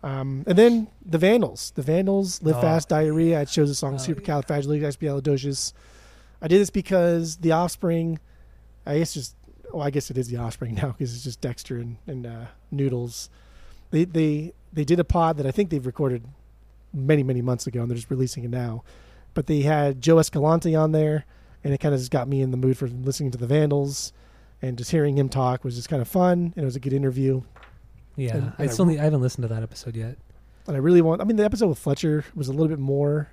Um, 0.04 0.44
and 0.48 0.58
then 0.58 0.88
the 1.06 1.18
Vandals. 1.20 1.72
The 1.76 1.82
Vandals, 1.84 2.42
Live 2.42 2.56
Oh. 2.58 2.62
Fast, 2.62 2.90
Diarrhea. 2.90 3.40
I 3.42 3.46
chose 3.46 3.70
the 3.70 3.76
song 3.76 3.96
Oh, 3.96 3.98
Supercalifragilisticexpialidocious. 3.98 5.74
I 6.41 6.47
did 6.47 6.60
this 6.62 6.69
because 6.69 7.38
The 7.38 7.52
Offspring, 7.52 8.19
I 8.86 9.00
guess 9.00 9.13
just, 9.13 9.36
well, 9.73 9.84
I 9.84 9.89
guess 9.89 10.10
it 10.12 10.17
is 10.17 10.28
The 10.30 10.38
Offspring 10.38 10.76
now 10.82 10.89
because 10.97 11.13
it's 11.15 11.23
just 11.23 11.41
Dexter 11.41 11.78
and, 11.78 11.97
and 12.08 12.26
uh, 12.26 12.45
Noodles. 12.71 13.30
They, 13.91 14.06
they, 14.06 14.54
they 14.73 14.84
did 14.84 15.00
a 15.00 15.04
pod 15.04 15.38
that 15.38 15.45
I 15.45 15.52
think 15.52 15.69
they've 15.69 15.86
recorded 15.86 16.23
many, 16.93 17.23
many 17.23 17.41
months 17.41 17.67
ago 17.67 17.82
and 17.82 17.89
they're 17.89 17.95
just 17.95 18.10
releasing 18.12 18.43
it 18.43 18.50
now. 18.50 18.84
But 19.34 19.47
they 19.47 19.62
had 19.62 20.02
Joe 20.02 20.19
Escalante 20.19 20.76
on 20.76 20.91
there 20.91 21.26
and 21.63 21.73
it 21.73 21.80
kind 21.80 21.93
of 21.93 22.00
just 22.00 22.12
got 22.12 22.28
me 22.28 22.41
in 22.41 22.52
the 22.52 22.58
mood 22.58 22.78
for 22.78 22.88
listening 22.88 23.32
to 23.32 23.38
the 23.38 23.47
Vandals. 23.47 24.13
And 24.60 24.76
just 24.76 24.89
hearing 24.89 25.17
him 25.19 25.30
talk 25.30 25.63
was 25.63 25.76
just 25.76 25.88
kind 25.88 26.02
of 26.02 26.08
fun, 26.08 26.52
and 26.56 26.63
it 26.63 26.65
was 26.65 26.76
a 26.76 26.80
good 26.80 26.91
interview. 26.93 27.43
Yeah, 28.15 28.38
and- 28.38 28.43
I 28.58 28.63
and 28.63 28.69
I 28.69 28.73
still 28.73 28.86
need, 28.86 29.00
I 29.00 29.04
haven't 29.04 29.21
listened 29.21 29.43
to 29.43 29.47
that 29.54 29.62
episode 29.62 29.95
yet 29.95 30.17
And 30.65 30.76
I 30.76 30.80
really 30.80 31.00
want. 31.00 31.21
I 31.21 31.26
mean, 31.26 31.36
the 31.38 31.45
episode 31.45 31.67
with 31.67 31.78
Fletcher 31.78 32.26
was 32.34 32.47
a 32.47 32.52
little 32.52 32.67
bit 32.69 32.80
more 32.80 33.30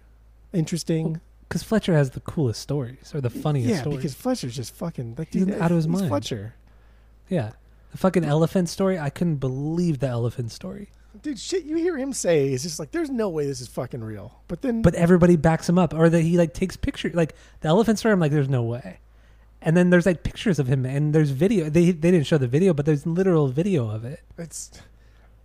interesting. 0.52 1.22
Because 1.48 1.62
Fletcher 1.62 1.94
has 1.94 2.10
the 2.10 2.20
coolest 2.20 2.60
stories 2.60 3.12
or 3.14 3.20
the 3.20 3.30
funniest 3.30 3.68
yeah, 3.70 3.80
stories. 3.80 3.98
because 3.98 4.14
Fletcher's 4.14 4.56
just 4.56 4.74
fucking 4.74 5.14
like 5.18 5.32
He's 5.32 5.46
dude, 5.46 5.54
out 5.60 5.70
of 5.70 5.76
his 5.76 5.84
he's 5.84 5.92
mind. 5.92 6.08
Fletcher, 6.08 6.54
yeah, 7.28 7.52
the 7.92 7.98
fucking 7.98 8.24
elephant 8.24 8.68
story. 8.68 8.98
I 8.98 9.10
couldn't 9.10 9.36
believe 9.36 9.98
the 10.00 10.08
elephant 10.08 10.52
story, 10.52 10.90
dude, 11.22 11.38
shit. 11.38 11.64
You 11.64 11.76
hear 11.76 11.96
him 11.96 12.12
say, 12.12 12.48
it's 12.48 12.62
just 12.62 12.78
like, 12.78 12.90
there's 12.90 13.10
no 13.10 13.28
way 13.28 13.46
this 13.46 13.60
is 13.60 13.68
fucking 13.68 14.02
real. 14.02 14.40
But 14.48 14.62
then, 14.62 14.82
but 14.82 14.94
everybody 14.94 15.36
backs 15.36 15.68
him 15.68 15.78
up, 15.78 15.94
or 15.94 16.08
that 16.08 16.20
he 16.20 16.36
like 16.38 16.54
takes 16.54 16.76
pictures. 16.76 17.14
Like 17.14 17.34
the 17.60 17.68
elephant 17.68 17.98
story, 17.98 18.12
I'm 18.12 18.20
like, 18.20 18.32
there's 18.32 18.48
no 18.48 18.62
way. 18.62 18.98
And 19.62 19.76
then 19.76 19.90
there's 19.90 20.06
like 20.06 20.22
pictures 20.22 20.58
of 20.58 20.66
him, 20.66 20.84
and 20.84 21.14
there's 21.14 21.30
video. 21.30 21.70
They 21.70 21.86
they 21.92 22.10
didn't 22.10 22.26
show 22.26 22.38
the 22.38 22.48
video, 22.48 22.74
but 22.74 22.86
there's 22.86 23.06
literal 23.06 23.48
video 23.48 23.88
of 23.88 24.04
it. 24.04 24.20
it's 24.36 24.70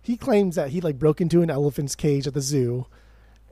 he 0.02 0.16
claims 0.16 0.56
that 0.56 0.70
he 0.70 0.80
like 0.80 0.98
broke 0.98 1.20
into 1.20 1.42
an 1.42 1.50
elephant's 1.50 1.94
cage 1.94 2.26
at 2.26 2.34
the 2.34 2.40
zoo 2.40 2.86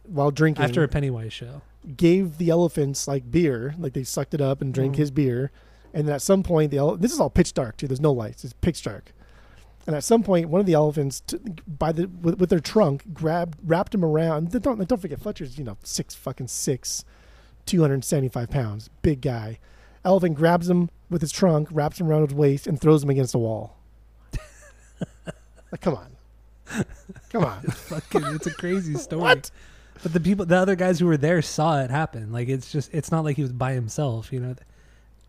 while 0.08 0.30
drinking. 0.30 0.64
After 0.64 0.82
a 0.82 0.88
Pennywise 0.88 1.32
show, 1.32 1.62
gave 1.96 2.38
the 2.38 2.50
elephants 2.50 3.06
like 3.08 3.30
beer, 3.30 3.74
like 3.78 3.92
they 3.92 4.04
sucked 4.04 4.34
it 4.34 4.40
up 4.40 4.60
and 4.60 4.72
drank 4.74 4.94
Mhm. 4.94 4.98
his 4.98 5.10
beer. 5.10 5.50
And 5.94 6.06
then 6.06 6.14
at 6.14 6.22
some 6.22 6.42
point, 6.42 6.70
the 6.70 6.78
ele- 6.78 6.96
this 6.96 7.12
is 7.12 7.20
all 7.20 7.30
pitch 7.30 7.54
dark 7.54 7.76
too. 7.76 7.86
There's 7.88 8.00
no 8.00 8.12
lights. 8.12 8.44
It's 8.44 8.52
pitch 8.60 8.82
dark. 8.82 9.12
And 9.86 9.96
at 9.96 10.04
some 10.04 10.22
point, 10.22 10.50
one 10.50 10.60
of 10.60 10.66
the 10.66 10.74
elephants, 10.74 11.20
t- 11.20 11.38
by 11.66 11.92
the 11.92 12.06
with, 12.08 12.38
with 12.38 12.50
their 12.50 12.60
trunk, 12.60 13.14
grabbed, 13.14 13.56
wrapped 13.64 13.94
him 13.94 14.04
around. 14.04 14.50
Don't 14.50 14.86
don't 14.86 15.00
forget, 15.00 15.18
Fletcher's 15.20 15.56
you 15.56 15.64
know 15.64 15.78
six 15.82 16.14
fucking 16.14 16.48
six, 16.48 17.04
two 17.64 17.80
hundred 17.80 18.04
seventy 18.04 18.28
five 18.28 18.50
pounds, 18.50 18.90
big 19.00 19.22
guy. 19.22 19.58
Elephant 20.04 20.34
grabs 20.36 20.68
him 20.68 20.90
with 21.08 21.22
his 21.22 21.32
trunk, 21.32 21.68
wraps 21.70 21.98
him 22.00 22.06
around 22.08 22.28
his 22.28 22.34
waist, 22.34 22.66
and 22.66 22.78
throws 22.78 23.02
him 23.02 23.08
against 23.10 23.32
the 23.32 23.38
wall. 23.38 23.78
like, 25.72 25.80
come 25.80 25.94
on, 25.94 26.84
come 27.30 27.44
on. 27.44 27.62
fucking, 27.62 28.24
it's 28.34 28.46
a 28.46 28.52
crazy 28.54 28.94
story. 28.98 29.22
What? 29.22 29.50
But 30.02 30.12
the 30.12 30.20
people, 30.20 30.46
the 30.46 30.56
other 30.56 30.76
guys 30.76 30.98
who 30.98 31.06
were 31.06 31.16
there 31.16 31.42
saw 31.42 31.80
it 31.80 31.90
happen. 31.90 32.32
Like 32.32 32.48
it's 32.48 32.70
just, 32.70 32.92
it's 32.94 33.11
not 33.11 33.24
like 33.24 33.37
he 33.37 33.42
was 33.42 33.52
by 33.52 33.72
himself. 33.72 34.32
You 34.32 34.40
know, 34.40 34.54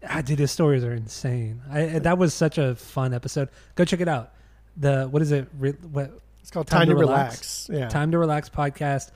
ah, 0.08 0.22
dude, 0.22 0.40
his 0.40 0.52
stories 0.52 0.84
are 0.84 0.94
insane. 0.94 1.62
I 1.72 2.00
that 2.00 2.18
was 2.18 2.34
such 2.34 2.58
a 2.58 2.76
fun 2.76 3.14
episode. 3.14 3.50
Go 3.76 3.86
check 3.86 4.02
it 4.02 4.08
out. 4.08 4.34
The 4.78 5.08
what 5.10 5.22
is 5.22 5.32
it? 5.32 5.48
Re, 5.58 5.72
what 5.72 6.12
It's 6.42 6.52
called 6.52 6.68
Time 6.68 6.80
time, 6.80 6.88
to 6.88 6.94
to 6.94 7.00
Relax. 7.00 7.70
relax. 7.70 7.82
Yeah. 7.82 7.90
Time 7.90 8.12
to 8.12 8.18
Relax 8.20 8.50
podcast. 8.50 9.12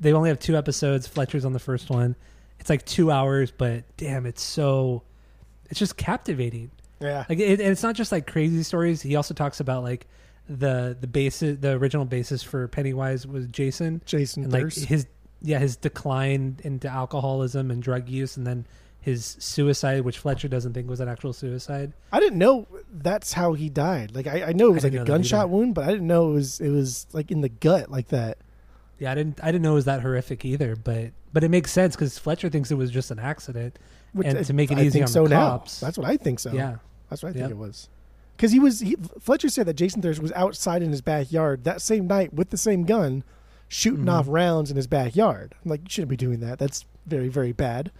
They 0.00 0.12
only 0.12 0.28
have 0.28 0.38
two 0.38 0.56
episodes. 0.56 1.06
Fletcher's 1.06 1.44
on 1.44 1.52
the 1.52 1.58
first 1.58 1.88
one. 1.88 2.16
It's 2.58 2.68
like 2.68 2.84
two 2.84 3.10
hours, 3.10 3.50
but 3.50 3.84
damn, 3.96 4.26
it's 4.26 4.42
so, 4.42 5.02
it's 5.70 5.78
just 5.78 5.96
captivating. 5.96 6.70
Yeah. 7.00 7.24
Like, 7.28 7.38
it, 7.38 7.60
and 7.60 7.70
it's 7.70 7.82
not 7.82 7.94
just 7.94 8.10
like 8.12 8.26
crazy 8.26 8.62
stories. 8.62 9.00
He 9.02 9.14
also 9.16 9.34
talks 9.34 9.60
about 9.60 9.82
like 9.82 10.06
the 10.48 10.96
the 11.00 11.06
basis, 11.06 11.58
the 11.60 11.72
original 11.72 12.04
basis 12.04 12.42
for 12.42 12.68
Pennywise 12.68 13.26
was 13.26 13.46
Jason, 13.48 14.02
Jason 14.04 14.44
and 14.44 14.52
like 14.52 14.72
his 14.74 15.06
yeah 15.42 15.58
his 15.58 15.76
decline 15.76 16.58
into 16.64 16.88
alcoholism 16.88 17.70
and 17.70 17.82
drug 17.82 18.08
use, 18.08 18.36
and 18.36 18.46
then 18.46 18.66
his 19.00 19.36
suicide, 19.38 20.00
which 20.02 20.18
Fletcher 20.18 20.48
doesn't 20.48 20.72
think 20.72 20.88
was 20.88 20.98
an 21.00 21.08
actual 21.08 21.32
suicide. 21.32 21.92
I 22.12 22.18
didn't 22.20 22.38
know 22.38 22.66
that's 22.92 23.32
how 23.32 23.52
he 23.52 23.68
died. 23.68 24.14
Like 24.14 24.26
I, 24.26 24.44
I 24.48 24.52
know 24.52 24.68
it 24.68 24.74
was 24.74 24.84
I 24.84 24.88
like 24.88 25.00
a 25.00 25.04
gunshot 25.04 25.48
wound, 25.50 25.74
but 25.74 25.84
I 25.84 25.92
didn't 25.92 26.06
know 26.06 26.30
it 26.30 26.34
was 26.34 26.60
it 26.60 26.70
was 26.70 27.06
like 27.12 27.30
in 27.30 27.40
the 27.40 27.48
gut 27.48 27.90
like 27.90 28.08
that. 28.08 28.38
Yeah, 28.98 29.12
I 29.12 29.14
didn't 29.14 29.40
I 29.42 29.46
didn't 29.46 29.62
know 29.62 29.72
it 29.72 29.74
was 29.76 29.84
that 29.84 30.00
horrific 30.02 30.44
either, 30.44 30.74
but 30.76 31.12
but 31.32 31.44
it 31.44 31.50
makes 31.50 31.70
sense 31.70 31.94
because 31.94 32.18
Fletcher 32.18 32.48
thinks 32.48 32.70
it 32.70 32.76
was 32.76 32.90
just 32.90 33.10
an 33.10 33.18
accident. 33.18 33.78
Which 34.12 34.26
And 34.26 34.38
I- 34.38 34.42
to 34.44 34.52
make 34.54 34.70
it 34.72 34.78
I 34.78 34.82
easy 34.82 34.90
think 34.90 35.02
on 35.02 35.08
so 35.08 35.24
the 35.24 35.30
now. 35.30 35.50
cops. 35.50 35.80
That's 35.80 35.98
what 35.98 36.06
I 36.06 36.16
think 36.16 36.38
so. 36.40 36.52
Yeah, 36.52 36.76
That's 37.10 37.22
what 37.22 37.28
I 37.30 37.32
think 37.32 37.42
Yep. 37.42 37.50
it 37.50 37.56
was. 37.58 37.88
Because 38.36 38.52
he 38.52 38.58
was 38.60 38.80
he, 38.80 38.96
Fletcher 39.20 39.48
said 39.48 39.66
that 39.66 39.74
Jason 39.74 40.02
Thirsk 40.02 40.20
was 40.20 40.32
outside 40.32 40.82
in 40.82 40.90
his 40.90 41.00
backyard 41.00 41.64
that 41.64 41.80
same 41.80 42.06
night 42.06 42.34
with 42.34 42.50
the 42.50 42.56
same 42.58 42.84
gun, 42.84 43.24
shooting 43.68 44.04
Mhm. 44.06 44.12
off 44.12 44.26
rounds 44.28 44.70
in 44.70 44.76
his 44.76 44.86
backyard. 44.86 45.54
I'm 45.64 45.70
like, 45.70 45.80
you 45.84 45.88
shouldn't 45.90 46.10
be 46.10 46.16
doing 46.16 46.40
that. 46.40 46.58
That's 46.58 46.84
very 47.06 47.28
very 47.28 47.52
bad. 47.52 47.90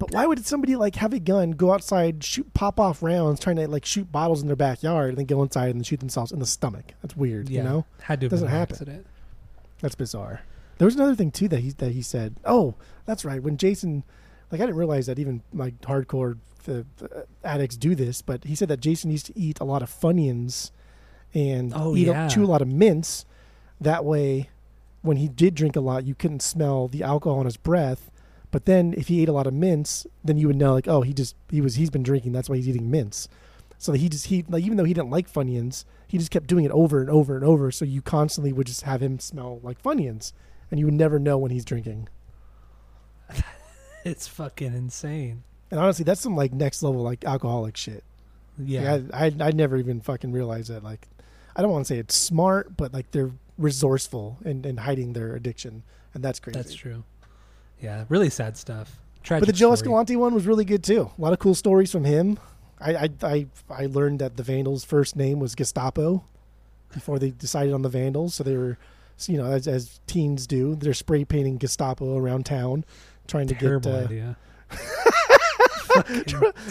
But 0.00 0.10
why 0.12 0.26
would 0.26 0.44
somebody 0.44 0.74
like 0.74 0.96
have 0.96 1.12
a 1.12 1.20
gun, 1.20 1.52
go 1.52 1.72
outside, 1.72 2.24
shoot, 2.24 2.52
pop 2.52 2.80
off 2.80 3.00
rounds, 3.02 3.38
trying 3.38 3.56
to 3.56 3.68
like 3.68 3.84
shoot 3.84 4.10
bottles 4.10 4.42
in 4.42 4.48
their 4.48 4.56
backyard, 4.56 5.10
and 5.10 5.18
then 5.18 5.26
go 5.26 5.40
inside 5.42 5.72
and 5.74 5.86
shoot 5.86 6.00
themselves 6.00 6.32
in 6.32 6.40
the 6.40 6.46
stomach? 6.46 6.94
That's 7.00 7.16
weird. 7.16 7.48
yeah. 7.48 7.62
You 7.62 7.68
know, 7.68 7.86
had 8.02 8.20
to 8.22 8.28
Doesn't 8.28 8.48
happen. 8.48 8.74
accident. 8.74 9.06
that's 9.80 9.94
bizarre. 9.94 10.40
There 10.78 10.86
was 10.86 10.96
another 10.96 11.14
thing 11.14 11.30
too 11.30 11.46
that 11.48 11.60
he 11.60 11.70
that 11.70 11.92
he 11.92 12.02
said. 12.02 12.34
Oh, 12.44 12.74
that's 13.06 13.24
right. 13.24 13.40
When 13.40 13.56
Jason, 13.56 14.02
like 14.54 14.62
I 14.62 14.66
didn't 14.66 14.78
realize 14.78 15.06
that 15.06 15.18
even 15.18 15.42
like 15.52 15.80
hardcore 15.80 16.38
uh, 16.68 16.82
addicts 17.42 17.76
do 17.76 17.94
this, 17.94 18.22
but 18.22 18.44
he 18.44 18.54
said 18.54 18.68
that 18.68 18.80
Jason 18.80 19.10
used 19.10 19.26
to 19.26 19.38
eat 19.38 19.58
a 19.60 19.64
lot 19.64 19.82
of 19.82 19.90
Funyuns 19.90 20.70
and 21.34 21.72
Oh, 21.74 21.96
eat 21.96 22.06
yeah. 22.06 22.26
a, 22.26 22.30
chew 22.30 22.44
a 22.44 22.46
lot 22.46 22.62
of 22.62 22.68
mints. 22.68 23.24
That 23.80 24.04
way, 24.04 24.48
when 25.02 25.16
he 25.16 25.26
did 25.28 25.54
drink 25.56 25.74
a 25.76 25.80
lot, 25.80 26.04
you 26.06 26.14
couldn't 26.14 26.40
smell 26.40 26.86
the 26.88 27.02
alcohol 27.02 27.40
in 27.40 27.44
his 27.46 27.56
breath. 27.56 28.10
But 28.52 28.66
then, 28.66 28.94
if 28.96 29.08
he 29.08 29.20
ate 29.20 29.28
a 29.28 29.32
lot 29.32 29.48
of 29.48 29.52
mints, 29.52 30.06
then 30.22 30.36
you 30.38 30.46
would 30.46 30.56
know, 30.56 30.72
like, 30.74 30.86
oh, 30.86 31.02
he 31.02 31.12
just 31.12 31.34
he 31.50 31.60
was 31.60 31.74
he's 31.74 31.90
been 31.90 32.04
drinking. 32.04 32.32
That's 32.32 32.48
why 32.48 32.56
he's 32.56 32.68
eating 32.68 32.88
mints. 32.90 33.28
So 33.78 33.92
he 33.92 34.08
just 34.08 34.26
he 34.28 34.44
like 34.48 34.62
even 34.64 34.76
though 34.76 34.84
he 34.84 34.94
didn't 34.94 35.10
like 35.10 35.30
Funyuns, 35.30 35.84
he 36.06 36.16
just 36.18 36.30
kept 36.30 36.46
doing 36.46 36.64
it 36.64 36.70
over 36.70 37.00
and 37.00 37.10
over 37.10 37.34
and 37.34 37.44
over. 37.44 37.70
So 37.72 37.84
you 37.84 38.00
constantly 38.00 38.52
would 38.52 38.68
just 38.68 38.82
have 38.82 39.02
him 39.02 39.18
smell 39.18 39.58
like 39.64 39.82
Funyuns, 39.82 40.32
and 40.70 40.78
you 40.78 40.86
would 40.86 40.94
never 40.94 41.18
know 41.18 41.36
when 41.36 41.50
he's 41.50 41.64
drinking. 41.64 42.08
It's 44.10 44.28
fucking 44.28 44.74
insane. 44.74 45.44
And 45.70 45.80
honestly, 45.80 46.04
that's 46.04 46.20
some 46.20 46.36
like 46.36 46.52
next 46.52 46.82
level 46.82 47.02
like 47.02 47.24
alcoholic 47.24 47.76
shit. 47.76 48.04
Yeah, 48.58 49.00
Like, 49.10 49.14
I, 49.14 49.24
I 49.26 49.48
I 49.48 49.50
never 49.50 49.76
even 49.76 50.00
fucking 50.00 50.30
realized 50.30 50.70
that. 50.70 50.84
Like, 50.84 51.08
I 51.56 51.62
don't 51.62 51.70
want 51.72 51.86
to 51.86 51.94
say 51.94 51.98
it's 51.98 52.14
smart, 52.14 52.76
but 52.76 52.92
like 52.92 53.10
they're 53.10 53.32
resourceful 53.58 54.38
in, 54.44 54.64
in 54.64 54.76
hiding 54.76 55.12
their 55.14 55.34
addiction, 55.34 55.82
and 56.12 56.22
that's 56.22 56.38
crazy. 56.38 56.58
that's 56.58 56.74
true. 56.74 57.04
Yeah, 57.80 58.04
really 58.08 58.30
sad 58.30 58.56
stuff. 58.56 59.00
Tragic 59.22 59.42
But 59.42 59.46
the 59.46 59.58
Joe 59.58 59.68
story. 59.68 59.74
Escalante 59.74 60.16
one 60.16 60.34
was 60.34 60.46
really 60.46 60.64
good 60.64 60.84
too. 60.84 61.10
A 61.16 61.20
lot 61.20 61.32
of 61.32 61.38
cool 61.38 61.54
stories 61.54 61.90
from 61.90 62.04
him. 62.04 62.38
I 62.78 62.94
I 62.94 63.08
I, 63.22 63.46
I 63.70 63.86
learned 63.86 64.20
that 64.20 64.36
the 64.36 64.42
Vandals' 64.42 64.84
first 64.84 65.16
name 65.16 65.40
was 65.40 65.54
Gestapo 65.54 66.24
before 66.92 67.18
they 67.18 67.30
decided 67.30 67.72
on 67.72 67.82
the 67.82 67.88
Vandals. 67.88 68.36
So 68.36 68.44
they 68.44 68.56
were, 68.56 68.78
you 69.26 69.36
know, 69.36 69.46
as, 69.46 69.66
as 69.66 70.00
teens 70.06 70.46
do, 70.46 70.76
they're 70.76 70.94
spray 70.94 71.24
painting 71.24 71.58
Gestapo 71.58 72.16
around 72.16 72.46
town, 72.46 72.84
trying 73.28 73.46
to 73.48 73.54
Terrible 73.54 73.92
get 73.92 74.00
uh, 74.00 74.04
idea. 74.04 74.36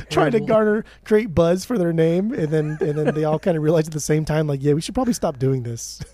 trying 0.10 0.32
to 0.34 0.40
garner 0.40 0.84
create 1.06 1.34
buzz 1.34 1.64
for 1.66 1.78
their 1.78 1.94
name, 1.94 2.34
and 2.34 2.50
then 2.50 2.78
and 2.82 2.98
then 2.98 3.14
they 3.16 3.24
all 3.24 3.40
kind 3.40 3.56
of 3.58 3.64
realize 3.64 3.88
at 3.88 3.94
the 3.94 4.00
same 4.00 4.26
time, 4.26 4.48
like, 4.48 4.62
yeah, 4.62 4.74
we 4.74 4.82
should 4.82 4.96
probably 4.96 5.14
stop 5.14 5.40
doing 5.40 5.64
this. 5.64 6.02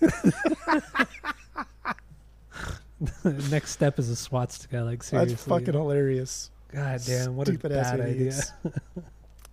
Next 3.50 3.70
step 3.70 3.98
is 3.98 4.08
a 4.10 4.16
swastika. 4.16 4.82
Like 4.82 5.02
seriously, 5.02 5.34
That's 5.34 5.44
fucking 5.46 5.74
hilarious. 5.74 6.50
God 6.72 7.00
damn, 7.06 7.34
what 7.34 7.48
a 7.48 7.52
Stupid 7.52 7.72
ass 7.72 7.92
bad 7.92 8.00
idea. 8.00 8.34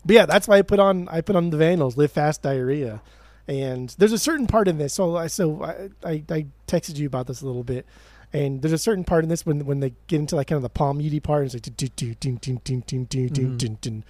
But 0.06 0.14
yeah, 0.14 0.26
that's 0.26 0.48
why 0.48 0.58
I 0.58 0.62
put 0.62 0.80
on 0.80 1.08
I 1.10 1.22
put 1.22 1.36
on 1.36 1.50
the 1.50 1.58
Vandals, 1.58 1.98
live 1.98 2.12
fast 2.12 2.42
diarrhea, 2.42 3.02
and 3.48 3.94
there's 3.98 4.14
a 4.14 4.18
certain 4.20 4.48
part 4.48 4.68
in 4.68 4.78
this. 4.78 4.94
So 4.94 5.18
I 5.18 5.28
so 5.28 5.64
I, 5.64 5.90
I, 6.04 6.24
I 6.30 6.46
texted 6.68 6.98
you 6.98 7.08
about 7.08 7.28
this 7.28 7.42
a 7.42 7.46
little 7.46 7.64
bit, 7.64 7.86
and 8.34 8.62
there's 8.62 8.74
a 8.74 8.78
certain 8.78 9.04
part 9.04 9.24
in 9.24 9.30
this 9.30 9.46
when 9.46 9.66
when 9.66 9.80
they 9.80 9.94
get 10.08 10.20
into 10.20 10.36
like 10.36 10.48
kind 10.48 10.58
of 10.58 10.64
the 10.64 10.70
palm 10.70 11.00
muty 11.00 11.22
part, 11.22 11.46
it's 11.46 11.54
like 11.54 11.64
do, 11.64 11.72
do, 11.72 11.88
do, 11.88 12.14
do, 12.14 12.38
do, 12.38 12.60
do, 12.64 12.82
do, 12.82 13.30
do, 13.30 13.56
do, 13.56 13.70
do. 13.70 14.04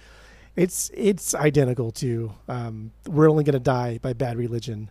it's 0.56 0.90
it's 0.94 1.34
identical 1.34 1.90
to 1.92 2.32
um, 2.48 2.92
"We're 3.06 3.30
Only 3.30 3.44
Gonna 3.44 3.60
Die" 3.60 3.98
by 4.02 4.12
Bad 4.12 4.36
Religion, 4.36 4.90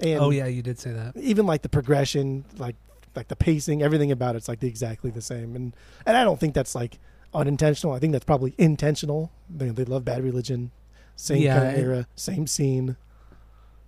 and 0.00 0.20
Oh 0.20 0.30
yeah, 0.30 0.46
you 0.46 0.62
did 0.62 0.78
say 0.78 0.92
that. 0.92 1.16
even 1.16 1.46
like 1.46 1.62
the 1.62 1.68
progression, 1.68 2.44
like 2.58 2.76
like 3.14 3.28
the 3.28 3.36
pacing, 3.36 3.82
everything 3.82 4.10
about 4.10 4.34
it's 4.34 4.48
like 4.48 4.60
the, 4.60 4.66
exactly 4.68 5.10
the 5.10 5.22
same. 5.22 5.54
And 5.54 5.74
and 6.04 6.16
I 6.16 6.24
don't 6.24 6.40
think 6.40 6.54
that's 6.54 6.74
like 6.74 6.98
unintentional. 7.32 7.92
I 7.92 7.98
think 8.00 8.12
that's 8.12 8.24
probably 8.24 8.54
intentional. 8.58 9.30
They, 9.48 9.68
they 9.68 9.84
love 9.84 10.04
Bad 10.04 10.22
Religion, 10.24 10.72
same 11.16 11.42
Yeah, 11.42 11.58
kind 11.60 11.76
of 11.76 11.78
era, 11.78 12.06
same 12.16 12.46
scene. 12.46 12.96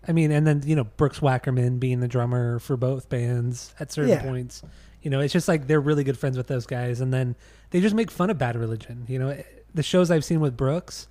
I 0.09 0.13
mean, 0.13 0.31
and 0.31 0.47
then 0.47 0.63
you 0.65 0.77
know 0.77 0.85
Brooks 0.85 1.21
Wackerman 1.21 1.81
being 1.81 2.01
the 2.01 2.09
drummer 2.09 2.59
for 2.59 2.77
both 2.77 3.09
bands 3.09 3.75
at 3.81 3.91
certain 3.93 4.11
Yeah. 4.11 4.23
points. 4.23 4.63
You 5.03 5.11
know, 5.11 5.21
it's 5.21 5.33
just 5.33 5.49
like 5.49 5.67
they're 5.67 5.81
really 5.81 6.05
good 6.05 6.19
friends 6.19 6.37
with 6.37 6.47
those 6.49 6.67
guys, 6.67 7.01
and 7.01 7.13
then 7.13 7.37
they 7.71 7.81
just 7.81 7.95
make 7.95 8.11
fun 8.11 8.31
of 8.31 8.39
Bad 8.39 8.57
Religion. 8.57 9.05
You 9.09 9.19
know, 9.19 9.43
the 9.75 9.83
shows 9.83 10.11
I've 10.11 10.25
seen 10.25 10.41
with 10.41 10.57
Brooks, 10.57 11.09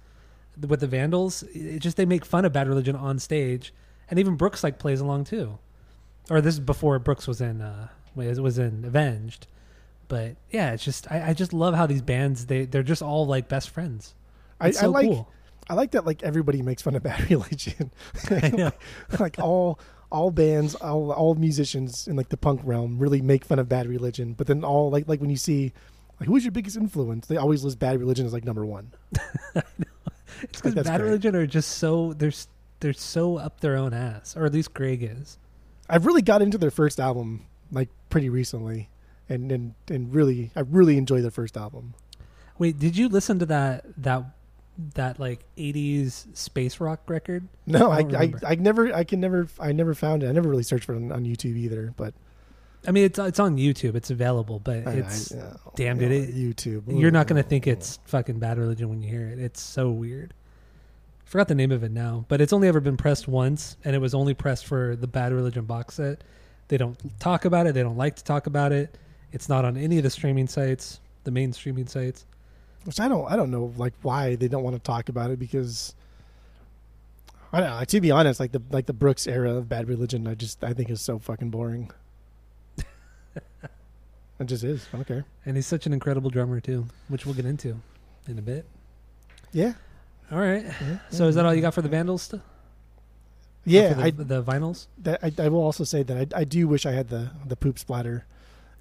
with 0.67 0.79
the 0.79 0.88
Vandals, 0.88 1.43
it 1.53 1.79
just 1.79 1.97
they 1.97 2.05
make 2.05 2.25
fun 2.25 2.45
of 2.45 2.53
Bad 2.53 2.67
Religion 2.67 2.95
on 2.95 3.19
stage, 3.19 3.73
and 4.10 4.19
even 4.19 4.36
Brooks 4.36 4.63
like 4.63 4.79
plays 4.79 4.99
along 5.01 5.25
too. 5.25 5.58
Or 6.29 6.41
this 6.41 6.55
is 6.55 6.60
before 6.60 6.97
Brooks 6.99 7.27
was 7.27 7.39
in 7.41 7.62
uh 7.62 7.88
was 8.15 8.58
in 8.58 8.84
Avenged, 8.86 9.47
but 10.08 10.36
yeah, 10.51 10.71
it's 10.73 10.84
just 10.84 11.10
I, 11.12 11.29
I 11.29 11.34
just 11.34 11.53
love 11.53 11.75
how 11.75 11.86
these 11.86 12.01
bands 12.01 12.47
they 12.47 12.65
they're 12.65 12.84
just 12.84 13.01
all 13.01 13.27
like 13.27 13.47
best 13.47 13.69
friends. 13.69 14.15
I, 14.60 14.71
so 14.71 14.86
I 14.86 14.88
like 14.88 15.05
cool. 15.08 15.29
I 15.69 15.73
like 15.73 15.91
that 15.91 16.06
like 16.06 16.23
everybody 16.23 16.62
makes 16.62 16.82
fun 16.82 16.95
of 16.95 17.04
Bad 17.04 17.30
Religion. 17.30 17.91
I 18.30 18.49
know. 18.54 18.71
like 19.19 19.39
all 19.39 19.80
all 20.12 20.32
bands, 20.32 20.75
all 20.75 21.12
all 21.12 21.36
musicians 21.36 22.08
in 22.08 22.15
like 22.15 22.30
the 22.30 22.38
punk 22.38 22.62
realm 22.63 22.99
really 22.99 23.21
make 23.21 23.43
fun 23.45 23.60
of 23.60 23.67
Bad 23.67 23.88
Religion. 23.88 24.34
But 24.34 24.47
then 24.47 24.63
all 24.63 24.89
like 24.91 25.08
like 25.08 25.21
when 25.21 25.30
you 25.30 25.38
see 25.38 25.73
like 26.19 26.30
who's 26.30 26.43
your 26.45 26.51
biggest 26.51 26.78
influence, 26.78 27.28
they 27.28 27.38
always 27.38 27.63
list 27.63 27.80
Bad 27.80 27.99
Religion 27.99 28.25
as 28.25 28.34
like 28.34 28.45
number 28.45 28.65
one. 28.65 28.91
It's 30.41 30.60
because 30.60 30.73
that's 30.75 30.89
Bad 30.89 30.99
great. 30.99 31.08
Religion 31.08 31.36
are 31.36 31.47
just 31.47 31.78
so 31.78 32.13
they're 32.13 32.34
they're 32.82 32.93
so 32.93 33.38
up 33.38 33.62
their 33.62 33.78
own 33.78 33.93
ass, 33.93 34.36
or 34.36 34.45
at 34.45 34.54
least 34.54 34.73
Greg 34.73 35.01
is. 35.01 35.38
I've 35.89 36.06
really 36.06 36.21
got 36.21 36.41
into 36.41 36.58
their 36.58 36.71
first 36.71 36.99
album 36.99 37.45
like 37.71 37.89
pretty 38.10 38.30
recently, 38.30 38.89
and 39.30 39.51
and 39.51 39.75
and 39.89 40.13
really 40.13 40.51
I 40.56 40.62
really 40.62 40.97
enjoy 40.97 41.21
their 41.21 41.32
first 41.32 41.56
album. 41.56 41.93
Wait, 42.58 42.78
did 42.80 42.97
you 42.97 43.08
listen 43.08 43.39
to 43.39 43.45
that 43.45 43.86
that 43.97 44.25
that 44.96 45.20
like 45.20 45.44
'80s 45.58 46.36
space 46.36 46.80
rock 46.80 47.02
record? 47.10 47.48
No, 47.66 47.92
I 47.92 48.00
I 48.00 48.22
I. 48.22 48.34
I 48.52 48.56
never 48.56 48.94
I 48.94 49.04
can 49.04 49.20
never 49.20 49.48
I 49.60 49.72
never 49.72 49.94
found 49.94 50.24
it. 50.24 50.28
I 50.30 50.32
never 50.32 50.50
really 50.50 50.64
searched 50.64 50.86
for 50.86 50.94
it 50.94 50.98
on, 50.98 51.12
on 51.12 51.24
YouTube 51.26 51.56
either. 51.58 51.94
But 51.96 52.14
I 52.88 52.92
mean, 52.92 53.06
it's 53.06 53.18
it's 53.18 53.40
on 53.40 53.58
YouTube. 53.58 53.96
It's 53.96 54.12
available, 54.12 54.60
but 54.60 54.88
I- 54.88 54.92
it's 54.94 55.34
I, 55.34 55.58
damn, 55.76 56.00
yeah, 56.00 56.10
it- 56.10 56.36
YouTube. 56.36 56.84
you're 57.00 57.12
not 57.12 57.28
gonna 57.28 57.44
think 57.44 57.68
it's 57.68 58.00
fucking 58.06 58.40
Bad 58.40 58.58
Religion 58.58 58.90
when 58.90 59.02
you 59.02 59.10
hear 59.10 59.28
it. 59.28 59.40
It's 59.40 59.62
so 59.62 59.90
weird. 59.92 60.34
Forgot 61.26 61.48
the 61.48 61.56
name 61.56 61.72
of 61.72 61.84
it 61.84 61.92
now, 61.92 62.26
but 62.28 62.40
it's 62.40 62.54
only 62.54 62.68
ever 62.68 62.80
been 62.80 62.98
pressed 62.98 63.28
once, 63.28 63.78
and 63.84 63.96
it 63.96 64.00
was 64.00 64.14
only 64.14 64.34
pressed 64.36 64.68
for 64.68 64.96
the 64.96 65.08
Bad 65.08 65.34
Religion 65.34 65.66
box 65.66 65.96
set. 65.96 66.24
They 66.68 66.78
don't 66.78 66.98
talk 67.20 67.46
about 67.46 67.66
it. 67.68 67.74
They 67.74 67.82
don't 67.82 67.98
like 67.98 68.16
to 68.18 68.24
talk 68.24 68.46
about 68.48 68.72
it. 68.72 68.98
It's 69.32 69.50
not 69.50 69.66
on 69.66 69.76
any 69.78 69.98
of 69.98 70.04
the 70.04 70.10
streaming 70.12 70.48
sites, 70.48 71.00
the 71.24 71.32
main 71.32 71.52
streaming 71.52 71.88
sites. 71.88 72.26
Which 72.86 73.00
I 73.00 73.08
don't 73.08 73.30
I 73.30 73.36
don't 73.36 73.52
know 73.52 73.74
like 73.78 73.93
why 74.02 74.36
they 74.36 74.48
don't 74.48 74.63
want 74.63 74.76
to 74.76 74.82
talk 74.82 75.10
about 75.10 75.30
it 75.32 75.38
because 75.39 75.93
I 77.54 77.60
don't 77.60 77.69
know. 77.69 77.84
To 77.84 78.02
be 78.02 78.12
honest, 78.12 78.39
like 78.39 78.52
the 78.52 78.62
like 78.71 78.86
the 78.86 78.93
Brooks 78.93 79.28
era 79.28 79.54
of 79.56 79.67
Bad 79.69 79.88
Religion, 79.88 80.28
I 80.28 80.36
just 80.36 80.63
I 80.63 80.74
think 80.74 80.89
is 80.89 81.02
so 81.02 81.19
fucking 81.19 81.50
boring. 81.52 81.91
it 84.39 84.45
just 84.45 84.63
is. 84.63 84.88
I 84.93 84.98
don't 84.98 85.08
care. 85.08 85.26
And 85.45 85.56
he's 85.56 85.67
such 85.67 85.86
an 85.86 85.93
incredible 85.93 86.30
drummer 86.30 86.60
too, 86.60 86.86
which 87.08 87.26
we'll 87.26 87.36
get 87.36 87.45
into 87.45 87.80
in 88.28 88.38
a 88.38 88.41
bit. 88.41 88.65
Yeah. 89.52 89.74
All 90.32 90.39
right. 90.39 90.63
yeah, 90.63 90.98
So 91.12 91.28
is 91.28 91.36
that 91.36 91.45
all 91.45 91.54
you 91.54 91.62
got 91.62 91.74
for 91.74 91.82
the 91.84 91.89
Vandals? 91.89 92.24
St- 92.24 92.41
Yeah, 93.63 93.93
for 93.93 94.02
I, 94.02 94.10
the, 94.12 94.24
the 94.24 94.43
vinyls. 94.43 94.88
that, 95.04 95.19
I 95.24 95.32
I 95.45 95.50
will 95.50 95.62
also 95.63 95.84
say 95.84 96.04
that 96.04 96.34
I, 96.34 96.41
I 96.41 96.43
do 96.43 96.67
wish 96.67 96.86
I 96.86 96.91
had 96.91 97.10
the 97.10 97.32
the 97.48 97.56
poop 97.56 97.80
splatter 97.80 98.26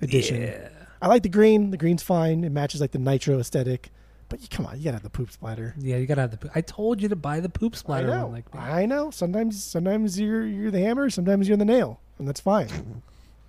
edition. 0.00 0.42
Yeah. 0.42 0.68
I 1.04 1.06
like 1.06 1.22
the 1.22 1.28
green. 1.28 1.70
The 1.70 1.76
green's 1.76 2.02
fine. 2.02 2.44
It 2.44 2.50
matches 2.50 2.80
like 2.80 2.92
the 2.92 2.98
nitro 2.98 3.38
aesthetic. 3.38 3.90
But 4.30 4.40
you, 4.40 4.48
come 4.48 4.64
on, 4.64 4.78
you 4.78 4.84
gotta 4.84 4.94
have 4.94 5.02
the 5.02 5.10
poop 5.10 5.30
splatter. 5.30 5.74
Yeah, 5.78 5.98
you 5.98 6.06
gotta 6.06 6.22
have 6.22 6.30
the. 6.30 6.38
Poop. 6.38 6.52
I 6.54 6.62
told 6.62 7.02
you 7.02 7.10
to 7.10 7.16
buy 7.16 7.40
the 7.40 7.50
poop 7.50 7.76
splatter 7.76 8.10
I 8.10 8.16
know. 8.16 8.26
one. 8.28 8.32
Like. 8.32 8.46
I 8.54 8.86
know. 8.86 9.10
Sometimes 9.10 9.62
sometimes 9.62 10.18
you're 10.18 10.46
you're 10.46 10.70
the 10.70 10.80
hammer. 10.80 11.10
Sometimes 11.10 11.46
you're 11.46 11.58
the 11.58 11.66
nail, 11.66 12.00
and 12.18 12.26
that's 12.26 12.40
fine. 12.40 13.02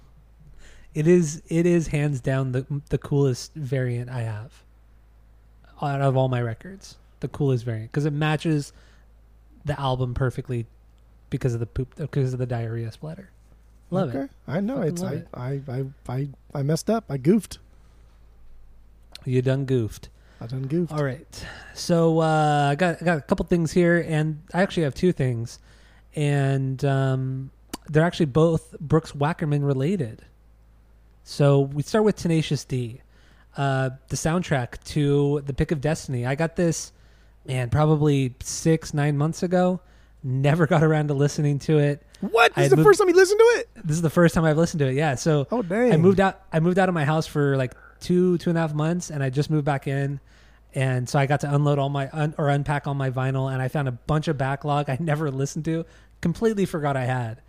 it 0.93 1.07
is. 1.07 1.41
It 1.47 1.65
is 1.65 1.87
hands 1.87 2.19
down 2.19 2.51
the 2.51 2.65
the 2.89 2.97
coolest 2.97 3.53
variant 3.53 4.09
I 4.09 4.23
have 4.23 4.61
out 5.81 6.01
of 6.01 6.17
all 6.17 6.27
my 6.27 6.41
records. 6.41 6.97
The 7.21 7.29
coolest 7.29 7.63
variant 7.63 7.89
because 7.89 8.05
it 8.05 8.11
matches 8.11 8.73
the 9.63 9.79
album 9.79 10.13
perfectly 10.13 10.65
because 11.29 11.53
of 11.53 11.61
the 11.61 11.67
poop 11.67 11.95
because 11.95 12.33
of 12.33 12.39
the 12.39 12.45
diarrhea 12.45 12.91
splatter. 12.91 13.29
Love 13.91 14.09
okay. 14.09 14.25
it. 14.25 14.29
I 14.47 14.59
know. 14.59 14.77
Fucking 14.77 14.89
it's 14.89 15.03
I, 15.03 15.13
it. 15.13 15.27
I 15.33 15.61
I 15.67 15.83
I 16.07 16.27
I 16.53 16.63
messed 16.63 16.89
up. 16.89 17.05
I 17.09 17.17
goofed. 17.17 17.59
You 19.25 19.41
done 19.41 19.65
goofed. 19.65 20.09
I 20.41 20.47
done 20.47 20.67
goofed. 20.67 20.91
All 20.91 21.03
right. 21.03 21.45
So 21.73 22.19
uh, 22.19 22.69
I 22.71 22.75
got 22.75 23.01
I 23.01 23.05
got 23.05 23.17
a 23.17 23.21
couple 23.21 23.45
things 23.45 23.71
here, 23.71 24.03
and 24.07 24.41
I 24.53 24.61
actually 24.61 24.83
have 24.83 24.95
two 24.95 25.11
things, 25.11 25.59
and 26.15 26.83
um, 26.83 27.51
they're 27.89 28.03
actually 28.03 28.27
both 28.27 28.77
Brooks 28.79 29.13
Wackerman 29.13 29.65
related. 29.65 30.23
So 31.23 31.61
we 31.61 31.81
start 31.81 32.05
with 32.05 32.15
Tenacious 32.15 32.63
D, 32.65 33.01
uh, 33.57 33.91
the 34.09 34.15
soundtrack 34.15 34.83
to 34.85 35.41
The 35.45 35.53
Pick 35.53 35.71
of 35.71 35.81
Destiny. 35.81 36.25
I 36.25 36.35
got 36.35 36.55
this, 36.55 36.91
man, 37.47 37.69
probably 37.69 38.35
six 38.41 38.93
nine 38.93 39.17
months 39.17 39.41
ago. 39.41 39.79
Never 40.27 40.65
got 40.65 40.81
around 40.83 41.09
to 41.09 41.13
listening 41.13 41.59
to 41.59 41.77
it. 41.77 42.01
What? 42.19 42.51
I 42.55 42.61
This 42.61 42.65
is 42.65 42.69
the 42.71 42.75
moved- 42.77 42.87
first 42.87 42.99
time 42.99 43.09
you 43.09 43.15
listened 43.15 43.37
to 43.39 43.59
it? 43.59 43.69
This 43.83 43.95
is 43.95 44.01
the 44.01 44.09
first 44.09 44.33
time 44.33 44.43
I've 44.43 44.57
listened 44.57 44.79
to 44.79 44.87
it. 44.87 44.95
Yeah. 44.95 45.13
So 45.13 45.45
Oh 45.51 45.61
dang! 45.61 45.93
I 45.93 45.97
moved 45.97 46.19
out. 46.19 46.41
I 46.51 46.59
moved 46.59 46.79
out 46.79 46.89
of 46.89 46.95
my 46.95 47.05
house 47.05 47.27
for 47.27 47.55
like 47.57 47.73
two 47.99 48.39
two 48.39 48.49
and 48.49 48.57
a 48.57 48.61
half 48.61 48.73
months, 48.73 49.11
and 49.11 49.21
I 49.21 49.29
just 49.29 49.51
moved 49.51 49.65
back 49.65 49.85
in, 49.87 50.19
and 50.73 51.07
so 51.07 51.19
I 51.19 51.27
got 51.27 51.41
to 51.41 51.53
unload 51.53 51.77
all 51.77 51.89
my 51.89 52.09
un, 52.11 52.33
or 52.39 52.49
unpack 52.49 52.87
all 52.87 52.95
my 52.95 53.11
vinyl, 53.11 53.53
and 53.53 53.61
I 53.61 53.67
found 53.67 53.87
a 53.87 53.91
bunch 53.91 54.27
of 54.27 54.35
backlog 54.35 54.89
I 54.89 54.97
never 54.99 55.29
listened 55.29 55.65
to. 55.65 55.85
Completely 56.21 56.65
forgot 56.65 56.97
I 56.97 57.05
had. 57.05 57.41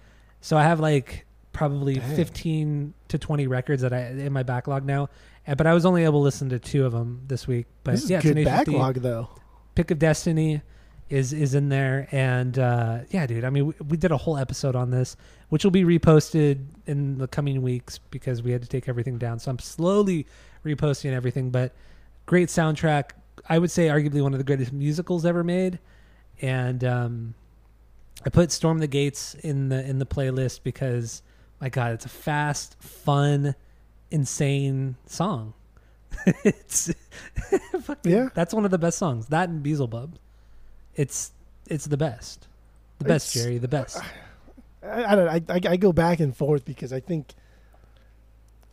So 0.43 0.59
I 0.59 0.65
have 0.65 0.79
like 0.79 1.25
probably 1.55 1.95
Dang. 1.95 2.15
fifteen 2.15 2.93
to 3.09 3.17
twenty 3.17 3.47
records 3.47 3.81
that 3.81 3.95
I 3.95 4.09
in 4.09 4.35
my 4.35 4.43
backlog 4.43 4.85
now, 4.85 5.09
but 5.57 5.67
I 5.67 5.73
was 5.73 5.87
only 5.87 6.05
able 6.05 6.21
to 6.21 6.25
listen 6.25 6.51
to 6.51 6.59
two 6.59 6.85
of 6.85 6.93
them 6.93 7.23
this 7.27 7.47
week. 7.49 7.69
But 7.85 7.93
This 7.93 8.05
is 8.05 8.11
yeah, 8.11 8.21
good 8.21 8.45
backlog 8.45 8.97
though. 8.97 9.31
Pick 9.75 9.91
of 9.91 9.99
Destiny 9.99 10.61
is 11.09 11.33
is 11.33 11.55
in 11.55 11.69
there, 11.69 12.09
and 12.11 12.59
uh, 12.59 12.99
yeah, 13.11 13.27
dude. 13.27 13.45
I 13.45 13.51
mean, 13.51 13.67
we, 13.67 13.75
we 13.89 13.97
did 13.97 14.11
a 14.11 14.17
whole 14.17 14.37
episode 14.37 14.75
on 14.75 14.91
this, 14.91 15.17
which 15.51 15.63
will 15.65 15.71
be 15.71 15.85
reposted 15.85 16.65
in 16.87 17.19
the 17.19 17.29
coming 17.29 17.63
weeks 17.63 17.99
because 17.99 18.43
we 18.43 18.51
had 18.53 18.63
to 18.63 18.69
take 18.69 18.89
everything 18.89 19.17
down. 19.19 19.39
So 19.39 19.51
I'm 19.51 19.59
slowly 19.59 20.27
reposting 20.65 21.13
everything, 21.13 21.51
but 21.51 21.73
great 22.27 22.49
soundtrack. 22.49 23.11
I 23.49 23.59
would 23.59 23.71
say 23.71 23.87
arguably 23.89 24.21
one 24.23 24.33
of 24.35 24.39
the 24.39 24.45
greatest 24.45 24.73
musicals 24.73 25.25
ever 25.25 25.45
made, 25.45 25.79
and 26.43 26.83
um, 26.83 27.35
I 28.25 28.31
put 28.31 28.51
Storm 28.51 28.79
the 28.79 28.89
Gates 28.89 29.35
in 29.35 29.69
the 29.69 29.89
in 29.89 29.99
the 30.01 30.07
playlist 30.07 30.65
because 30.65 31.23
my 31.61 31.69
God, 31.69 31.93
it's 31.93 32.05
a 32.05 32.09
fast, 32.09 32.77
fun, 32.83 33.55
insane 34.11 34.97
song. 35.07 35.55
it's 36.45 36.93
fucking- 37.83 38.11
Yeah. 38.13 38.29
that's 38.35 38.53
one 38.53 38.65
of 38.65 38.71
the 38.71 38.79
best 38.79 38.99
songs. 38.99 39.27
That 39.29 39.49
and 39.49 39.63
Beelzebub. 39.63 40.19
It's 40.97 41.31
it's 41.69 41.87
the 41.87 41.97
best. 41.97 42.49
The 42.99 43.05
best, 43.05 43.35
It's- 43.37 43.45
Jerry. 43.45 43.59
The 43.59 43.69
best. 43.69 44.01
I, 44.83 45.05
I 45.05 45.15
don't. 45.15 45.29
I, 45.29 45.55
I 45.55 45.61
I 45.73 45.77
go 45.77 45.93
back 45.93 46.21
and 46.21 46.37
forth 46.37 46.65
because 46.65 46.93
I 46.93 47.01
think, 47.01 47.35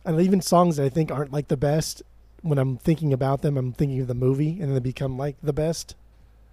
and 0.04 0.20
even 0.20 0.40
songs 0.40 0.76
that 0.76 0.84
I 0.84 0.88
think 0.88 1.10
aren't 1.10 1.32
like 1.32 1.48
the 1.48 1.56
best. 1.56 2.02
When 2.42 2.58
I'm 2.58 2.76
thinking 2.76 3.12
about 3.14 3.40
them, 3.40 3.56
I'm 3.56 3.72
thinking 3.72 4.00
of 4.00 4.06
the 4.06 4.14
movie, 4.14 4.50
and 4.60 4.62
then 4.64 4.74
they 4.74 4.80
become 4.80 5.16
like 5.16 5.36
the 5.42 5.52
best 5.54 5.94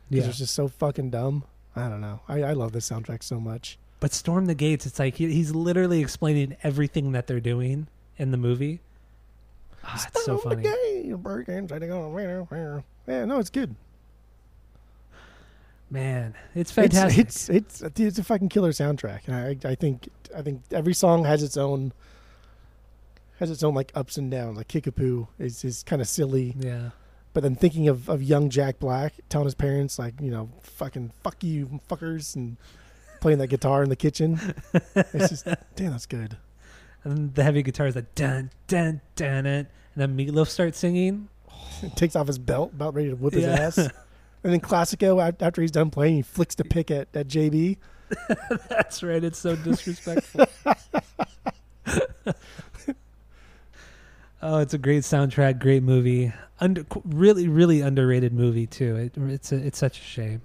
because 0.10 0.24
Yeah. 0.26 0.30
it's 0.30 0.38
just 0.40 0.54
so 0.54 0.68
fucking 0.70 1.10
dumb. 1.10 1.44
I 1.76 1.90
don't 1.90 2.00
know. 2.02 2.22
I, 2.30 2.44
I 2.44 2.54
love 2.54 2.72
this 2.72 2.90
soundtrack 2.90 3.24
so 3.24 3.40
much. 3.42 3.78
But 4.00 4.14
Storm 4.14 4.46
the 4.46 4.56
Gates, 4.56 4.86
it's 4.86 5.00
like 5.00 5.16
he, 5.16 5.32
he's 5.34 5.52
literally 5.54 6.00
explaining 6.02 6.56
everything 6.64 7.12
that 7.12 7.28
they're 7.28 7.40
doing 7.42 7.88
in 8.18 8.32
the 8.32 8.38
movie. 8.38 8.80
Ah, 9.84 10.02
it's 10.08 10.26
so 10.26 10.36
the 10.38 10.42
funny. 10.42 10.64
the. 10.64 10.70
Yeah, 13.08 13.26
no, 13.26 13.40
it's 13.40 13.50
good. 13.50 13.76
Man, 15.91 16.34
it's 16.56 16.69
It's 16.69 16.71
fantastic. 16.71 17.19
it's 17.19 17.49
it's 17.49 17.82
it's 17.82 18.17
a 18.17 18.23
fucking 18.23 18.47
killer 18.49 18.71
soundtrack, 18.71 19.27
and 19.27 19.36
I 19.36 19.69
I 19.69 19.75
think 19.75 20.08
I 20.36 20.41
think 20.41 20.62
every 20.71 20.93
song 20.93 21.25
has 21.25 21.43
its 21.43 21.58
own 21.58 21.91
has 23.39 23.51
its 23.51 23.62
own 23.62 23.73
like 23.75 23.91
ups 23.93 24.17
and 24.17 24.32
downs. 24.32 24.56
Like 24.58 24.69
Kickapoo 24.69 25.27
is 25.38 25.65
is 25.65 25.84
kind 25.84 26.01
of 26.01 26.08
silly, 26.08 26.56
yeah. 26.58 26.91
but 27.34 27.43
then 27.43 27.56
thinking 27.56 27.89
of 27.89 28.08
of 28.10 28.23
young 28.23 28.49
Jack 28.49 28.80
Black 28.80 29.15
telling 29.27 29.45
his 29.45 29.54
parents 29.56 29.99
like 29.99 30.13
you 30.21 30.32
know 30.32 30.49
fucking 30.62 31.12
fuck 31.23 31.43
you 31.43 31.82
fuckers 31.89 32.38
and 32.38 32.56
playing 33.19 33.39
that 33.39 33.47
guitar 33.47 33.84
in 33.84 33.89
the 33.89 33.95
kitchen. 33.97 34.39
It's 34.95 35.30
just 35.30 35.45
damn, 35.75 35.91
that's 35.91 36.06
good. 36.06 36.38
And 37.04 37.36
the 37.36 37.43
heavy 37.43 37.63
guitar 37.63 37.88
is 37.88 37.95
like 37.95 38.15
dun 38.15 38.49
dun 38.67 39.01
dun 39.17 39.45
it, 39.45 39.67
and 39.93 40.15
then 40.15 40.15
Meatloaf 40.15 40.47
starts 40.47 40.77
singing. 40.80 41.27
takes 41.95 42.15
off 42.15 42.27
his 42.27 42.38
belt, 42.39 42.71
about 42.73 42.93
ready 42.95 43.10
to 43.10 43.15
whip 43.17 43.34
his 43.34 43.43
Yeah. 43.43 43.60
ass. 43.60 43.89
And 44.43 44.54
then 44.54 44.60
Classico, 44.60 45.36
after 45.39 45.62
he's 45.62 45.71
done 45.71 45.91
playing, 45.91 46.15
he 46.15 46.21
flicks 46.21 46.56
the 46.56 46.63
pick 46.63 46.89
at, 46.89 47.08
at 47.13 47.27
JB. 47.27 47.77
That's 48.69 49.04
right. 49.04 49.23
It's 49.23 49.39
so 49.39 49.56
disrespectful. 49.63 50.45
oh, 54.41 54.60
it's 54.60 54.73
a 54.73 54.77
great 54.77 55.04
soundtrack, 55.04 55.60
great 55.60 55.84
movie. 55.84 56.34
Under 56.60 56.86
really, 57.06 57.47
really 57.47 57.82
underrated 57.82 58.34
movie 58.34 58.67
too. 58.67 58.95
It, 58.95 59.17
it's 59.17 59.51
a, 59.51 59.58
it's 59.58 59.77
such 59.77 59.99
a 59.99 60.04
shame. 60.04 60.41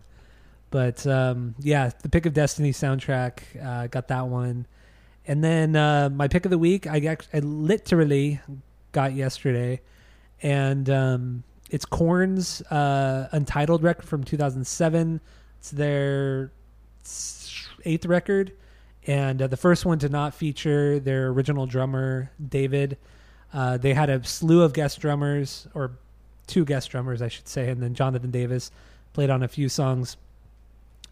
But 0.71 1.07
um, 1.07 1.55
yeah, 1.61 1.91
the 2.03 2.09
pick 2.09 2.27
of 2.27 2.35
destiny 2.35 2.73
soundtrack 2.73 3.41
uh, 3.65 3.87
got 3.87 4.09
that 4.09 4.27
one, 4.27 4.67
and 5.27 5.43
then 5.43 5.77
uh, 5.77 6.11
my 6.11 6.29
pick 6.29 6.45
of 6.45 6.51
the 6.51 6.59
week 6.59 6.87
I, 6.87 7.17
I 7.33 7.39
literally 7.39 8.41
got 8.93 9.15
yesterday, 9.15 9.81
and 10.43 10.91
um, 10.91 11.45
it's 11.71 11.85
Korn's 11.85 12.63
uh, 12.63 13.29
Untitled 13.33 13.83
record 13.83 14.07
from 14.07 14.25
2007. 14.25 15.21
It's 15.59 15.71
their 15.71 16.53
eighth 17.85 18.07
record, 18.07 18.53
and 19.07 19.43
uh, 19.43 19.47
the 19.47 19.57
first 19.57 19.85
one 19.85 19.99
to 20.01 20.09
not 20.09 20.35
feature 20.35 21.01
their 21.01 21.29
original 21.29 21.67
drummer 21.67 22.31
David. 22.49 22.99
Uh, 23.53 23.77
they 23.77 23.95
had 23.95 24.11
a 24.11 24.23
slew 24.25 24.63
of 24.63 24.73
guest 24.73 25.01
drummers, 25.01 25.67
or 25.75 25.93
two 26.47 26.65
guest 26.65 26.91
drummers, 26.91 27.23
I 27.23 27.29
should 27.29 27.49
say, 27.49 27.69
and 27.69 27.83
then 27.83 27.95
Jonathan 27.95 28.31
Davis 28.31 28.71
played 29.13 29.31
on 29.31 29.43
a 29.43 29.49
few 29.49 29.69
songs. 29.69 30.17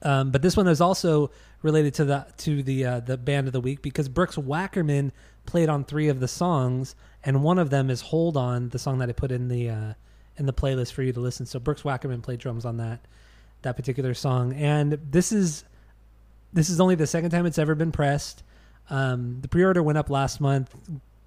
Um, 0.03 0.31
but 0.31 0.43
this 0.43 0.57
one 0.57 0.69
is 0.69 0.81
also 0.81 1.31
related 1.63 1.95
to 1.95 2.05
the 2.05 2.27
to 2.39 2.63
the 2.63 2.85
uh, 2.85 3.01
the 3.01 3.17
band 3.17 3.47
of 3.47 3.53
the 3.53 3.61
week 3.61 3.81
because 3.81 4.09
Brooks 4.09 4.37
Wackerman 4.37 5.13
played 5.47 5.69
on 5.69 5.85
three 5.85 6.09
of 6.09 6.21
the 6.21 6.29
songs, 6.29 6.95
and 7.25 7.43
one 7.43 7.59
of 7.59 7.71
them 7.71 7.91
is 7.91 8.03
"Hold 8.03 8.37
On," 8.37 8.69
the 8.69 8.79
song 8.79 8.99
that 8.99 9.09
I 9.09 9.13
put 9.13 9.33
in 9.33 9.49
the 9.49 9.71
uh, 9.71 9.95
in 10.37 10.47
the 10.47 10.53
playlist 10.53 10.93
for 10.93 11.03
you 11.03 11.13
to 11.13 11.21
listen. 11.21 11.47
So 11.47 11.59
Brooks 11.59 11.83
Wackerman 11.83 12.23
played 12.23 12.41
drums 12.41 12.65
on 12.65 12.79
that 12.79 13.01
that 13.63 13.77
particular 13.77 14.13
song, 14.13 14.53
and 14.55 14.99
this 15.11 15.33
is 15.33 15.65
this 16.53 16.69
is 16.69 16.81
only 16.81 16.95
the 16.95 17.07
second 17.07 17.31
time 17.31 17.47
it's 17.47 17.59
ever 17.59 17.75
been 17.75 17.93
pressed. 17.93 18.43
Um, 18.91 19.39
the 19.41 19.49
pre-order 19.49 19.83
went 19.83 19.99
up 19.99 20.11
last 20.11 20.41
month, 20.41 20.75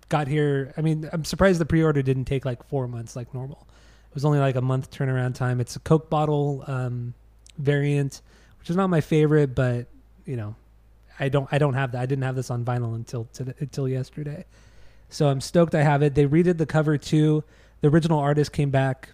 got 0.09 0.27
here. 0.27 0.73
I 0.77 0.81
mean, 0.81 1.09
I'm 1.11 1.25
surprised 1.25 1.59
the 1.59 1.65
pre-order 1.65 2.01
didn't 2.01 2.25
take 2.25 2.45
like 2.45 2.63
four 2.67 2.87
months 2.87 3.15
like 3.15 3.33
normal. 3.33 3.67
It 4.09 4.15
was 4.15 4.25
only 4.25 4.39
like 4.39 4.55
a 4.55 4.61
month 4.61 4.91
turnaround 4.91 5.35
time. 5.35 5.59
It's 5.59 5.75
a 5.75 5.79
Coke 5.79 6.09
bottle 6.09 6.63
um, 6.67 7.13
variant, 7.57 8.21
which 8.59 8.69
is 8.69 8.75
not 8.75 8.89
my 8.89 9.01
favorite, 9.01 9.55
but 9.55 9.87
you 10.25 10.35
know, 10.35 10.55
I 11.19 11.29
don't 11.29 11.47
I 11.51 11.57
don't 11.57 11.73
have 11.73 11.91
that. 11.93 12.01
I 12.01 12.05
didn't 12.05 12.23
have 12.23 12.35
this 12.35 12.51
on 12.51 12.63
vinyl 12.63 12.95
until 12.95 13.25
today, 13.33 13.53
until 13.59 13.87
yesterday. 13.87 14.45
So 15.09 15.29
I'm 15.29 15.41
stoked 15.41 15.73
I 15.73 15.83
have 15.83 16.03
it. 16.03 16.15
They 16.15 16.25
redid 16.25 16.57
the 16.57 16.65
cover 16.65 16.97
too. 16.97 17.43
The 17.81 17.89
original 17.89 18.19
artist 18.19 18.51
came 18.51 18.69
back, 18.69 19.09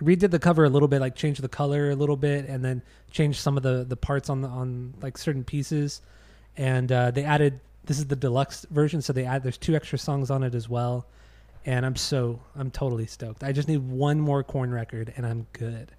redid 0.00 0.30
the 0.30 0.38
cover 0.38 0.64
a 0.64 0.70
little 0.70 0.88
bit, 0.88 1.00
like 1.00 1.14
changed 1.14 1.42
the 1.42 1.48
color 1.48 1.90
a 1.90 1.94
little 1.94 2.16
bit, 2.16 2.46
and 2.46 2.64
then 2.64 2.82
changed 3.10 3.40
some 3.40 3.56
of 3.56 3.62
the 3.62 3.84
the 3.84 3.96
parts 3.96 4.30
on 4.30 4.40
the 4.40 4.48
on 4.48 4.94
like 5.02 5.18
certain 5.18 5.44
pieces. 5.44 6.00
And 6.56 6.90
uh, 6.90 7.10
they 7.10 7.24
added 7.24 7.60
this 7.84 7.98
is 7.98 8.06
the 8.06 8.16
deluxe 8.16 8.66
version, 8.70 9.02
so 9.02 9.12
they 9.12 9.24
add 9.24 9.42
there's 9.42 9.58
two 9.58 9.74
extra 9.74 9.98
songs 9.98 10.30
on 10.30 10.42
it 10.42 10.54
as 10.54 10.68
well. 10.68 11.06
And 11.66 11.84
I'm 11.86 11.96
so 11.96 12.40
I'm 12.56 12.70
totally 12.70 13.06
stoked. 13.06 13.42
I 13.42 13.52
just 13.52 13.68
need 13.68 13.78
one 13.78 14.20
more 14.20 14.42
Korn 14.42 14.72
record 14.72 15.12
and 15.16 15.26
I'm 15.26 15.46
good. 15.52 15.92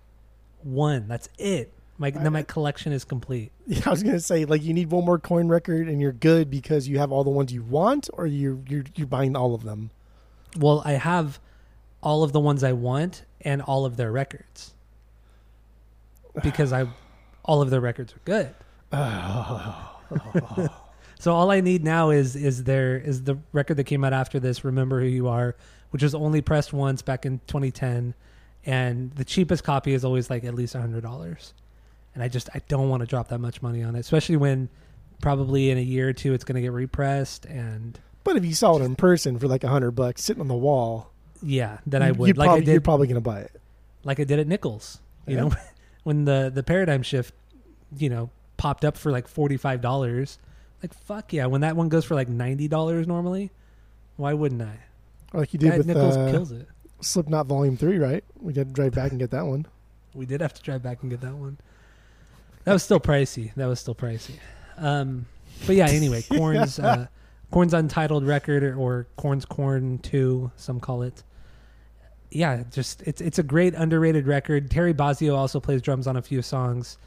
One, 0.63 1.07
that's 1.07 1.29
it. 1.37 1.71
My 1.97 2.11
then 2.11 2.33
my 2.33 2.43
collection 2.43 2.91
is 2.91 3.03
complete. 3.03 3.51
Yeah, 3.67 3.81
I 3.87 3.89
was 3.89 4.03
gonna 4.03 4.19
say 4.19 4.45
like 4.45 4.63
you 4.63 4.73
need 4.73 4.91
one 4.91 5.05
more 5.05 5.17
Korn 5.17 5.47
record 5.47 5.87
and 5.87 5.99
you're 5.99 6.11
good 6.11 6.51
because 6.51 6.87
you 6.87 6.99
have 6.99 7.11
all 7.11 7.23
the 7.23 7.31
ones 7.31 7.51
you 7.51 7.63
want, 7.63 8.09
or 8.13 8.27
you're 8.27 8.59
you're 8.67 8.83
you're 8.95 9.07
buying 9.07 9.35
all 9.35 9.55
of 9.55 9.63
them. 9.63 9.89
Well, 10.57 10.81
I 10.85 10.93
have 10.93 11.39
all 12.05 12.23
of 12.23 12.31
the 12.31 12.39
ones 12.39 12.63
I 12.63 12.71
want 12.71 13.23
and 13.41 13.61
all 13.61 13.83
of 13.85 13.97
their 13.97 14.11
records. 14.11 14.73
Because 16.41 16.71
I 16.71 16.87
all 17.43 17.61
of 17.61 17.69
their 17.69 17.81
records 17.81 18.13
are 18.13 18.21
good. 18.23 18.53
so 21.19 21.33
all 21.33 21.51
I 21.51 21.61
need 21.61 21.83
now 21.83 22.11
is 22.11 22.35
is 22.35 22.63
there 22.65 22.97
is 22.97 23.23
the 23.23 23.37
record 23.51 23.77
that 23.77 23.85
came 23.85 24.03
out 24.03 24.13
after 24.13 24.39
this, 24.39 24.63
"Remember 24.63 25.01
Who 25.01 25.07
You 25.07 25.27
Are," 25.27 25.55
which 25.89 26.03
was 26.03 26.13
only 26.13 26.41
pressed 26.41 26.71
once 26.71 27.01
back 27.01 27.25
in 27.25 27.39
2010, 27.47 28.13
and 28.65 29.11
the 29.13 29.25
cheapest 29.25 29.63
copy 29.63 29.93
is 29.93 30.05
always 30.05 30.29
like 30.29 30.43
at 30.43 30.53
least 30.53 30.73
hundred 30.73 31.01
dollars, 31.01 31.53
and 32.13 32.21
I 32.21 32.27
just 32.27 32.49
I 32.53 32.61
don't 32.67 32.89
want 32.89 33.01
to 33.01 33.07
drop 33.07 33.29
that 33.29 33.39
much 33.39 33.61
money 33.61 33.81
on 33.81 33.95
it, 33.95 33.99
especially 33.99 34.37
when 34.37 34.69
probably 35.21 35.71
in 35.71 35.77
a 35.77 35.81
year 35.81 36.09
or 36.09 36.13
two 36.13 36.33
it's 36.33 36.43
going 36.43 36.55
to 36.55 36.61
get 36.61 36.73
repressed 36.73 37.45
and 37.45 37.97
But 38.25 38.35
if 38.35 38.43
you 38.43 38.53
saw 38.53 38.77
it 38.77 38.83
in 38.83 38.97
person 38.97 39.39
for 39.39 39.47
like 39.47 39.63
a 39.63 39.69
hundred 39.69 39.91
bucks 39.91 40.21
sitting 40.21 40.41
on 40.41 40.49
the 40.49 40.53
wall, 40.53 41.09
yeah, 41.45 41.77
then 41.85 42.01
I 42.01 42.11
would 42.11 42.27
you'd 42.27 42.37
like 42.37 42.47
probably, 42.47 42.61
I 42.63 42.65
did 42.65 42.71
You're 42.73 42.81
probably 42.81 43.07
gonna 43.07 43.21
buy 43.21 43.39
it. 43.41 43.51
like 44.03 44.19
I 44.19 44.23
did 44.23 44.39
at 44.39 44.47
Nichols. 44.47 44.99
You 45.27 45.35
Yeah. 45.35 45.41
know, 45.43 45.51
when 46.03 46.25
the 46.25 46.51
the 46.53 46.63
paradigm 46.63 47.03
shift, 47.03 47.33
you 47.97 48.09
know, 48.09 48.29
popped 48.57 48.83
up 48.83 48.97
for 48.97 49.11
like 49.11 49.27
forty 49.27 49.57
five 49.57 49.81
dollars. 49.81 50.39
Like 50.83 50.93
fuck 50.93 51.31
yeah! 51.33 51.45
When 51.45 51.61
that 51.61 51.75
one 51.75 51.89
goes 51.89 52.05
for 52.05 52.15
like 52.15 52.27
ninety 52.27 52.67
dollars 52.67 53.07
normally, 53.07 53.51
why 54.17 54.33
wouldn't 54.33 54.61
I? 54.61 54.79
Like 55.33 55.53
you 55.53 55.59
did 55.59 55.71
That 55.71 55.77
with 55.79 55.87
Nichols 55.87 56.17
uh, 56.17 56.31
kills 56.31 56.51
it. 56.51 56.67
Slipknot 57.01 57.45
Volume 57.47 57.77
Three, 57.77 57.97
right? 57.97 58.23
We 58.39 58.53
got 58.53 58.67
to 58.67 58.71
drive 58.73 58.93
back 58.93 59.11
and 59.11 59.19
get 59.19 59.31
that 59.31 59.45
one. 59.45 59.65
We 60.13 60.25
did 60.25 60.41
have 60.41 60.53
to 60.53 60.61
drive 60.61 60.81
back 60.83 61.01
and 61.01 61.09
get 61.11 61.21
that 61.21 61.35
one. 61.35 61.57
That 62.63 62.73
was 62.73 62.83
still 62.83 62.99
pricey. 62.99 63.53
That 63.55 63.65
was 63.67 63.79
still 63.79 63.93
pricey. 63.95 64.35
Um, 64.77 65.25
but 65.67 65.75
yeah, 65.75 65.87
anyway, 65.87 66.21
Korn's 66.29 66.79
uh, 66.79 67.07
Korn's 67.51 67.73
untitled 67.73 68.25
record 68.25 68.63
or, 68.63 68.75
or 68.75 69.07
Korn's 69.17 69.45
Korn 69.45 69.97
Two, 69.99 70.51
some 70.55 70.79
call 70.79 71.01
it. 71.03 71.23
Yeah, 72.31 72.63
just 72.71 73.01
it's 73.03 73.21
it's 73.21 73.39
a 73.39 73.43
great 73.43 73.73
underrated 73.73 74.27
record. 74.27 74.69
Terry 74.69 74.93
Bozzio 74.93 75.35
also 75.35 75.59
plays 75.59 75.81
drums 75.81 76.07
on 76.07 76.17
a 76.17 76.21
few 76.21 76.41
songs, 76.41 76.97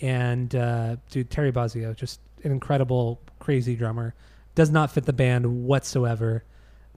and 0.00 0.54
uh, 0.54 0.96
dude, 1.10 1.30
Terry 1.30 1.52
Bozzio, 1.52 1.96
just 1.96 2.20
an 2.44 2.52
incredible, 2.52 3.20
crazy 3.38 3.74
drummer. 3.74 4.14
Does 4.54 4.70
not 4.70 4.90
fit 4.90 5.04
the 5.04 5.12
band 5.12 5.64
whatsoever, 5.64 6.44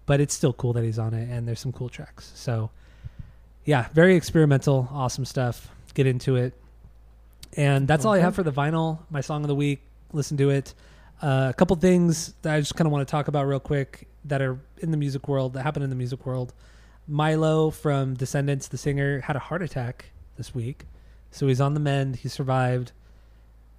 but 0.06 0.20
it's 0.20 0.34
still 0.34 0.54
cool 0.54 0.74
that 0.74 0.84
he's 0.84 1.00
on 1.00 1.14
it, 1.14 1.30
and 1.30 1.48
there's 1.48 1.60
some 1.60 1.72
cool 1.72 1.90
tracks. 1.90 2.32
So, 2.36 2.72
yeah, 3.66 3.88
very 3.94 4.16
experimental, 4.16 4.88
awesome 4.92 5.26
stuff. 5.26 5.70
Get 5.94 6.08
into 6.08 6.36
it. 6.36 6.54
And 7.58 7.88
that's 7.88 8.06
all 8.06 8.14
I 8.14 8.20
have 8.20 8.34
for 8.36 8.44
the 8.44 8.52
vinyl. 8.52 9.00
My 9.10 9.22
song 9.22 9.44
of 9.44 9.48
the 9.48 9.56
week. 9.56 9.82
Listen 10.14 10.38
to 10.38 10.50
it. 10.50 10.74
Uh, 11.22 11.48
a 11.50 11.54
couple 11.54 11.76
things 11.76 12.34
that 12.42 12.56
I 12.56 12.60
just 12.60 12.76
kind 12.76 12.88
of 12.88 12.92
want 12.92 13.08
to 13.08 13.12
talk 13.12 13.28
about 13.28 13.46
real 13.46 13.60
quick 13.60 14.08
that 14.26 14.42
are 14.42 14.60
in 14.80 14.92
the 14.92 14.98
music 14.98 15.28
world 15.28 15.54
that 15.54 15.64
happen 15.64 15.84
in 15.84 15.90
the 15.90 15.96
music 15.96 16.26
world. 16.26 16.54
Milo 17.12 17.70
from 17.72 18.14
Descendents, 18.16 18.70
the 18.70 18.78
singer, 18.78 19.20
had 19.20 19.36
a 19.36 19.40
heart 19.40 19.62
attack 19.62 20.06
this 20.38 20.56
week, 20.56 20.86
so 21.30 21.46
he's 21.48 21.60
on 21.60 21.74
the 21.74 21.80
mend. 21.82 22.16
He 22.16 22.30
survived, 22.30 22.94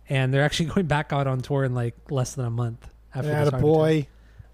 and 0.09 0.33
they're 0.35 0.45
actually 0.45 0.67
going 0.75 0.87
back 0.87 1.13
out 1.13 1.27
on 1.27 1.41
tour 1.41 1.65
in 1.65 1.75
like 1.75 1.95
less 2.11 2.35
than 2.35 2.45
a 2.45 2.51
month 2.51 2.87
after 3.15 3.31
Yeah, 3.31 3.45
this 3.45 3.55
a 3.55 3.57
boy. 3.57 3.91
attack. 4.01 4.09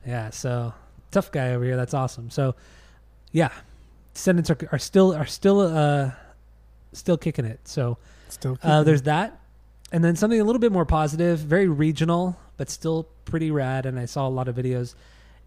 Yeah, 0.07 0.31
so 0.31 0.73
tough 1.11 1.33
guy 1.33 1.55
over 1.55 1.65
here. 1.65 1.77
That's 1.77 1.93
awesome. 1.93 2.31
So, 2.31 2.55
yeah, 3.33 3.51
Descendents 4.15 4.49
are, 4.51 4.59
are 4.73 4.79
still 4.79 5.13
are 5.15 5.27
still 5.27 5.61
uh 5.61 6.13
still 6.93 7.19
kicking 7.19 7.45
it. 7.45 7.61
So 7.65 7.99
Still, 8.29 8.59
uh, 8.63 8.83
there's 8.85 9.03
that, 9.03 9.41
and 9.91 10.05
then 10.05 10.15
something 10.15 10.41
a 10.41 10.45
little 10.45 10.61
bit 10.61 10.71
more 10.71 10.85
positive, 10.87 11.41
very 11.41 11.67
regional, 11.67 12.39
but 12.57 12.71
still 12.71 13.09
pretty 13.25 13.51
rad. 13.51 13.87
And 13.87 13.99
I 13.99 14.05
saw 14.05 14.29
a 14.29 14.31
lot 14.31 14.47
of 14.49 14.55
videos. 14.55 14.95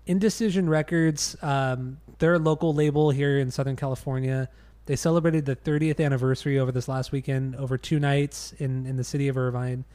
Indecision 0.05 0.69
Records, 0.69 1.35
um, 1.41 1.97
they're 2.19 2.35
a 2.35 2.39
local 2.39 2.73
label 2.73 3.11
here 3.11 3.39
in 3.39 3.51
Southern 3.51 3.75
California. 3.75 4.49
They 4.85 4.95
celebrated 4.95 5.45
the 5.45 5.55
30th 5.55 6.03
anniversary 6.03 6.59
over 6.59 6.71
this 6.71 6.87
last 6.87 7.11
weekend, 7.11 7.55
over 7.55 7.77
two 7.77 7.99
nights 7.99 8.53
in 8.57 8.85
in 8.85 8.97
the 8.97 9.03
city 9.03 9.27
of 9.27 9.37
Irvine, 9.37 9.85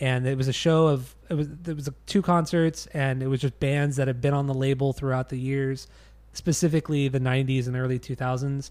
and 0.00 0.26
it 0.26 0.36
was 0.36 0.48
a 0.48 0.52
show 0.52 0.88
of 0.88 1.14
it 1.28 1.34
was 1.34 1.48
there 1.48 1.74
was 1.74 1.88
two 2.06 2.22
concerts, 2.22 2.86
and 2.88 3.22
it 3.22 3.28
was 3.28 3.40
just 3.40 3.60
bands 3.60 3.96
that 3.96 4.08
have 4.08 4.20
been 4.20 4.34
on 4.34 4.46
the 4.46 4.54
label 4.54 4.92
throughout 4.92 5.28
the 5.28 5.38
years, 5.38 5.86
specifically 6.32 7.08
the 7.08 7.20
90s 7.20 7.66
and 7.66 7.76
early 7.76 7.98
2000s 7.98 8.70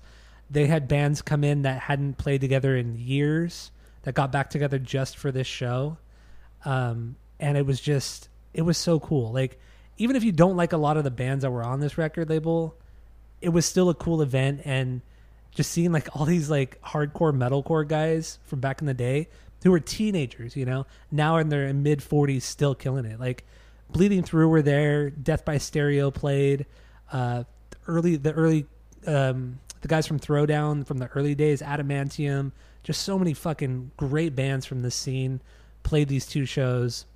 they 0.52 0.68
had 0.68 0.88
bands 0.88 1.22
come 1.22 1.44
in 1.46 1.62
that 1.62 1.80
hadn't 1.84 2.18
played 2.18 2.42
together 2.42 2.76
in 2.76 3.00
years 3.00 3.72
that 4.04 4.14
got 4.14 4.32
back 4.32 4.50
together 4.50 4.78
just 4.78 5.18
for 5.18 5.32
this 5.32 5.48
show. 5.48 5.98
Um, 6.66 7.16
and 7.40 7.58
it 7.58 7.66
was 7.66 7.80
just 7.80 8.28
it 8.54 8.64
was 8.64 8.78
so 8.78 9.00
cool. 9.00 9.32
Like 9.32 9.60
even 10.02 10.16
if 10.16 10.24
you 10.24 10.32
don't 10.32 10.58
like 10.58 10.74
a 10.74 10.78
lot 10.78 10.98
of 10.98 11.04
the 11.04 11.12
bands 11.12 11.44
that 11.44 11.52
were 11.52 11.64
on 11.64 11.80
this 11.80 11.98
record 11.98 12.30
label 12.30 12.76
it 13.42 13.50
was 13.50 13.66
still 13.66 13.90
a 13.90 13.96
cool 13.96 14.22
event. 14.22 14.62
And 14.64 15.02
just 15.54 15.72
seeing 15.72 15.92
like 15.92 16.08
all 16.16 16.26
these 16.26 16.50
like 16.50 16.82
hardcore 16.82 17.36
metalcore 17.36 17.86
guys 17.86 18.40
from 18.46 18.62
back 18.62 18.80
in 18.80 18.88
the 18.88 18.94
day 18.94 19.28
who 19.64 19.72
were 19.72 19.82
teenagers 19.82 20.56
you 20.56 20.66
know 20.66 20.86
now 21.12 21.38
in 21.38 21.50
their 21.50 21.72
mid 21.74 22.00
40s 22.00 22.44
still 22.44 22.74
killing 22.74 23.06
it. 23.06 23.20
Like 23.20 23.46
bleeding 23.90 24.24
through 24.24 24.48
were 24.48 24.62
there 24.62 25.10
death 25.10 25.44
by 25.44 25.58
stereo 25.58 26.10
played 26.10 26.66
uh 27.12 27.44
early 27.88 28.16
the 28.16 28.32
early 28.32 28.66
um 29.06 29.60
the 29.82 29.88
guys 29.88 30.06
from 30.06 30.20
Throwdown 30.20 30.86
from 30.86 31.00
the 31.00 31.08
early 31.08 31.34
days, 31.34 31.64
Adamantium, 31.64 32.52
just 32.84 33.02
so 33.02 33.18
many 33.18 33.34
fucking 33.34 33.90
great 33.98 34.36
bands 34.36 34.64
from 34.64 34.84
this 34.84 34.94
scene 34.94 35.42
played 35.82 36.08
these 36.08 36.28
two 36.28 36.46
shows, 36.46 37.08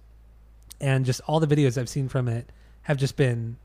and 0.81 1.05
just 1.05 1.21
all 1.27 1.39
the 1.39 1.45
videos 1.45 1.77
I've 1.77 1.87
seen 1.87 2.09
from 2.09 2.27
it 2.27 2.49
have 2.85 2.97
just 2.97 3.15
been 3.15 3.57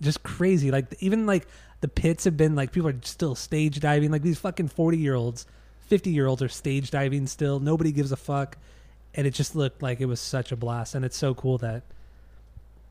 just 0.00 0.22
crazy. 0.22 0.70
Like 0.70 0.94
even 1.00 1.26
like 1.26 1.46
the 1.80 1.88
pits 1.88 2.24
have 2.24 2.36
been 2.36 2.54
like 2.56 2.72
people 2.72 2.88
are 2.88 2.96
still 3.02 3.34
stage 3.34 3.78
diving. 3.80 4.10
Like 4.10 4.22
these 4.22 4.38
fucking 4.38 4.68
forty 4.68 4.98
year 4.98 5.14
olds, 5.14 5.46
fifty 5.80 6.10
year 6.10 6.26
olds 6.26 6.42
are 6.42 6.48
stage 6.48 6.90
diving 6.90 7.26
still. 7.26 7.60
Nobody 7.60 7.92
gives 7.92 8.10
a 8.12 8.16
fuck, 8.16 8.56
and 9.14 9.26
it 9.26 9.34
just 9.34 9.54
looked 9.54 9.82
like 9.82 10.00
it 10.00 10.06
was 10.06 10.20
such 10.20 10.50
a 10.52 10.56
blast. 10.56 10.94
And 10.94 11.04
it's 11.04 11.16
so 11.16 11.34
cool 11.34 11.58
that 11.58 11.82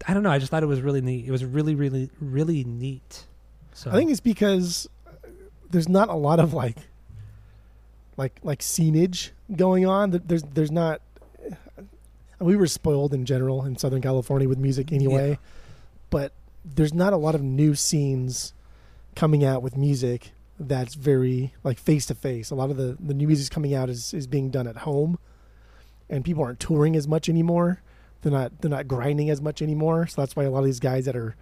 I 0.08 0.14
don't 0.14 0.24
know. 0.24 0.32
I 0.32 0.40
just 0.40 0.52
thought 0.52 0.64
it 0.64 0.68
was 0.68 0.82
really 0.82 1.02
neat. 1.02 1.26
It 1.26 1.32
was 1.32 1.44
really, 1.44 1.76
really, 1.76 2.10
really 2.20 2.64
neat. 2.64 3.26
So 3.74 3.90
I 3.92 3.94
think 3.96 4.12
it's 4.12 4.20
because 4.20 4.88
there's 5.70 5.90
not 5.90 6.10
a 6.10 6.16
lot 6.16 6.40
of 6.40 6.54
like, 6.54 6.78
like 8.16 8.40
like 8.44 8.62
scenage 8.62 9.32
going 9.56 9.86
on. 9.86 10.12
There's 10.26 10.44
there's 10.44 10.72
not. 10.72 11.02
We 12.40 12.56
were 12.56 12.68
spoiled 12.68 13.14
in 13.14 13.26
general 13.26 13.66
in 13.66 13.78
Southern 13.78 14.02
California 14.02 14.48
with 14.48 14.60
music 14.60 14.92
anyway, 14.92 15.32
Yeah. 15.32 15.36
But 16.10 16.34
there's 16.64 16.94
not 16.94 17.14
a 17.14 17.18
lot 17.18 17.36
of 17.36 17.42
new 17.42 17.76
scenes 17.76 18.54
coming 19.16 19.44
out 19.44 19.62
with 19.62 19.76
music 19.76 20.32
that's 20.60 20.96
very 20.96 21.54
like 21.64 21.80
face 21.80 22.06
to 22.08 22.16
face. 22.16 22.52
A 22.52 22.56
lot 22.56 22.70
of 22.70 22.78
the 22.78 22.98
the 23.00 23.14
new 23.14 23.28
music's 23.28 23.50
coming 23.50 23.74
out 23.74 23.90
is 23.90 24.14
is 24.14 24.28
being 24.28 24.50
done 24.50 24.68
at 24.68 24.78
home, 24.78 25.20
and 26.10 26.26
people 26.26 26.44
aren't 26.44 26.60
touring 26.60 26.96
as 26.96 27.08
much 27.08 27.30
anymore. 27.30 27.82
They're 28.22 28.32
not 28.32 28.62
they're 28.62 28.72
not 28.72 28.88
grinding 28.88 29.30
as 29.30 29.42
much 29.42 29.62
anymore. 29.62 30.08
So 30.08 30.22
that's 30.22 30.36
why 30.36 30.44
a 30.44 30.50
lot 30.50 30.60
of 30.60 30.66
these 30.66 30.80
guys 30.80 31.06
that 31.06 31.16
are 31.16 31.36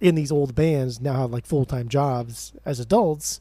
in 0.00 0.14
these 0.14 0.32
old 0.32 0.54
bands 0.54 1.00
now 1.00 1.14
have 1.14 1.30
like 1.30 1.46
full 1.46 1.64
time 1.64 1.88
jobs 1.88 2.52
as 2.64 2.80
adults 2.80 3.40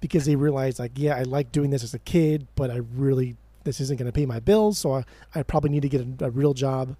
because 0.00 0.26
they 0.26 0.36
realize 0.36 0.78
like 0.78 0.92
yeah 0.96 1.16
I 1.16 1.22
like 1.22 1.52
doing 1.52 1.70
this 1.70 1.84
as 1.84 1.94
a 1.94 1.98
kid, 1.98 2.46
but 2.56 2.70
I 2.70 2.76
really 2.76 3.36
this 3.64 3.80
isn't 3.80 3.98
going 3.98 4.06
to 4.06 4.12
pay 4.12 4.26
my 4.26 4.40
bills, 4.40 4.78
so 4.78 4.94
I, 4.94 5.04
I 5.34 5.42
probably 5.42 5.70
need 5.70 5.82
to 5.82 5.88
get 5.88 6.00
a, 6.00 6.26
a 6.26 6.30
real 6.30 6.54
job. 6.54 6.96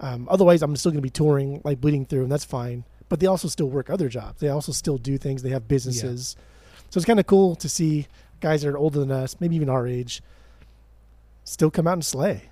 Um, 0.00 0.28
otherwise, 0.30 0.62
I'm 0.62 0.76
still 0.76 0.92
going 0.92 1.00
to 1.00 1.02
be 1.02 1.10
touring 1.10 1.60
like 1.64 1.80
bleeding 1.80 2.06
through, 2.06 2.22
and 2.22 2.32
that's 2.32 2.44
fine. 2.44 2.84
But 3.08 3.20
they 3.20 3.26
also 3.26 3.48
still 3.48 3.68
work 3.68 3.88
other 3.88 4.08
jobs. 4.08 4.40
They 4.40 4.48
also 4.48 4.72
still 4.72 4.98
do 4.98 5.16
things. 5.18 5.42
They 5.42 5.50
have 5.50 5.66
businesses, 5.66 6.36
so 6.90 6.98
it's 6.98 7.06
kind 7.06 7.20
of 7.20 7.26
cool 7.26 7.54
to 7.56 7.68
see 7.68 8.06
guys 8.40 8.62
that 8.62 8.70
are 8.70 8.78
older 8.78 9.00
than 9.00 9.10
us, 9.10 9.36
maybe 9.40 9.56
even 9.56 9.68
our 9.68 9.86
age, 9.86 10.22
still 11.44 11.70
come 11.70 11.86
out 11.86 11.94
and 11.94 12.04
slay. 12.04 12.50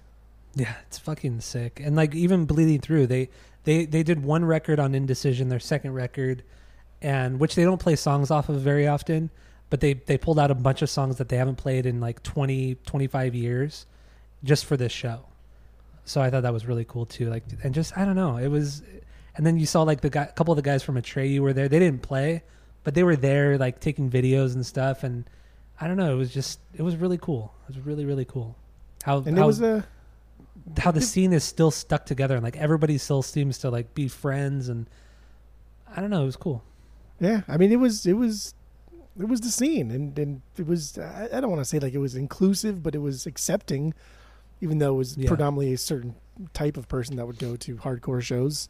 Yeah, 0.55 0.75
it's 0.87 0.99
fucking 0.99 1.41
sick. 1.41 1.81
And 1.83 1.97
like 1.97 2.15
even 2.15 2.47
bleeding 2.47 2.81
through, 2.81 3.07
they 3.07 3.29
they 3.65 3.85
they 3.85 4.03
did 4.03 4.23
one 4.23 4.45
record 4.45 4.81
on 4.81 4.95
Indecision, 4.95 5.49
their 5.49 5.61
second 5.61 5.93
record, 5.93 6.43
and 7.03 7.39
which 7.39 7.55
they 7.55 7.65
don't 7.65 7.81
play 7.81 7.97
songs 7.97 8.31
off 8.31 8.49
of 8.49 8.61
very 8.61 8.87
often, 8.87 9.31
but 9.69 9.81
they 9.81 9.95
they 9.95 10.17
pulled 10.17 10.39
out 10.39 10.51
a 10.51 10.55
bunch 10.55 10.83
of 10.83 10.89
songs 10.89 11.17
that 11.17 11.29
they 11.29 11.37
haven't 11.37 11.57
played 11.57 11.85
in 11.85 12.01
like 12.01 12.23
20 12.23 12.77
25 12.87 13.35
years 13.35 13.87
just 14.45 14.65
for 14.65 14.77
this 14.77 14.93
show. 14.93 15.27
So 16.07 16.23
I 16.23 16.31
thought 16.31 16.43
that 16.45 16.53
was 16.53 16.67
really 16.67 16.85
cool 16.87 17.05
too. 17.05 17.29
Like 17.29 17.45
and 17.63 17.75
just 17.75 17.97
I 17.99 18.05
don't 18.05 18.17
know, 18.17 18.39
it 18.39 18.49
was 18.49 18.83
and 19.37 19.45
then 19.45 19.59
you 19.59 19.67
saw 19.67 19.83
like 19.83 20.01
the 20.01 20.09
guy, 20.09 20.23
a 20.25 20.33
couple 20.33 20.53
of 20.53 20.57
the 20.57 20.63
guys 20.63 20.83
from 20.83 20.97
Atreyu 20.97 21.41
were 21.41 21.53
there. 21.53 21.69
They 21.69 21.79
didn't 21.79 22.03
play, 22.03 22.43
but 22.85 22.95
they 22.95 23.03
were 23.03 23.17
there 23.17 23.59
like 23.59 23.81
taking 23.81 24.11
videos 24.11 24.55
and 24.55 24.65
stuff 24.65 25.05
and 25.05 25.29
I 25.79 25.87
don't 25.87 25.99
know, 25.99 26.13
it 26.13 26.17
was 26.17 26.33
just 26.33 26.61
it 26.75 26.83
was 26.83 26.97
really 26.97 27.19
cool. 27.19 27.53
It 27.69 27.77
was 27.77 27.85
really 27.85 28.07
really 28.07 28.25
cool. 28.25 28.57
How 29.03 29.19
And 29.19 29.37
how, 29.37 29.45
it 29.45 29.47
was 29.47 29.61
a 29.61 29.87
how 30.79 30.91
the 30.91 31.03
scene 31.03 31.33
is 31.35 31.45
still 31.45 31.71
stuck 31.71 32.07
together 32.07 32.35
and 32.35 32.43
like 32.43 32.57
everybody 32.57 32.97
still 32.97 33.23
seems 33.23 33.59
to 33.59 33.71
like 33.71 33.95
be 33.95 34.09
friends 34.09 34.69
and 34.69 34.89
I 35.95 36.01
don't 36.01 36.11
know, 36.11 36.23
it 36.23 36.27
was 36.27 36.37
cool. 36.37 36.65
Yeah, 37.21 37.43
I 37.49 37.57
mean, 37.57 37.73
it 37.73 37.77
was 37.77 38.07
it 38.07 38.15
was 38.15 38.55
it 39.19 39.29
was 39.29 39.41
the 39.41 39.51
scene, 39.51 39.91
and 39.91 40.19
and 40.19 40.43
it 40.59 40.67
was 40.67 40.99
I, 40.99 41.29
I 41.33 41.41
don't 41.41 41.51
want 41.51 41.61
to 41.61 41.65
say 41.65 41.79
like 41.79 41.95
it 41.95 41.99
was 41.99 42.15
inclusive, 42.15 42.83
but 42.83 42.95
it 42.95 42.99
was 42.99 43.27
accepting, 43.27 43.95
even 44.61 44.79
though 44.79 44.95
it 44.95 44.99
was 44.99 45.17
Yeah. 45.17 45.29
predominantly 45.29 45.73
a 45.73 45.79
certain 45.79 46.15
type 46.53 46.77
of 46.77 46.89
person 46.89 47.17
that 47.17 47.27
would 47.27 47.39
go 47.39 47.57
to 47.57 47.77
hardcore 47.77 48.23
shows. 48.23 48.69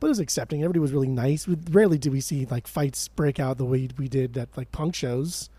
But 0.00 0.06
it 0.06 0.10
was 0.10 0.18
accepting. 0.20 0.60
Everybody 0.62 0.78
was 0.80 0.92
really 0.92 1.08
nice. 1.08 1.46
We, 1.48 1.56
rarely 1.70 1.98
did 1.98 2.12
we 2.12 2.20
see 2.20 2.46
like 2.46 2.66
fights 2.66 3.08
break 3.08 3.40
out 3.40 3.58
the 3.58 3.64
way 3.64 3.88
we 3.98 4.08
did 4.08 4.36
at 4.38 4.48
like 4.56 4.70
punk 4.70 4.94
shows 4.94 5.50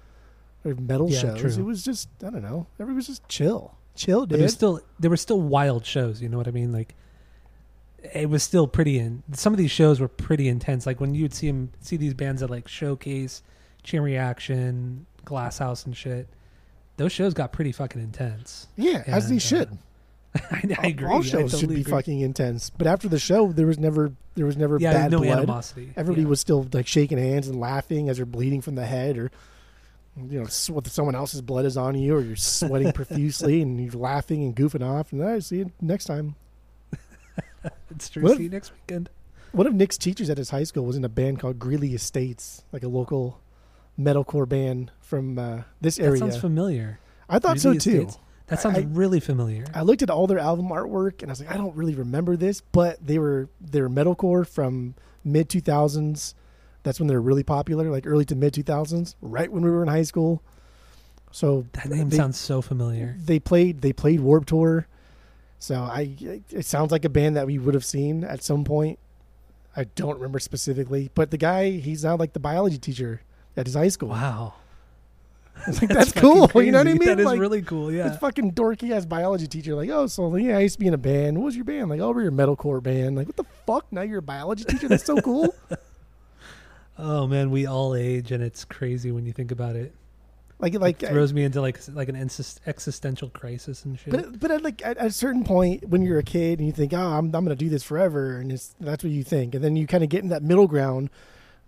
or 0.64 0.76
metal 0.76 1.10
Yeah, 1.10 1.20
shows. 1.20 1.40
true. 1.42 1.64
It 1.64 1.66
was 1.66 1.84
just 1.84 2.08
I 2.26 2.30
don't 2.30 2.42
know. 2.44 2.68
Everybody 2.80 2.96
was 2.96 3.08
just 3.08 3.28
chill, 3.28 3.76
chill, 3.96 4.22
But 4.22 4.30
dude. 4.30 4.40
there's 4.42 4.54
still 4.54 4.80
there 5.00 5.10
were 5.10 5.18
still 5.18 5.42
wild 5.42 5.86
shows, 5.86 6.22
you 6.22 6.30
know 6.30 6.38
what 6.38 6.48
I 6.48 6.52
mean? 6.52 6.72
Like 6.72 6.96
it 8.14 8.30
was 8.30 8.44
still 8.44 8.66
pretty 8.66 8.98
in 8.98 9.24
some 9.34 9.52
of 9.54 9.58
these 9.58 9.72
shows 9.72 10.00
were 10.00 10.08
pretty 10.08 10.48
intense. 10.48 10.86
Like 10.86 11.02
when 11.02 11.14
you'd 11.16 11.34
see 11.34 11.48
them 11.48 11.72
see 11.82 11.98
these 11.98 12.14
bands 12.14 12.42
at 12.42 12.50
like 12.50 12.68
Showcase, 12.70 13.44
Chain 13.84 14.00
Reaction, 14.02 15.06
Glass 15.26 15.58
House 15.58 15.86
and 15.86 15.96
shit. 15.98 16.30
Those 17.00 17.12
shows 17.14 17.34
got 17.34 17.54
pretty 17.54 17.72
fucking 17.72 18.02
intense. 18.02 18.68
yeah, 18.76 19.04
as 19.08 19.26
and, 19.30 19.34
they 19.34 19.38
uh, 19.38 19.48
should. 19.48 19.78
I, 20.52 20.76
I 20.78 20.88
agree. 20.88 21.08
All 21.08 21.22
shows 21.24 21.52
totally 21.54 21.60
should 21.60 21.70
be 21.70 21.82
agree. 21.82 21.92
fucking 21.92 22.20
intense. 22.20 22.70
But 22.70 22.88
after 22.88 23.08
the 23.08 23.18
show, 23.18 23.52
there 23.52 23.66
was 23.66 23.80
never 23.80 24.12
there 24.36 24.46
was 24.46 24.58
never 24.58 24.78
yeah, 24.80 24.92
bad 24.94 25.12
no 25.12 25.20
blood. 25.20 25.38
animosity. 25.40 25.92
Everybody 25.96 26.24
Yeah. 26.24 26.28
was 26.28 26.40
still 26.42 26.68
like 26.74 26.88
shaking 26.88 27.18
hands 27.18 27.48
and 27.48 27.60
laughing 27.60 28.10
as 28.10 28.18
they're 28.18 28.26
bleeding 28.26 28.62
from 28.62 28.76
the 28.76 28.86
head, 28.86 29.18
or 29.18 29.32
you 30.18 30.40
know, 30.42 30.48
what 30.74 30.86
someone 30.88 31.16
else's 31.16 31.42
blood 31.42 31.66
is 31.66 31.78
on 31.78 31.96
you, 31.96 32.16
or 32.16 32.22
you're 32.22 32.36
sweating 32.36 32.92
profusely 32.94 33.62
and 33.62 33.80
you're 33.82 33.94
laughing 33.94 34.44
and 34.44 34.56
goofing 34.56 34.86
off. 34.86 35.14
And 35.14 35.24
I 35.24 35.40
see 35.40 35.60
you 35.60 35.72
next 35.82 36.04
time. 36.06 36.36
it's 37.90 38.10
true. 38.10 38.24
What- 38.24 38.38
See 38.38 38.44
you 38.44 38.50
next 38.50 38.72
weekend. 38.74 39.10
One 39.52 39.66
of 39.66 39.74
Nick's 39.74 39.98
teachers 39.98 40.30
at 40.30 40.38
his 40.38 40.52
high 40.52 40.64
school 40.64 40.86
was 40.86 40.96
in 40.96 41.04
a 41.04 41.10
band 41.10 41.40
called 41.40 41.58
Greeley 41.58 41.96
Estates, 41.96 42.64
like 42.72 42.84
a 42.84 42.88
local 42.88 43.40
metalcore 44.00 44.48
band 44.48 44.92
from 45.02 45.38
uh, 45.38 45.62
this 45.82 46.00
area. 46.00 46.14
That 46.14 46.20
sounds 46.20 46.38
familiar. 46.38 47.00
I 47.28 47.40
thought 47.40 47.60
so 47.60 47.74
too. 47.74 48.10
That 48.48 48.60
sounds 48.60 48.78
I- 48.78 48.88
really 48.90 49.20
familiar. 49.20 49.66
I 49.74 49.82
looked 49.82 50.02
at 50.02 50.10
all 50.10 50.26
their 50.26 50.40
album 50.40 50.70
artwork 50.70 51.22
and 51.22 51.30
I 51.30 51.34
was 51.34 51.40
like, 51.42 51.52
I 51.52 51.58
don't 51.58 51.76
really 51.76 51.94
remember 51.94 52.36
this, 52.36 52.62
but 52.62 53.06
they 53.06 53.20
were 53.20 53.50
they 53.62 53.82
were 53.82 53.90
metalcore 53.90 54.48
from 54.48 54.96
mid 55.24 55.50
two 55.50 55.62
thousands. 55.62 56.34
That's 56.82 57.00
when 57.00 57.08
they 57.08 57.14
were 57.14 57.22
really 57.22 57.44
popular, 57.44 57.90
like 57.92 58.08
early 58.08 58.26
to 58.26 58.36
mid 58.36 58.54
two 58.54 58.64
thousands, 58.64 59.16
right 59.22 59.52
when 59.52 59.64
we 59.64 59.70
were 59.70 59.84
in 59.84 59.88
high 59.88 60.04
school. 60.04 60.42
So 61.32 61.68
that 61.74 61.90
name 61.90 62.10
they, 62.10 62.18
sounds 62.18 62.40
so 62.40 62.62
familiar. 62.62 63.16
They 63.20 63.40
played 63.40 63.82
they 63.82 63.94
played 63.94 64.20
Warped 64.20 64.50
Tour, 64.50 64.88
so 65.60 65.76
I 65.76 66.16
it 66.50 66.66
sounds 66.66 66.92
like 66.92 67.06
a 67.06 67.10
band 67.10 67.36
that 67.36 67.46
we 67.46 67.60
would 67.60 67.76
have 67.76 67.86
seen 67.86 68.24
at 68.24 68.42
some 68.42 68.64
point. 68.64 68.98
I 69.76 69.84
don't 69.84 70.16
remember 70.16 70.40
specifically, 70.40 71.12
but 71.14 71.30
the 71.30 71.38
guy 71.38 71.70
he's 71.70 72.04
now 72.04 72.16
like 72.18 72.34
the 72.34 72.40
biology 72.40 72.80
teacher 72.80 73.22
at 73.60 73.66
his 73.68 73.76
high 73.76 73.90
school. 73.90 74.10
Wow. 74.10 74.54
It's 75.68 75.82
like, 75.82 75.90
that's, 75.90 76.14
fucking 76.14 76.48
cool. 76.48 76.64
You 76.64 76.72
know 76.72 76.78
what 76.80 76.88
I 76.88 76.94
mean? 76.94 77.06
That 77.06 77.20
is 77.20 77.26
Like, 77.26 77.40
really 77.40 77.62
cool. 77.62 77.92
Yeah. 77.92 78.08
It's 78.08 78.18
fucking 78.18 78.54
dorky 78.54 78.92
ass 78.92 79.06
biology 79.06 79.48
teacher. 79.48 79.76
Like, 79.76 79.90
oh, 79.90 80.08
so 80.08 80.34
yeah, 80.38 80.58
I 80.58 80.62
used 80.62 80.76
to 80.76 80.80
be 80.80 80.88
in 80.88 80.94
a 80.94 80.98
band. 80.98 81.38
What 81.38 81.46
was 81.46 81.56
your 81.56 81.66
band? 81.66 81.90
Like, 81.90 82.00
oh, 82.00 82.12
we're 82.12 82.24
your 82.24 82.32
metalcore 82.32 82.82
band. 82.82 83.16
Like, 83.18 83.28
what 83.28 83.36
the 83.36 83.46
fuck? 83.66 83.86
Now 83.92 84.02
you're 84.02 84.20
a 84.20 84.22
biology 84.24 84.64
teacher. 84.64 84.88
That's 84.88 85.06
so 85.06 85.18
cool. 85.22 85.54
Oh 87.02 87.28
man, 87.28 87.50
we 87.50 87.66
all 87.66 87.96
age, 87.96 88.34
and 88.34 88.44
it's 88.44 88.66
crazy 88.66 89.10
when 89.14 89.26
you 89.26 89.32
think 89.32 89.52
about 89.52 89.78
it. 89.78 89.94
Like, 90.60 90.74
like, 90.74 91.02
It 91.02 91.08
throws 91.08 91.32
me 91.32 91.46
into 91.46 91.62
like 91.62 91.80
like 91.94 92.10
an 92.10 92.18
existential 92.18 93.30
crisis 93.30 93.86
and 93.86 93.98
shit. 93.98 94.12
but 94.12 94.38
but 94.38 94.52
at 94.52 94.62
like 94.62 94.86
at, 94.86 94.98
at 94.98 95.08
a 95.08 95.12
certain 95.12 95.46
point 95.46 95.88
when 95.88 96.02
you're 96.02 96.20
a 96.20 96.24
kid 96.24 96.60
and 96.60 96.68
you 96.68 96.74
think, 96.74 96.92
oh, 96.92 96.98
I'm 96.98 97.34
I'm 97.34 97.46
gonna 97.46 97.56
do 97.56 97.70
this 97.70 97.84
forever, 97.84 98.38
and 98.38 98.52
it's 98.52 98.76
that's 98.82 99.02
what 99.06 99.14
you 99.14 99.24
think, 99.24 99.56
and 99.56 99.64
then 99.64 99.78
you 99.78 99.88
kind 99.88 100.04
of 100.04 100.10
get 100.10 100.24
in 100.24 100.30
that 100.30 100.44
middle 100.44 100.68
ground. 100.68 101.10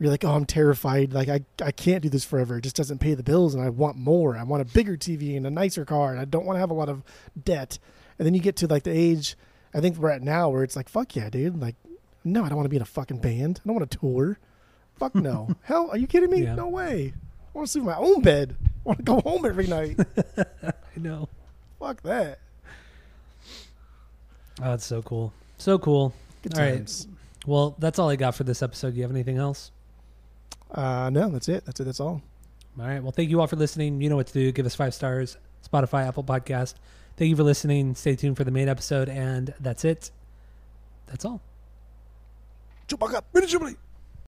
You're 0.01 0.09
like, 0.09 0.25
oh, 0.25 0.31
I'm 0.31 0.45
terrified. 0.45 1.13
Like, 1.13 1.29
I 1.29 1.41
I 1.63 1.71
can't 1.71 2.01
do 2.01 2.09
this 2.09 2.25
forever. 2.25 2.57
It 2.57 2.61
just 2.61 2.75
doesn't 2.75 2.97
pay 2.97 3.13
the 3.13 3.21
bills, 3.21 3.53
and 3.53 3.63
I 3.63 3.69
want 3.69 3.97
more. 3.97 4.35
I 4.35 4.41
want 4.41 4.63
a 4.63 4.65
bigger 4.65 4.97
TV 4.97 5.37
and 5.37 5.45
a 5.45 5.51
nicer 5.51 5.85
car, 5.85 6.09
and 6.09 6.19
I 6.19 6.25
don't 6.25 6.43
want 6.43 6.55
to 6.55 6.59
have 6.59 6.71
a 6.71 6.73
lot 6.73 6.89
of 6.89 7.03
debt. 7.41 7.77
And 8.17 8.25
then 8.25 8.33
you 8.33 8.41
get 8.41 8.55
to 8.57 8.67
like 8.67 8.81
the 8.81 8.91
age 8.91 9.37
I 9.75 9.79
think 9.79 9.97
we're 9.97 10.09
at 10.09 10.23
now, 10.23 10.49
where 10.49 10.63
it's 10.63 10.75
like, 10.75 10.89
fuck 10.89 11.15
yeah, 11.15 11.29
dude. 11.29 11.61
Like, 11.61 11.75
no, 12.23 12.43
I 12.43 12.49
don't 12.49 12.55
want 12.55 12.65
to 12.65 12.69
be 12.69 12.77
in 12.77 12.81
a 12.81 12.85
fucking 12.85 13.19
band. 13.19 13.61
I 13.63 13.67
don't 13.67 13.75
want 13.75 13.91
to 13.91 13.97
tour. 13.99 14.39
Fuck 14.97 15.13
no. 15.13 15.55
Hell, 15.61 15.91
are 15.91 15.97
you 15.97 16.07
kidding 16.07 16.31
me? 16.31 16.45
Yeah. 16.45 16.55
No 16.55 16.67
way. 16.67 17.13
I 17.53 17.57
want 17.57 17.67
to 17.67 17.71
sleep 17.71 17.83
in 17.83 17.85
my 17.85 17.97
own 17.97 18.23
bed. 18.23 18.55
I 18.63 18.69
want 18.83 18.97
to 18.99 19.03
go 19.05 19.21
home 19.21 19.45
every 19.45 19.67
night. 19.67 19.99
I 20.37 20.73
know. 20.95 21.29
Fuck 21.79 22.01
that. 22.01 22.39
Oh, 24.59 24.71
that's 24.71 24.85
so 24.85 25.03
cool. 25.03 25.31
So 25.59 25.77
cool. 25.77 26.11
Good 26.41 26.57
All 26.57 26.63
right. 26.63 26.77
times. 26.77 27.07
Well, 27.45 27.75
that's 27.77 27.99
all 27.99 28.09
I 28.09 28.15
got 28.15 28.33
for 28.33 28.43
this 28.43 28.63
episode. 28.63 28.91
Do 28.91 28.97
you 28.97 29.03
have 29.03 29.11
anything 29.11 29.37
else? 29.37 29.71
Uh, 30.73 31.09
no, 31.09 31.29
that's 31.29 31.49
it. 31.49 31.65
That's 31.65 31.79
it. 31.79 31.83
That's 31.83 31.99
all. 31.99 32.21
All 32.79 32.85
right. 32.85 33.01
Well, 33.01 33.11
thank 33.11 33.29
you 33.29 33.41
all 33.41 33.47
for 33.47 33.57
listening. 33.57 34.01
You 34.01 34.09
know 34.09 34.15
what 34.15 34.27
to 34.27 34.33
do. 34.33 34.51
Give 34.51 34.65
us 34.65 34.75
five 34.75 34.93
stars. 34.93 35.37
Spotify, 35.69 36.07
Apple 36.07 36.23
Podcast. 36.23 36.75
Thank 37.17 37.29
you 37.29 37.35
for 37.35 37.43
listening. 37.43 37.95
Stay 37.95 38.15
tuned 38.15 38.37
for 38.37 38.43
the 38.43 38.51
main 38.51 38.69
episode, 38.69 39.09
and 39.09 39.53
that's 39.59 39.83
it. 39.85 40.11
That's 41.07 41.25
all. 41.25 41.41
Chewbacca, 42.87 43.21
mini 43.33 43.47
Jubilee. 43.47 43.75